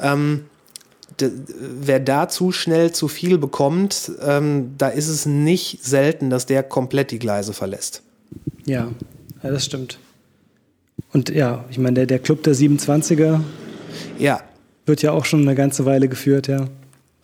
[0.00, 0.46] ähm,
[1.18, 6.62] wer da zu schnell zu viel bekommt, ähm, da ist es nicht selten, dass der
[6.62, 8.02] komplett die Gleise verlässt.
[8.64, 8.88] Ja,
[9.42, 9.98] ja das stimmt.
[11.16, 13.40] Und ja, ich meine, der, der Club der 27er
[14.18, 14.42] Ja,
[14.84, 16.66] wird ja auch schon eine ganze Weile geführt, ja.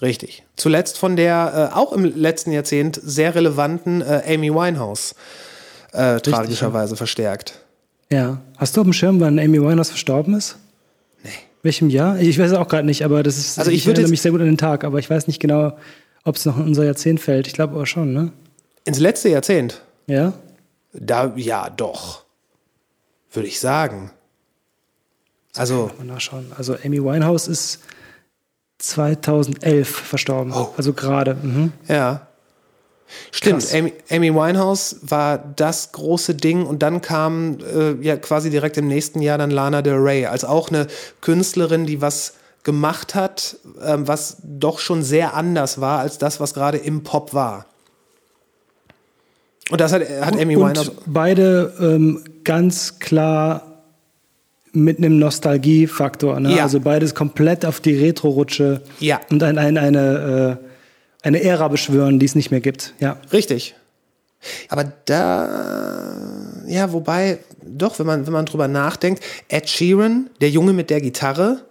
[0.01, 0.45] Richtig.
[0.57, 5.15] Zuletzt von der äh, auch im letzten Jahrzehnt sehr relevanten äh, Amy Winehouse
[5.93, 7.61] äh, tragischerweise verstärkt.
[8.11, 8.41] Ja.
[8.57, 10.57] Hast du auf dem Schirm, wann Amy Winehouse verstorben ist?
[11.23, 11.29] Nee.
[11.63, 12.19] Welchem Jahr?
[12.19, 13.59] Ich weiß es auch gerade nicht, aber das ist.
[13.59, 15.39] Also ich ich würde erinnere mich sehr gut an den Tag, aber ich weiß nicht
[15.39, 15.77] genau,
[16.25, 17.47] ob es noch in unser Jahrzehnt fällt.
[17.47, 18.33] Ich glaube aber schon, ne?
[18.87, 19.83] Ins letzte Jahrzehnt?
[20.07, 20.33] Ja?
[20.95, 22.22] Da, ja, doch.
[23.33, 24.11] Würde ich sagen.
[25.57, 26.53] Also, Mal nachschauen.
[26.57, 27.81] Also Amy Winehouse ist
[28.79, 30.53] 2011 verstorben.
[30.53, 30.73] Oh.
[30.77, 31.35] Also gerade.
[31.35, 31.73] Mhm.
[31.89, 32.27] ja.
[33.31, 33.75] Stimmt.
[33.75, 38.89] Amy, Amy Winehouse war das große Ding und dann kam äh, ja quasi direkt im
[38.89, 40.87] nächsten Jahr dann Lana Del Rey als auch eine
[41.21, 46.55] Künstlerin, die was gemacht hat, ähm, was doch schon sehr anders war als das, was
[46.55, 47.67] gerade im Pop war.
[49.71, 50.89] Und das hat, hat Amy Winehouse.
[50.89, 53.83] Und beide ähm, ganz klar
[54.73, 56.41] mit einem Nostalgiefaktor.
[56.41, 56.57] Ne?
[56.57, 56.63] Ja.
[56.65, 59.21] Also beides komplett auf die Retro-Rutsche Ja.
[59.31, 62.95] und ein, ein, eine, äh, eine Ära beschwören, die es nicht mehr gibt.
[62.99, 63.19] Ja.
[63.33, 63.75] Richtig.
[64.69, 70.73] Aber da, ja, wobei, doch, wenn man, wenn man drüber nachdenkt, Ed Sheeran, der Junge
[70.73, 71.65] mit der Gitarre,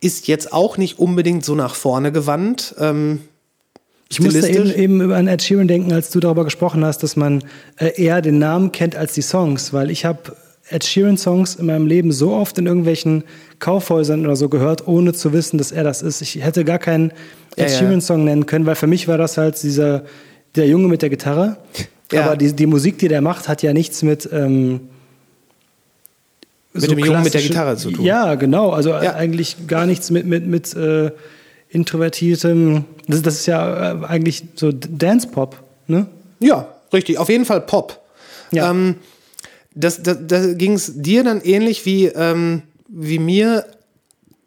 [0.00, 2.74] ist jetzt auch nicht unbedingt so nach vorne gewandt.
[2.78, 3.20] Ähm,
[4.08, 7.16] Ich musste eben, eben über einen Ed Sheeran denken, als du darüber gesprochen hast, dass
[7.16, 7.42] man
[7.76, 10.36] äh, eher den Namen kennt als die Songs, weil ich habe
[10.70, 13.24] Ed Sheeran Songs in meinem Leben so oft in irgendwelchen
[13.58, 16.22] Kaufhäusern oder so gehört, ohne zu wissen, dass er das ist.
[16.22, 17.10] Ich hätte gar keinen
[17.56, 17.78] Ed Ja.
[17.78, 20.04] Sheeran Song nennen können, weil für mich war das halt dieser
[20.54, 21.56] der Junge mit der Gitarre.
[22.12, 22.24] Ja.
[22.26, 24.80] Aber die, die Musik, die der macht, hat ja nichts mit ähm,
[26.72, 28.04] Mit dem Jungen mit der Gitarre zu tun.
[28.04, 28.70] Ja, genau.
[28.70, 29.14] Also Ja.
[29.14, 31.10] eigentlich gar nichts mit, mit, mit äh,
[31.68, 32.84] introvertiertem.
[33.08, 35.56] Das, das ist ja äh, eigentlich so Dance-Pop,
[35.86, 36.06] ne?
[36.40, 37.18] Ja, richtig.
[37.18, 38.00] Auf jeden Fall Pop.
[38.50, 38.70] Ja.
[38.70, 38.96] Ähm,
[39.74, 43.66] das, das, da ging es dir dann ähnlich wie, ähm, wie mir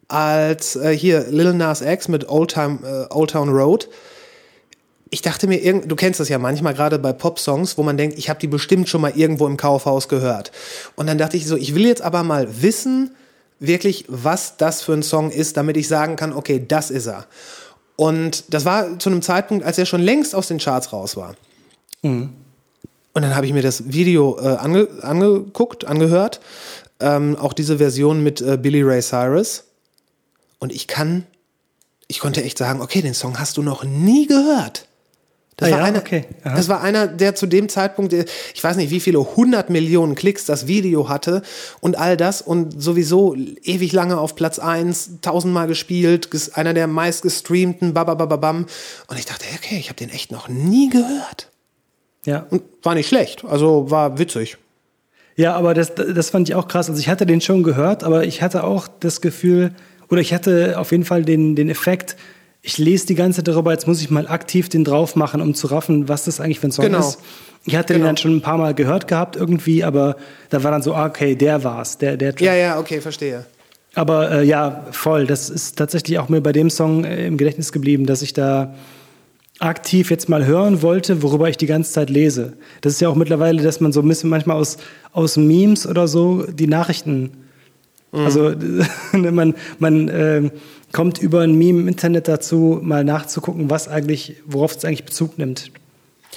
[0.08, 3.90] als äh, hier Lil Nas X mit Old, Time, äh, Old Town Road.
[5.12, 8.30] Ich dachte mir, du kennst das ja manchmal gerade bei Pop-Songs, wo man denkt, ich
[8.30, 10.52] habe die bestimmt schon mal irgendwo im Kaufhaus gehört.
[10.96, 13.12] Und dann dachte ich so, ich will jetzt aber mal wissen,
[13.60, 17.26] wirklich, was das für ein Song ist, damit ich sagen kann, okay, das ist er.
[17.96, 21.36] Und das war zu einem Zeitpunkt, als er schon längst aus den Charts raus war.
[23.14, 26.40] Und Und dann habe ich mir das Video äh, ange angeguckt, angehört.
[27.02, 29.66] Ähm, auch diese Version mit äh, Billy Ray Cyrus.
[30.60, 31.26] Und ich kann,
[32.08, 34.86] ich konnte echt sagen, okay, den Song hast du noch nie gehört.
[35.60, 35.86] Das, Ah war ja?
[35.86, 36.24] einer, Okay.
[36.44, 40.16] Das war einer, der zu dem Zeitpunkt, der- ich weiß nicht, wie viele hundert Millionen
[40.16, 41.42] Klicks das Video hatte
[41.82, 46.88] und all das und sowieso ewig lange auf Platz eins, tausendmal gespielt, ges- einer der
[46.88, 48.66] meist gestreamten, babababam.
[49.08, 51.50] Und ich dachte, okay, ich habe den echt noch nie gehört.
[52.26, 52.46] Ja.
[52.50, 54.58] Und war nicht schlecht, also war witzig.
[55.36, 56.90] Ja, aber das, das fand ich auch krass.
[56.90, 59.72] Also ich hatte den schon gehört, aber ich hatte auch das Gefühl,
[60.10, 62.18] oder ich hatte auf jeden Fall den, den Effekt,
[62.62, 65.54] ich lese die ganze Zeit darüber, jetzt muss ich mal aktiv den drauf machen, um
[65.54, 67.00] zu raffen, was das eigentlich für ein Song Genau.
[67.00, 67.20] ist.
[67.66, 68.08] Ich hatte den Genau.
[68.10, 70.16] dann schon ein paar Mal gehört gehabt irgendwie, aber
[70.50, 72.42] da war dann so, ah, okay, der war's, der, der Track.
[72.42, 73.46] Ja, ja, okay, verstehe.
[73.96, 75.26] Aber äh, ja, voll.
[75.26, 78.76] Das ist tatsächlich auch mir bei dem Song äh, im Gedächtnis geblieben, dass ich da
[79.60, 82.54] aktiv jetzt mal hören wollte, worüber ich die ganze Zeit lese.
[82.82, 84.78] Das ist ja auch mittlerweile, dass man so ein bisschen manchmal aus,
[85.12, 87.32] aus Memes oder so die Nachrichten.
[88.12, 88.54] Also
[89.12, 90.50] man, man äh,
[90.92, 95.38] kommt über ein Meme im Internet dazu, mal nachzugucken, was eigentlich, worauf es eigentlich Bezug
[95.38, 95.72] nimmt.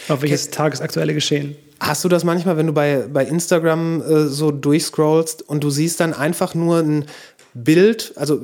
[0.09, 1.57] Auf welches tagesaktuelle Geschehen.
[1.81, 6.01] Hast du das manchmal, wenn du bei, bei Instagram äh, so durchscrollst und du siehst
[6.01, 7.07] dann einfach nur ein
[7.55, 8.41] Bild, also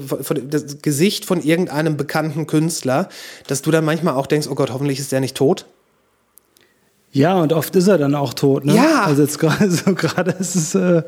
[0.50, 3.08] das Gesicht von irgendeinem bekannten Künstler,
[3.46, 5.66] dass du dann manchmal auch denkst, oh Gott, hoffentlich ist der nicht tot?
[7.10, 8.66] Ja, und oft ist er dann auch tot.
[8.66, 8.74] Ne?
[8.74, 9.04] Ja.
[9.04, 11.02] Also jetzt gerade so gerade ist es, äh,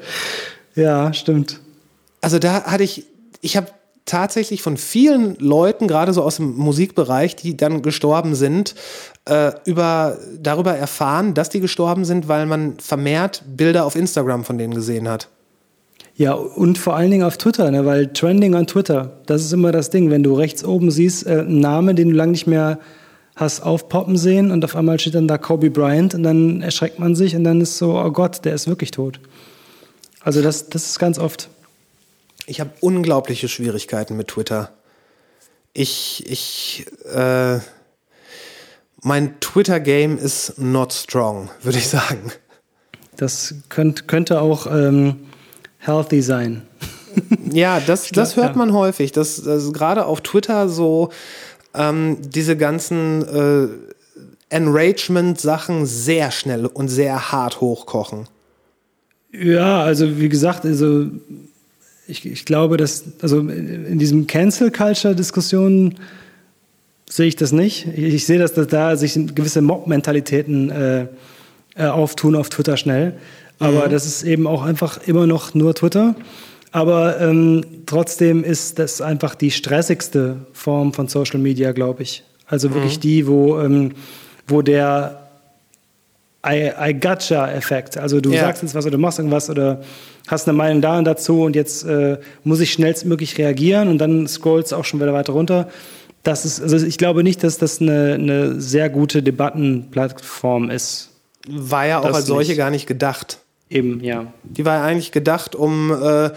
[0.75, 1.61] ja, stimmt.
[2.21, 3.07] Also da hatte ich,
[3.41, 3.69] ich habe
[4.05, 8.75] tatsächlich von vielen Leuten, gerade so aus dem Musikbereich, die dann gestorben sind,
[9.27, 14.59] äh, über, darüber erfahren, dass die gestorben sind, weil man vermehrt Bilder auf Instagram von
[14.59, 15.29] denen gesehen hat.
[16.17, 17.87] Ja, und vor allen Dingen auf Twitter, ne?
[17.87, 21.39] weil Trending on Twitter, das ist immer das Ding, wenn du rechts oben siehst, äh,
[21.41, 22.79] einen Namen, den du lange nicht mehr
[23.37, 27.15] hast aufpoppen sehen und auf einmal steht dann da Kobe Bryant und dann erschreckt man
[27.15, 29.21] sich und dann ist so, oh Gott, der ist wirklich tot.
[30.21, 31.49] Also das, das ist ganz oft.
[32.51, 34.73] Ich habe unglaubliche Schwierigkeiten mit Twitter.
[35.73, 37.61] Ich, ich, äh,
[39.03, 42.33] mein Twitter-Game ist not strong, würde ich sagen.
[43.17, 45.29] Das könnt, könnte auch ähm,
[45.79, 46.63] healthy sein.
[47.53, 51.11] Ja, das, das hört man häufig, dass, dass gerade auf Twitter so
[51.73, 53.69] ähm, diese ganzen äh,
[54.49, 58.27] Enragement-Sachen sehr schnell und sehr hart hochkochen.
[59.33, 61.07] Ja, also wie gesagt, also
[62.11, 65.95] ich, ich glaube, dass also in diesem Cancel Culture Diskussion
[67.09, 67.87] sehe ich das nicht.
[67.97, 71.07] Ich, ich sehe, dass, dass da sich gewisse Mob-Mentalitäten äh,
[71.77, 73.15] äh, auftun auf Twitter schnell.
[73.59, 76.15] Aber das ist eben auch einfach immer noch nur Twitter.
[76.73, 82.25] Aber ähm, trotzdem ist das einfach die stressigste Form von Social Media, glaube ich.
[82.47, 83.93] Also wirklich die, wo, ähm,
[84.49, 85.30] wo der
[86.47, 87.99] I, I gotcha-Effekt.
[87.99, 88.41] Also du Ja.
[88.43, 89.83] sagst jetzt was oder du machst irgendwas oder
[90.27, 94.27] hast eine Meinung da und dazu und jetzt äh, muss ich schnellstmöglich reagieren und dann
[94.27, 95.69] scrollst du auch schon wieder weiter runter.
[96.23, 101.11] Das ist, also ich glaube nicht, dass das eine, eine sehr gute Debattenplattform ist.
[101.49, 102.59] War ja auch Das als solche nicht.
[102.59, 103.39] gar nicht gedacht.
[103.69, 104.27] Eben, ja.
[104.43, 106.31] Die war ja eigentlich gedacht, um, äh,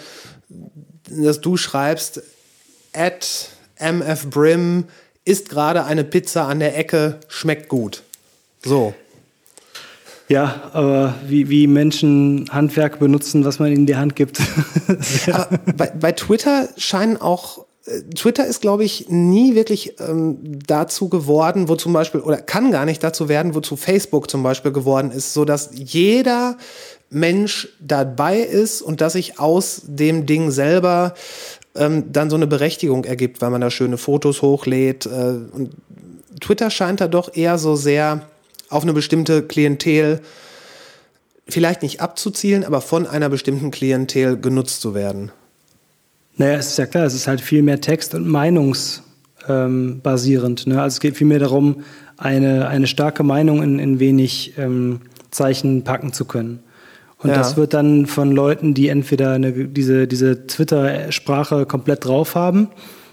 [1.09, 2.21] dass du schreibst,
[2.93, 3.49] at
[3.79, 4.85] mfbrim
[5.25, 8.03] ist gerade eine Pizza an der Ecke, schmeckt gut.
[8.63, 8.93] So.
[10.33, 14.39] Ja, aber wie, wie Menschen Handwerk benutzen, was man ihnen die Hand gibt.
[15.77, 21.69] Bei, bei Twitter scheinen auch, äh, Twitter ist, glaube ich, nie wirklich ähm, dazu geworden,
[21.69, 25.35] wo zum Beispiel, oder kann gar nicht dazu werden, wozu Facebook zum Beispiel geworden ist,
[25.35, 26.57] so dass jeder
[27.11, 31.13] Mensch dabei ist und dass sich aus dem Ding selber
[31.75, 35.05] ähm, dann so eine Berechtigung ergibt, weil man da schöne Fotos hochlädt.
[35.05, 35.09] Äh,
[35.51, 35.75] und
[36.41, 38.23] Twitter scheint da doch eher so sehr
[38.73, 40.21] auf eine bestimmte Klientel
[41.47, 45.31] vielleicht nicht abzuzielen, aber von einer bestimmten Klientel genutzt zu werden.
[46.37, 50.63] Naja, es ist ja klar, es ist halt viel mehr Text- und Meinungsbasierend.
[50.67, 50.81] Ähm, ne?
[50.81, 51.83] Also es geht vielmehr darum,
[52.17, 55.01] eine, eine starke Meinung in, in wenig ähm,
[55.31, 56.59] Zeichen packen zu können.
[57.17, 57.37] Und Ja.
[57.37, 62.69] das wird dann von Leuten, die entweder eine, diese, diese Twitter-Sprache komplett drauf haben,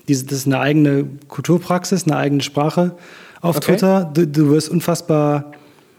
[0.08, 2.92] diese, das ist eine eigene Kulturpraxis, eine eigene Sprache
[3.40, 3.72] auf Okay.
[3.72, 4.10] Twitter.
[4.12, 5.52] Du, du wirst unfassbar,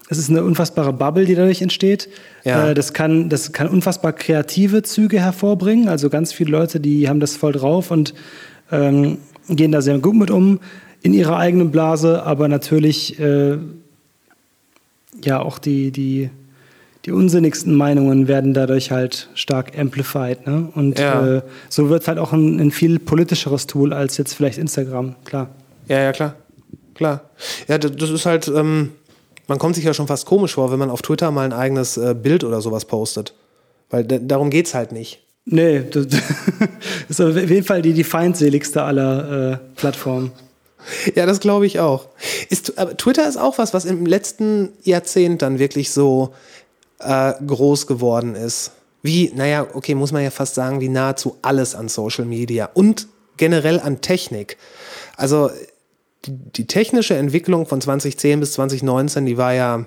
[0.08, 2.08] es ist eine unfassbare Bubble, die dadurch entsteht.
[2.44, 2.70] Ja.
[2.70, 5.88] Äh, das, kann, das kann unfassbar kreative Züge hervorbringen.
[5.88, 8.14] Also ganz viele Leute, die haben das voll drauf und
[8.70, 10.60] ähm, gehen da sehr gut mit um
[11.02, 13.58] in ihrer eigenen Blase, aber natürlich äh,
[15.24, 16.30] ja auch die, die,
[17.04, 20.46] die unsinnigsten Meinungen werden dadurch halt stark amplified.
[20.46, 20.68] Ne?
[20.74, 21.38] Und Ja.
[21.38, 25.48] äh, so wird halt auch ein, ein viel politischeres Tool als jetzt vielleicht Instagram, klar.
[25.88, 26.36] Ja, ja, klar.
[26.94, 27.30] Klar.
[27.68, 28.92] Ja, das, ist halt, ähm,
[29.48, 31.96] Man kommt sich ja schon fast komisch vor, wenn man auf Twitter mal ein eigenes
[31.96, 33.34] äh, Bild oder sowas postet.
[33.90, 35.22] Weil darum geht's halt nicht.
[35.44, 36.06] Nee, das
[37.08, 40.32] ist auf jeden Fall die, die feindseligste aller äh, Plattformen.
[41.14, 42.08] Ja, das glaube ich auch.
[42.48, 46.34] Ist, aber Twitter ist auch was, was im letzten Jahrzehnt dann wirklich so
[47.00, 48.72] äh, groß geworden ist.
[49.02, 53.08] Wie, naja, okay, muss man ja fast sagen, wie nahezu alles an Social Media und
[53.36, 54.56] generell an Technik.
[55.16, 55.50] Also
[56.24, 59.86] die, die technische Entwicklung von 2010 bis 2019, die war ja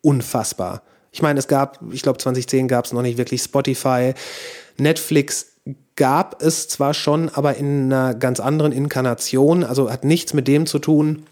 [0.00, 0.82] unfassbar.
[1.12, 4.14] Ich meine, es gab, ich glaube 2010 gab es noch nicht wirklich Spotify.
[4.78, 5.52] Netflix
[5.96, 10.66] gab es zwar schon, aber in einer ganz anderen Inkarnation, also hat nichts mit dem
[10.66, 11.24] zu tun.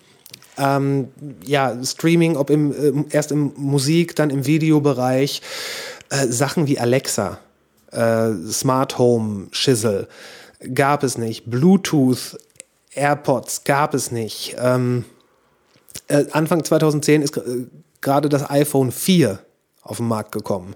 [0.59, 1.09] Ähm,
[1.45, 5.41] ja, Streaming, ob im, ähm, erst im Musik, dann im Videobereich,
[6.11, 7.39] äh, Sachen wie Alexa,
[7.93, 10.07] äh, Smart Home, Schissel,
[10.75, 11.51] gab es nicht.
[11.51, 12.39] Bluetooth,
[12.95, 14.57] AirPods gab es nicht.
[14.59, 15.05] Ähm,
[16.09, 17.67] äh, Anfang 2010 ist äh,
[18.01, 19.39] gerade das iPhone 4
[19.83, 20.75] auf den Markt gekommen.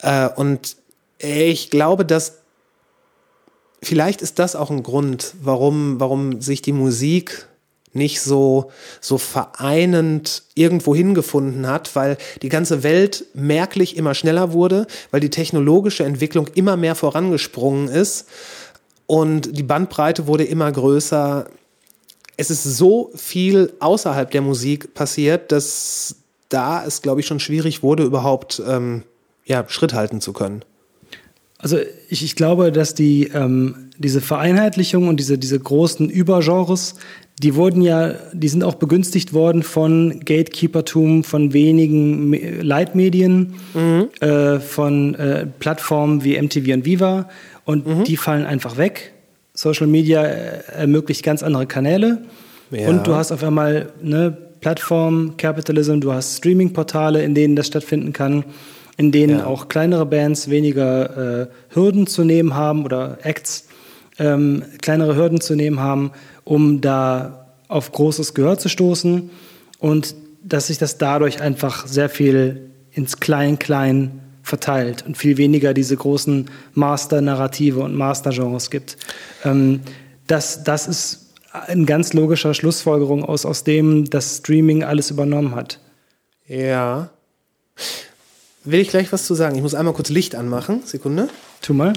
[0.00, 0.76] Äh, und
[1.18, 2.38] ich glaube, dass
[3.82, 7.48] vielleicht ist das auch ein Grund, warum, warum sich die Musik
[7.94, 8.70] nicht so,
[9.00, 15.30] so vereinend irgendwo hingefunden hat, weil die ganze Welt merklich immer schneller wurde, weil die
[15.30, 18.26] technologische Entwicklung immer mehr vorangesprungen ist
[19.12, 21.44] und die Bandbreite wurde immer größer.
[22.38, 26.16] Es ist so viel außerhalb der Musik passiert, dass
[26.48, 29.02] da es, glaube ich, schon schwierig wurde, überhaupt ähm,
[29.44, 30.64] ja, Schritt halten zu können.
[31.58, 31.76] Also
[32.08, 36.94] ich, ich glaube, dass die, ähm, diese Vereinheitlichung und diese, diese großen Übergenres,
[37.42, 43.56] die wurden ja, die sind auch begünstigt worden von Gatekeepertum, von wenigen Me- Leitmedien,
[44.20, 47.28] äh, von äh, Plattformen wie MTV und Viva
[47.64, 49.12] und die fallen einfach weg.
[49.54, 52.22] Social Media äh, ermöglicht ganz andere Kanäle
[52.70, 52.88] Ja.
[52.88, 58.12] und du hast auf einmal ne, Plattform, Capitalism, du hast Streaming-Portale, in denen das stattfinden
[58.12, 58.44] kann,
[58.96, 59.46] in denen Ja.
[59.46, 63.66] auch kleinere Bands weniger äh, Hürden zu nehmen haben oder Acts
[64.18, 66.12] ähm, kleinere Hürden zu nehmen haben,
[66.44, 69.30] um da auf großes Gehör zu stoßen
[69.78, 70.14] und
[70.44, 74.20] dass sich das dadurch einfach sehr viel ins Klein-Klein
[74.52, 78.98] verteilt und viel weniger diese großen Master-Narrative und Master-Genres gibt.
[79.46, 79.80] Ähm,
[80.26, 85.80] das, das ist eine ganz logischer Schlussfolgerung aus, aus dem, dass Streaming alles übernommen hat.
[86.46, 87.08] Ja.
[88.64, 89.56] Will ich gleich was zu sagen?
[89.56, 90.82] Ich muss einmal kurz Licht anmachen.
[90.84, 91.30] Sekunde.
[91.62, 91.94] Tu mal.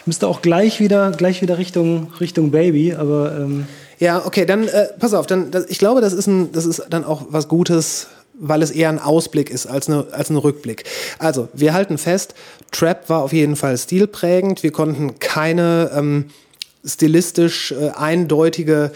[0.00, 3.68] Ich müsste auch gleich wieder, gleich wieder Richtung, Richtung Baby, aber ähm,
[4.02, 5.28] Ja, okay, dann äh, pass auf.
[5.28, 8.70] Dann, das, ich glaube, das ist, ein, das ist dann auch was Gutes, weil es
[8.70, 10.84] eher ein Ausblick ist als, eine, als ein Rückblick.
[11.18, 12.34] Also, wir halten fest,
[12.70, 14.62] Trap war auf jeden Fall stilprägend.
[14.62, 16.30] Wir konnten keine ähm,
[16.84, 18.92] stilistisch äh, eindeutige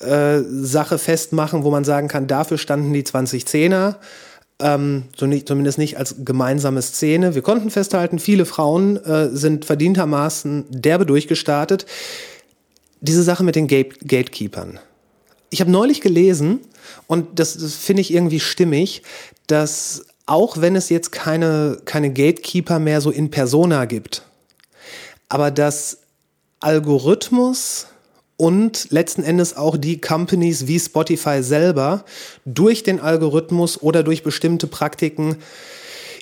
[0.00, 3.96] äh, Sache festmachen, wo man sagen kann, dafür standen die 2010er.
[4.60, 7.34] Ähm, so nicht, zumindest nicht als gemeinsame Szene.
[7.34, 11.86] Wir konnten festhalten, viele Frauen äh, sind verdientermaßen derbe durchgestartet.
[13.00, 14.78] Diese Sache mit den Gate Gatekeepern.
[15.50, 16.60] Ich habe neulich gelesen,
[17.06, 19.02] und das, das finde ich irgendwie stimmig,
[19.46, 24.22] dass auch wenn es jetzt keine, keine Gatekeeper mehr so in Persona gibt,
[25.28, 25.98] aber dass
[26.60, 27.86] Algorithmus
[28.36, 32.04] und letzten Endes auch die Companies wie Spotify selber
[32.44, 35.36] durch den Algorithmus oder durch bestimmte Praktiken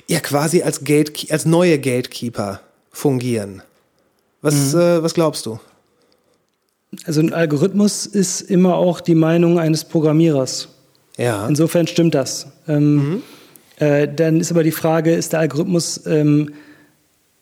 [0.07, 2.59] ja quasi als, Gate, als neue Gatekeeper
[2.91, 3.63] fungieren.
[4.41, 5.59] Was, äh, was glaubst du?
[7.05, 10.69] Also ein Algorithmus ist immer auch die Meinung eines Programmierers.
[11.17, 11.47] Ja.
[11.47, 12.47] Insofern stimmt das.
[12.67, 13.21] Ähm,
[13.77, 16.53] äh, dann ist aber die Frage, ist der Algorithmus, ähm,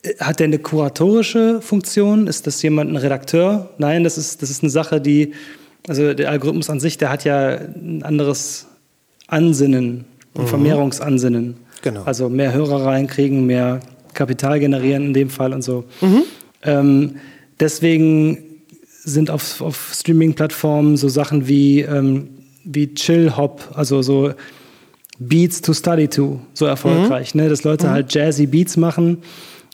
[0.04, 2.28] äh, hat der eine kuratorische Funktion?
[2.28, 3.70] Ist das jemand ein Redakteur?
[3.78, 5.34] Nein, das ist, das ist eine Sache, die,
[5.88, 8.68] also der Algorithmus an sich, der hat ja ein anderes
[9.28, 10.06] Ansinnen,
[10.36, 11.58] ein Vermehrungsansinnen.
[11.82, 12.04] Genau.
[12.04, 13.80] Also mehr Hörer reinkriegen, mehr
[14.14, 15.86] Kapital generieren in dem Fall und so.
[16.64, 17.16] Ähm,
[17.60, 18.51] deswegen
[19.04, 22.30] sind auf, auf Streaming-Plattformen so Sachen wie, ähm,
[22.64, 24.34] wie Chill Hop, also so
[25.20, 27.50] Beats to Study to, so erfolgreich, ne?
[27.50, 29.20] dass Leute halt jazzy Beats machen,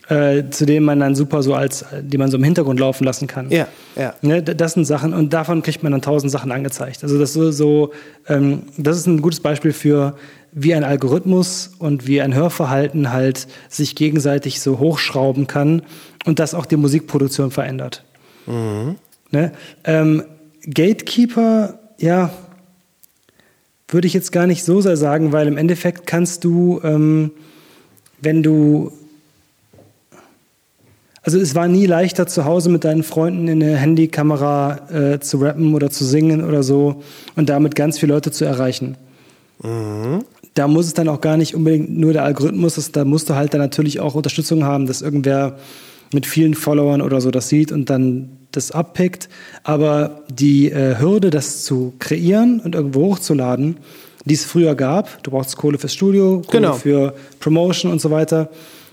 [0.08, 3.26] äh, zu denen man dann super so als, die man so im Hintergrund laufen lassen
[3.26, 3.50] kann.
[3.50, 4.14] Ja, ja.
[4.22, 7.02] Ne, das sind Sachen und davon kriegt man dann tausend Sachen angezeigt.
[7.02, 7.92] Also das so, so
[8.26, 10.16] ähm, das ist ein gutes Beispiel für
[10.52, 15.82] wie ein Algorithmus und wie ein Hörverhalten halt sich gegenseitig so hochschrauben kann
[16.24, 18.04] und das auch die Musikproduktion verändert.
[19.30, 19.52] Ne?
[19.84, 20.24] Ähm,
[20.62, 22.30] Gatekeeper, ja,
[23.88, 27.30] würde ich jetzt gar nicht so sehr sagen, weil im Endeffekt kannst du, ähm,
[28.20, 28.92] wenn du
[31.22, 35.36] also es war nie leichter, zu Hause mit deinen Freunden in eine Handykamera äh, zu
[35.36, 37.02] rappen oder zu singen oder so
[37.36, 38.96] und damit ganz viele Leute zu erreichen.
[40.54, 43.34] Da muss es dann auch gar nicht unbedingt nur der Algorithmus, das, da musst du
[43.34, 45.58] halt dann natürlich auch Unterstützung haben, dass irgendwer
[46.12, 49.28] mit vielen Followern oder so das sieht und dann das abpickt.
[49.62, 53.76] Aber die äh, Hürde, das zu kreieren und irgendwo hochzuladen,
[54.24, 56.72] die es früher gab, du brauchst Kohle fürs Studio, Kohle Genau.
[56.74, 58.50] für Promotion und so weiter,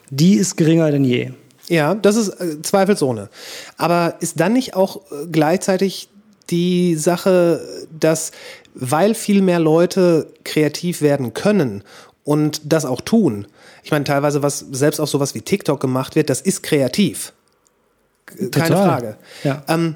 [0.09, 1.31] die ist geringer denn je.
[1.67, 3.29] Ja, das ist äh, zweifelsohne.
[3.77, 6.09] Aber ist dann nicht auch äh, gleichzeitig
[6.49, 7.59] die Sache,
[7.99, 8.31] dass
[8.75, 11.83] weil viel mehr Leute kreativ werden können
[12.23, 13.47] und das auch tun,
[13.85, 17.33] ich meine teilweise was selbst auch sowas wie TikTok gemacht wird, das ist kreativ.
[18.25, 18.69] Keine Total.
[18.69, 19.17] Frage.
[19.43, 19.61] Ja.
[19.67, 19.95] Ähm,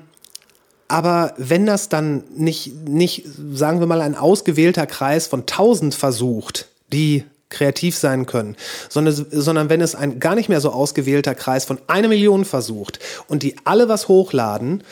[0.88, 6.68] aber wenn das dann nicht, nicht, sagen wir mal, ein ausgewählter Kreis von tausend versucht,
[6.94, 8.56] die kreativ sein können,
[8.90, 13.00] sondern, sondern wenn es ein gar nicht mehr so ausgewählter Kreis von einer Million versucht
[13.28, 14.84] und die alle was hochladen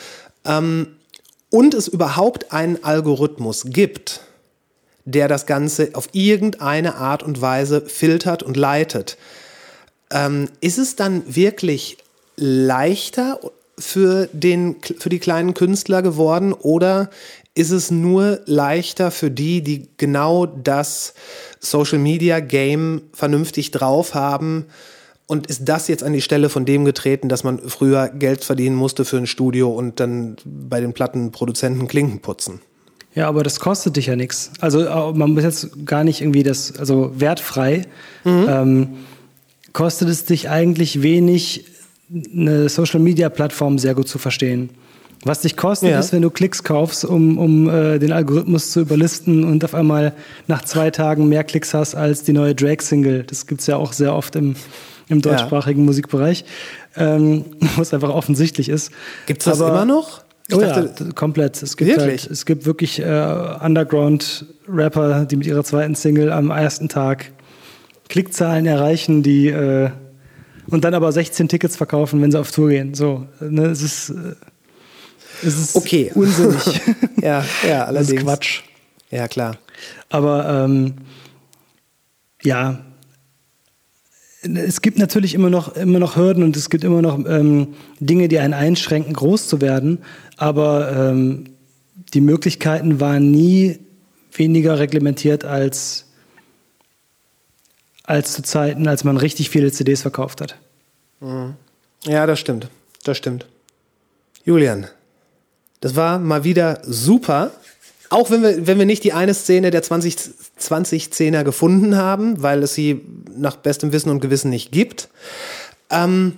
[0.44, 0.96] ähm,
[1.50, 4.22] und es überhaupt einen Algorithmus gibt,
[5.10, 9.16] der das Ganze auf irgendeine Art und Weise filtert und leitet,
[10.10, 11.98] ähm, ist es dann wirklich
[12.36, 13.40] leichter
[13.78, 17.10] für, den, für die kleinen Künstler geworden oder
[17.54, 21.14] ist es nur leichter für die, die genau das
[21.58, 24.66] Social Media Game vernünftig drauf haben?
[25.26, 28.76] Und ist das jetzt an die Stelle von dem getreten, dass man früher Geld verdienen
[28.76, 32.60] musste für ein Studio und dann bei den Plattenproduzenten Klinken putzen?
[33.14, 34.50] Ja, aber das kostet dich ja nichts.
[34.60, 37.86] Also äh, man muss jetzt gar nicht irgendwie das, also wertfrei,
[38.24, 38.88] ähm,
[39.72, 41.64] kostet es dich eigentlich wenig,
[42.34, 44.70] eine Social-Media-Plattform sehr gut zu verstehen.
[45.24, 45.98] Was dich kostet, Ja.
[45.98, 50.12] ist, wenn du Klicks kaufst, um, um äh, den Algorithmus zu überlisten und auf einmal
[50.46, 53.24] nach zwei Tagen mehr Klicks hast als die neue Drake-Single.
[53.24, 54.54] Das gibt's ja auch sehr oft im,
[55.08, 56.44] im deutschsprachigen Musikbereich,
[56.96, 57.44] ähm,
[57.76, 58.92] wo es einfach offensichtlich ist.
[59.26, 60.22] Gibt's das Aber- immer noch?
[60.48, 61.62] Ich oh dachte- ja, komplett.
[61.62, 62.22] Es gibt, Wirklich?
[62.22, 67.32] halt, es gibt wirklich äh, Underground-Rapper, die mit ihrer zweiten Single am ersten Tag
[68.08, 69.90] Klickzahlen erreichen, die äh,
[70.68, 72.94] und dann aber 16 Tickets verkaufen, wenn sie auf Tour gehen.
[72.94, 74.34] So, ne, es ist, äh,
[75.42, 76.10] es ist Okay.
[76.14, 76.80] unsinnig.
[77.20, 78.12] Ja, ja, das allerdings.
[78.12, 78.62] ist Quatsch.
[79.10, 79.56] Ja, klar.
[80.08, 80.94] Aber ähm,
[82.42, 82.80] ja,
[84.42, 88.28] es gibt natürlich immer noch, immer noch Hürden und es gibt immer noch ähm, Dinge,
[88.28, 89.98] die einen einschränken, groß zu werden.
[90.36, 91.44] Aber ähm,
[92.14, 93.80] die Möglichkeiten waren nie
[94.32, 96.06] weniger reglementiert als,
[98.04, 100.56] als zu Zeiten, als man richtig viele CDs verkauft hat.
[102.04, 102.68] Ja, das stimmt.
[103.04, 103.46] Das stimmt.
[104.44, 104.86] Julian,
[105.80, 107.50] das war mal wieder super.
[108.10, 110.16] Auch wenn wir, wenn wir nicht die eine Szene der 20,
[110.60, 113.02] 2010er gefunden haben, weil es sie
[113.36, 115.08] nach bestem Wissen und Gewissen nicht gibt.
[115.90, 116.36] Ähm,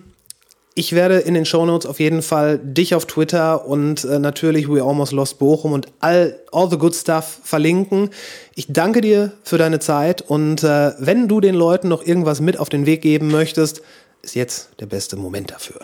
[0.74, 4.82] ich werde in den Shownotes auf jeden Fall dich auf Twitter und äh, natürlich We
[4.82, 8.10] Almost Lost Bochum und all, all the good stuff verlinken.
[8.55, 12.59] Ich danke dir für deine Zeit und äh, wenn du den Leuten noch irgendwas mit
[12.59, 13.82] auf den Weg geben möchtest,
[14.22, 15.80] ist jetzt der beste Moment dafür.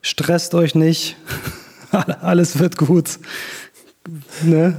[0.00, 1.16] Stresst euch nicht.
[2.20, 3.18] Alles wird gut.
[4.42, 4.74] Ne?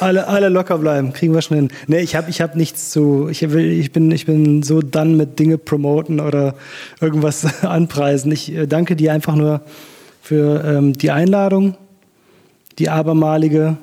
[0.00, 1.68] Alle, alle locker bleiben, kriegen wir schon hin.
[1.86, 3.28] Ne, ich habe ich hab nichts zu.
[3.30, 6.54] Ich, will, ich, bin, ich bin so dann mit Dinge promoten oder
[7.00, 8.32] irgendwas anpreisen.
[8.32, 9.60] Ich äh, danke dir einfach nur
[10.22, 11.76] für ähm, die Einladung,
[12.78, 13.76] die abermalige.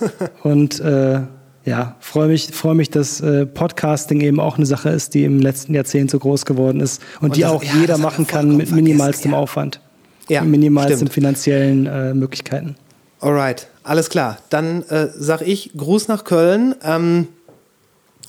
[0.42, 1.20] Und äh,
[1.64, 5.40] ja, freue mich, freu mich, dass äh, Podcasting eben auch eine Sache ist, die im
[5.40, 8.56] letzten Jahrzehnt so groß geworden ist und, Und die das- auch ja, jeder machen kann
[8.56, 9.38] mit minimalstem ja.
[9.38, 9.80] Aufwand.
[10.28, 11.12] Ja, minimalsten stimmt.
[11.12, 12.76] finanziellen äh, Möglichkeiten.
[13.20, 14.38] Alright, alles klar.
[14.50, 16.74] Dann äh, sag ich Gruß nach Köln.
[16.82, 17.28] Ähm,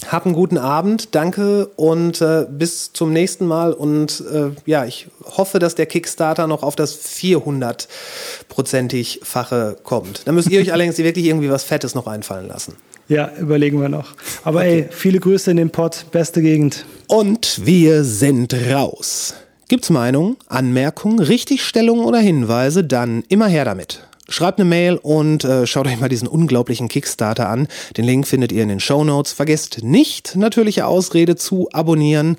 [0.07, 3.73] hab einen guten Abend, danke und äh, bis zum nächsten Mal.
[3.73, 10.21] Und äh, ja, ich hoffe, dass der Kickstarter noch auf das 400-prozentig Fache kommt.
[10.25, 12.75] Da müsst ihr euch allerdings wirklich irgendwie was Fettes noch einfallen lassen.
[13.09, 14.13] Ja, überlegen wir noch.
[14.43, 16.85] Aber ey, viele Grüße in den Pott, beste Gegend.
[17.07, 19.33] Und wir sind raus.
[19.67, 24.03] Gibt's Meinungen, Anmerkungen, Richtigstellungen oder Hinweise, dann immer her damit.
[24.29, 27.67] Schreibt eine Mail und äh, schaut euch mal diesen unglaublichen Kickstarter an.
[27.97, 29.33] Den Link findet ihr in den Show Notes.
[29.33, 32.37] Vergesst nicht, natürliche Ausrede zu abonnieren.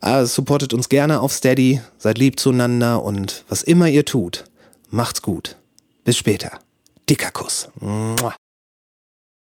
[0.00, 1.80] Äh, supportet uns gerne auf Steady.
[1.98, 4.44] Seid lieb zueinander und was immer ihr tut,
[4.90, 5.56] macht's gut.
[6.04, 6.52] Bis später.
[7.08, 7.68] Dicker Kuss.
[7.80, 8.34] Mua.